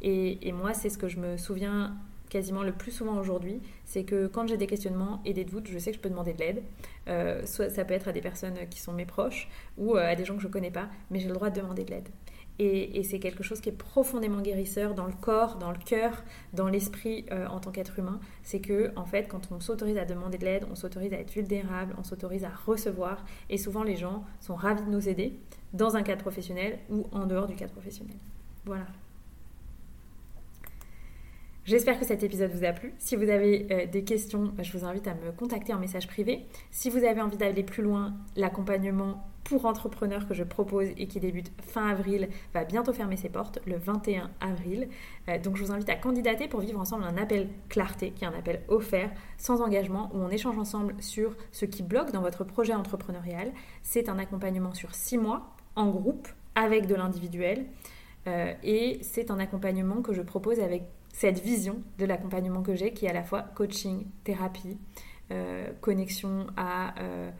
Et, 0.00 0.46
et 0.46 0.52
moi, 0.52 0.74
c'est 0.74 0.90
ce 0.90 0.98
que 0.98 1.08
je 1.08 1.18
me 1.18 1.36
souviens 1.36 1.96
quasiment 2.32 2.62
le 2.62 2.72
plus 2.72 2.92
souvent 2.92 3.18
aujourd'hui, 3.18 3.60
c'est 3.84 4.04
que 4.04 4.26
quand 4.26 4.46
j'ai 4.46 4.56
des 4.56 4.66
questionnements 4.66 5.20
et 5.26 5.34
des 5.34 5.44
doutes, 5.44 5.68
je 5.68 5.78
sais 5.78 5.90
que 5.90 5.98
je 5.98 6.00
peux 6.00 6.08
demander 6.08 6.32
de 6.32 6.38
l'aide. 6.38 6.62
Euh, 7.08 7.44
soit 7.44 7.68
ça 7.68 7.84
peut 7.84 7.92
être 7.92 8.08
à 8.08 8.12
des 8.12 8.22
personnes 8.22 8.56
qui 8.70 8.80
sont 8.80 8.94
mes 8.94 9.04
proches 9.04 9.50
ou 9.76 9.96
euh, 9.96 10.12
à 10.12 10.14
des 10.14 10.24
gens 10.24 10.36
que 10.36 10.40
je 10.40 10.46
ne 10.46 10.52
connais 10.52 10.70
pas, 10.70 10.88
mais 11.10 11.20
j'ai 11.20 11.28
le 11.28 11.34
droit 11.34 11.50
de 11.50 11.60
demander 11.60 11.84
de 11.84 11.90
l'aide. 11.90 12.08
Et, 12.58 13.02
c'est 13.02 13.18
quelque 13.18 13.42
chose 13.42 13.60
qui 13.60 13.70
est 13.70 13.76
profondément 13.76 14.40
guérisseur 14.40 14.94
dans 14.94 15.06
le 15.06 15.12
corps, 15.12 15.56
dans 15.56 15.72
le 15.72 15.78
cœur, 15.78 16.22
dans 16.52 16.68
l'esprit 16.68 17.26
euh, 17.32 17.46
en 17.48 17.60
tant 17.60 17.70
qu'être 17.70 17.98
humain. 17.98 18.20
C'est 18.44 18.60
que, 18.60 18.92
en 18.94 19.04
fait, 19.04 19.26
quand 19.26 19.50
on 19.50 19.58
s'autorise 19.58 19.98
à 19.98 20.04
demander 20.04 20.38
de 20.38 20.44
l'aide, 20.44 20.64
on 20.70 20.74
s'autorise 20.74 21.12
à 21.12 21.18
être 21.18 21.32
vulnérable, 21.32 21.94
on 21.98 22.04
s'autorise 22.04 22.44
à 22.44 22.50
recevoir. 22.50 23.24
Et 23.50 23.58
souvent, 23.58 23.82
les 23.82 23.96
gens 23.96 24.24
sont 24.40 24.54
ravis 24.54 24.84
de 24.84 24.90
nous 24.90 25.08
aider 25.08 25.38
dans 25.72 25.96
un 25.96 26.02
cadre 26.02 26.22
professionnel 26.22 26.78
ou 26.88 27.06
en 27.10 27.26
dehors 27.26 27.46
du 27.46 27.56
cadre 27.56 27.72
professionnel. 27.72 28.16
Voilà. 28.64 28.86
J'espère 31.64 32.00
que 32.00 32.04
cet 32.04 32.24
épisode 32.24 32.50
vous 32.50 32.64
a 32.64 32.72
plu. 32.72 32.92
Si 32.98 33.14
vous 33.14 33.30
avez 33.30 33.68
euh, 33.70 33.86
des 33.86 34.02
questions, 34.02 34.52
je 34.58 34.76
vous 34.76 34.84
invite 34.84 35.06
à 35.06 35.14
me 35.14 35.30
contacter 35.30 35.72
en 35.72 35.78
message 35.78 36.08
privé. 36.08 36.44
Si 36.72 36.90
vous 36.90 37.04
avez 37.04 37.20
envie 37.20 37.36
d'aller 37.36 37.62
plus 37.62 37.84
loin, 37.84 38.14
l'accompagnement 38.34 39.24
pour 39.44 39.64
entrepreneurs 39.64 40.26
que 40.26 40.34
je 40.34 40.42
propose 40.42 40.88
et 40.96 41.06
qui 41.06 41.20
débute 41.20 41.52
fin 41.62 41.86
avril 41.86 42.28
va 42.52 42.64
bientôt 42.64 42.92
fermer 42.92 43.16
ses 43.16 43.28
portes 43.28 43.60
le 43.64 43.76
21 43.76 44.30
avril. 44.40 44.88
Euh, 45.28 45.38
donc 45.38 45.56
je 45.56 45.62
vous 45.62 45.70
invite 45.70 45.88
à 45.88 45.94
candidater 45.94 46.48
pour 46.48 46.58
vivre 46.58 46.80
ensemble 46.80 47.04
un 47.04 47.16
appel 47.16 47.48
clarté, 47.68 48.10
qui 48.10 48.24
est 48.24 48.26
un 48.26 48.34
appel 48.34 48.62
offert, 48.66 49.12
sans 49.38 49.62
engagement, 49.62 50.10
où 50.14 50.18
on 50.18 50.30
échange 50.30 50.58
ensemble 50.58 50.96
sur 50.98 51.36
ce 51.52 51.64
qui 51.64 51.84
bloque 51.84 52.10
dans 52.10 52.22
votre 52.22 52.42
projet 52.42 52.74
entrepreneurial. 52.74 53.52
C'est 53.82 54.08
un 54.08 54.18
accompagnement 54.18 54.74
sur 54.74 54.96
six 54.96 55.16
mois, 55.16 55.54
en 55.76 55.90
groupe, 55.90 56.26
avec 56.56 56.86
de 56.86 56.96
l'individuel. 56.96 57.66
Euh, 58.26 58.52
et 58.64 58.98
c'est 59.02 59.30
un 59.30 59.38
accompagnement 59.38 60.02
que 60.02 60.12
je 60.12 60.22
propose 60.22 60.58
avec 60.58 60.82
cette 61.12 61.40
vision 61.40 61.82
de 61.98 62.06
l'accompagnement 62.06 62.62
que 62.62 62.74
j'ai, 62.74 62.92
qui 62.92 63.06
est 63.06 63.10
à 63.10 63.12
la 63.12 63.22
fois 63.22 63.42
coaching, 63.42 64.06
thérapie, 64.24 64.78
euh, 65.30 65.70
connexion 65.80 66.46
à 66.56 66.98
euh, 67.00 67.30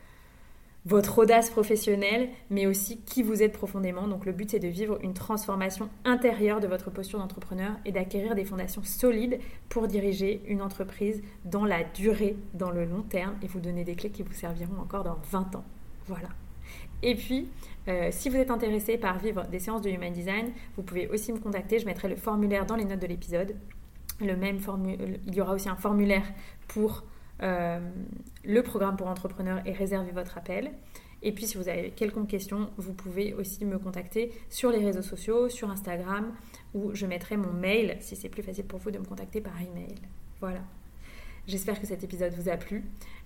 votre 0.84 1.18
audace 1.18 1.50
professionnelle, 1.50 2.28
mais 2.50 2.66
aussi 2.66 3.00
qui 3.02 3.22
vous 3.22 3.42
êtes 3.42 3.52
profondément. 3.52 4.08
Donc 4.08 4.26
le 4.26 4.32
but, 4.32 4.50
c'est 4.50 4.58
de 4.58 4.68
vivre 4.68 4.98
une 5.02 5.14
transformation 5.14 5.88
intérieure 6.04 6.60
de 6.60 6.66
votre 6.66 6.90
posture 6.90 7.18
d'entrepreneur 7.18 7.72
et 7.84 7.92
d'acquérir 7.92 8.34
des 8.34 8.44
fondations 8.44 8.82
solides 8.82 9.38
pour 9.68 9.88
diriger 9.88 10.42
une 10.46 10.62
entreprise 10.62 11.22
dans 11.44 11.64
la 11.64 11.84
durée, 11.84 12.36
dans 12.54 12.70
le 12.70 12.84
long 12.84 13.02
terme, 13.02 13.36
et 13.42 13.46
vous 13.46 13.60
donner 13.60 13.84
des 13.84 13.94
clés 13.94 14.10
qui 14.10 14.22
vous 14.22 14.32
serviront 14.32 14.80
encore 14.80 15.04
dans 15.04 15.18
20 15.30 15.56
ans. 15.56 15.64
Voilà. 16.06 16.28
Et 17.02 17.14
puis, 17.14 17.48
euh, 17.88 18.08
si 18.10 18.28
vous 18.28 18.36
êtes 18.36 18.50
intéressé 18.50 18.96
par 18.96 19.18
vivre 19.18 19.46
des 19.48 19.58
séances 19.58 19.82
de 19.82 19.90
Human 19.90 20.12
Design, 20.12 20.52
vous 20.76 20.82
pouvez 20.82 21.08
aussi 21.08 21.32
me 21.32 21.38
contacter. 21.38 21.78
Je 21.78 21.86
mettrai 21.86 22.08
le 22.08 22.16
formulaire 22.16 22.64
dans 22.64 22.76
les 22.76 22.84
notes 22.84 23.00
de 23.00 23.06
l'épisode. 23.06 23.56
Le 24.20 24.36
même 24.36 24.58
il 25.26 25.34
y 25.34 25.40
aura 25.40 25.54
aussi 25.54 25.68
un 25.68 25.76
formulaire 25.76 26.24
pour 26.68 27.02
euh, 27.42 27.80
le 28.44 28.62
programme 28.62 28.96
pour 28.96 29.08
entrepreneurs 29.08 29.60
et 29.66 29.72
réserver 29.72 30.12
votre 30.12 30.38
appel. 30.38 30.70
Et 31.24 31.32
puis, 31.32 31.46
si 31.46 31.56
vous 31.56 31.68
avez 31.68 31.90
quelconque 31.90 32.28
question, 32.28 32.70
vous 32.76 32.92
pouvez 32.92 33.32
aussi 33.34 33.64
me 33.64 33.78
contacter 33.78 34.32
sur 34.48 34.70
les 34.70 34.84
réseaux 34.84 35.02
sociaux, 35.02 35.48
sur 35.48 35.70
Instagram, 35.70 36.32
où 36.74 36.94
je 36.94 37.06
mettrai 37.06 37.36
mon 37.36 37.52
mail 37.52 37.96
si 38.00 38.16
c'est 38.16 38.28
plus 38.28 38.42
facile 38.42 38.64
pour 38.64 38.80
vous 38.80 38.90
de 38.90 38.98
me 38.98 39.04
contacter 39.04 39.40
par 39.40 39.60
email. 39.60 39.94
Voilà. 40.40 40.60
J'espère 41.46 41.80
que 41.80 41.86
cet 41.86 42.04
épisode 42.04 42.32
vous 42.34 42.48
a 42.48 42.56
plu. 42.56 42.84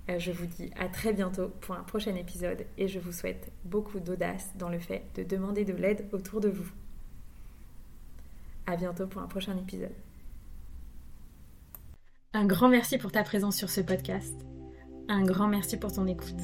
Euh, 0.09 0.19
je 0.19 0.31
vous 0.31 0.47
dis 0.47 0.71
à 0.79 0.89
très 0.89 1.13
bientôt 1.13 1.49
pour 1.61 1.75
un 1.75 1.83
prochain 1.83 2.15
épisode 2.15 2.65
et 2.79 2.87
je 2.87 3.01
vous 3.01 3.13
souhaite 3.13 3.51
beaucoup 3.65 3.99
d'audace 3.99 4.53
dans 4.57 4.69
le 4.69 4.79
fait 4.79 5.05
de 5.17 5.23
demander 5.23 5.65
de 5.65 5.73
l'aide 5.73 6.07
autour 6.13 6.41
de 6.41 6.49
vous. 6.49 6.71
À 8.67 8.77
bientôt 8.77 9.07
pour 9.07 9.23
un 9.23 9.27
prochain 9.27 9.57
épisode. 9.57 9.95
Un 12.33 12.47
grand 12.47 12.69
merci 12.69 12.99
pour 12.99 13.11
ta 13.11 13.23
présence 13.23 13.57
sur 13.57 13.71
ce 13.71 13.81
podcast. 13.81 14.35
Un 15.09 15.25
grand 15.25 15.49
merci 15.49 15.77
pour 15.77 15.93
ton 15.93 16.07
écoute. 16.07 16.41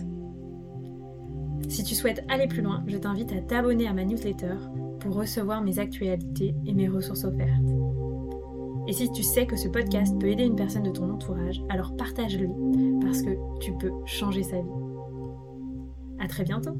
Si 1.69 1.85
tu 1.85 1.95
souhaites 1.95 2.25
aller 2.29 2.49
plus 2.49 2.63
loin, 2.63 2.85
je 2.87 2.97
t'invite 2.97 3.33
à 3.33 3.41
t'abonner 3.41 3.87
à 3.87 3.93
ma 3.93 4.05
newsletter 4.05 4.57
pour 5.01 5.15
recevoir 5.15 5.63
mes 5.63 5.79
actualités 5.79 6.55
et 6.67 6.73
mes 6.73 6.89
ressources 6.89 7.25
offertes. 7.25 7.92
Et 8.89 8.93
si 8.93 9.11
tu 9.13 9.23
sais 9.23 9.47
que 9.47 9.57
ce 9.57 9.69
podcast 9.69 10.19
peut 10.19 10.29
aider 10.29 10.45
une 10.45 10.57
personne 10.57 10.83
de 10.83 10.91
ton 10.91 11.11
entourage, 11.11 11.63
alors 11.69 11.97
partage-le 11.97 12.49
parce 13.01 13.23
que 13.23 13.31
tu 13.61 13.73
peux 13.75 13.93
changer 14.07 14.43
sa 14.43 14.57
vie. 14.61 14.69
À 16.19 16.27
très 16.27 16.45
bientôt! 16.45 16.77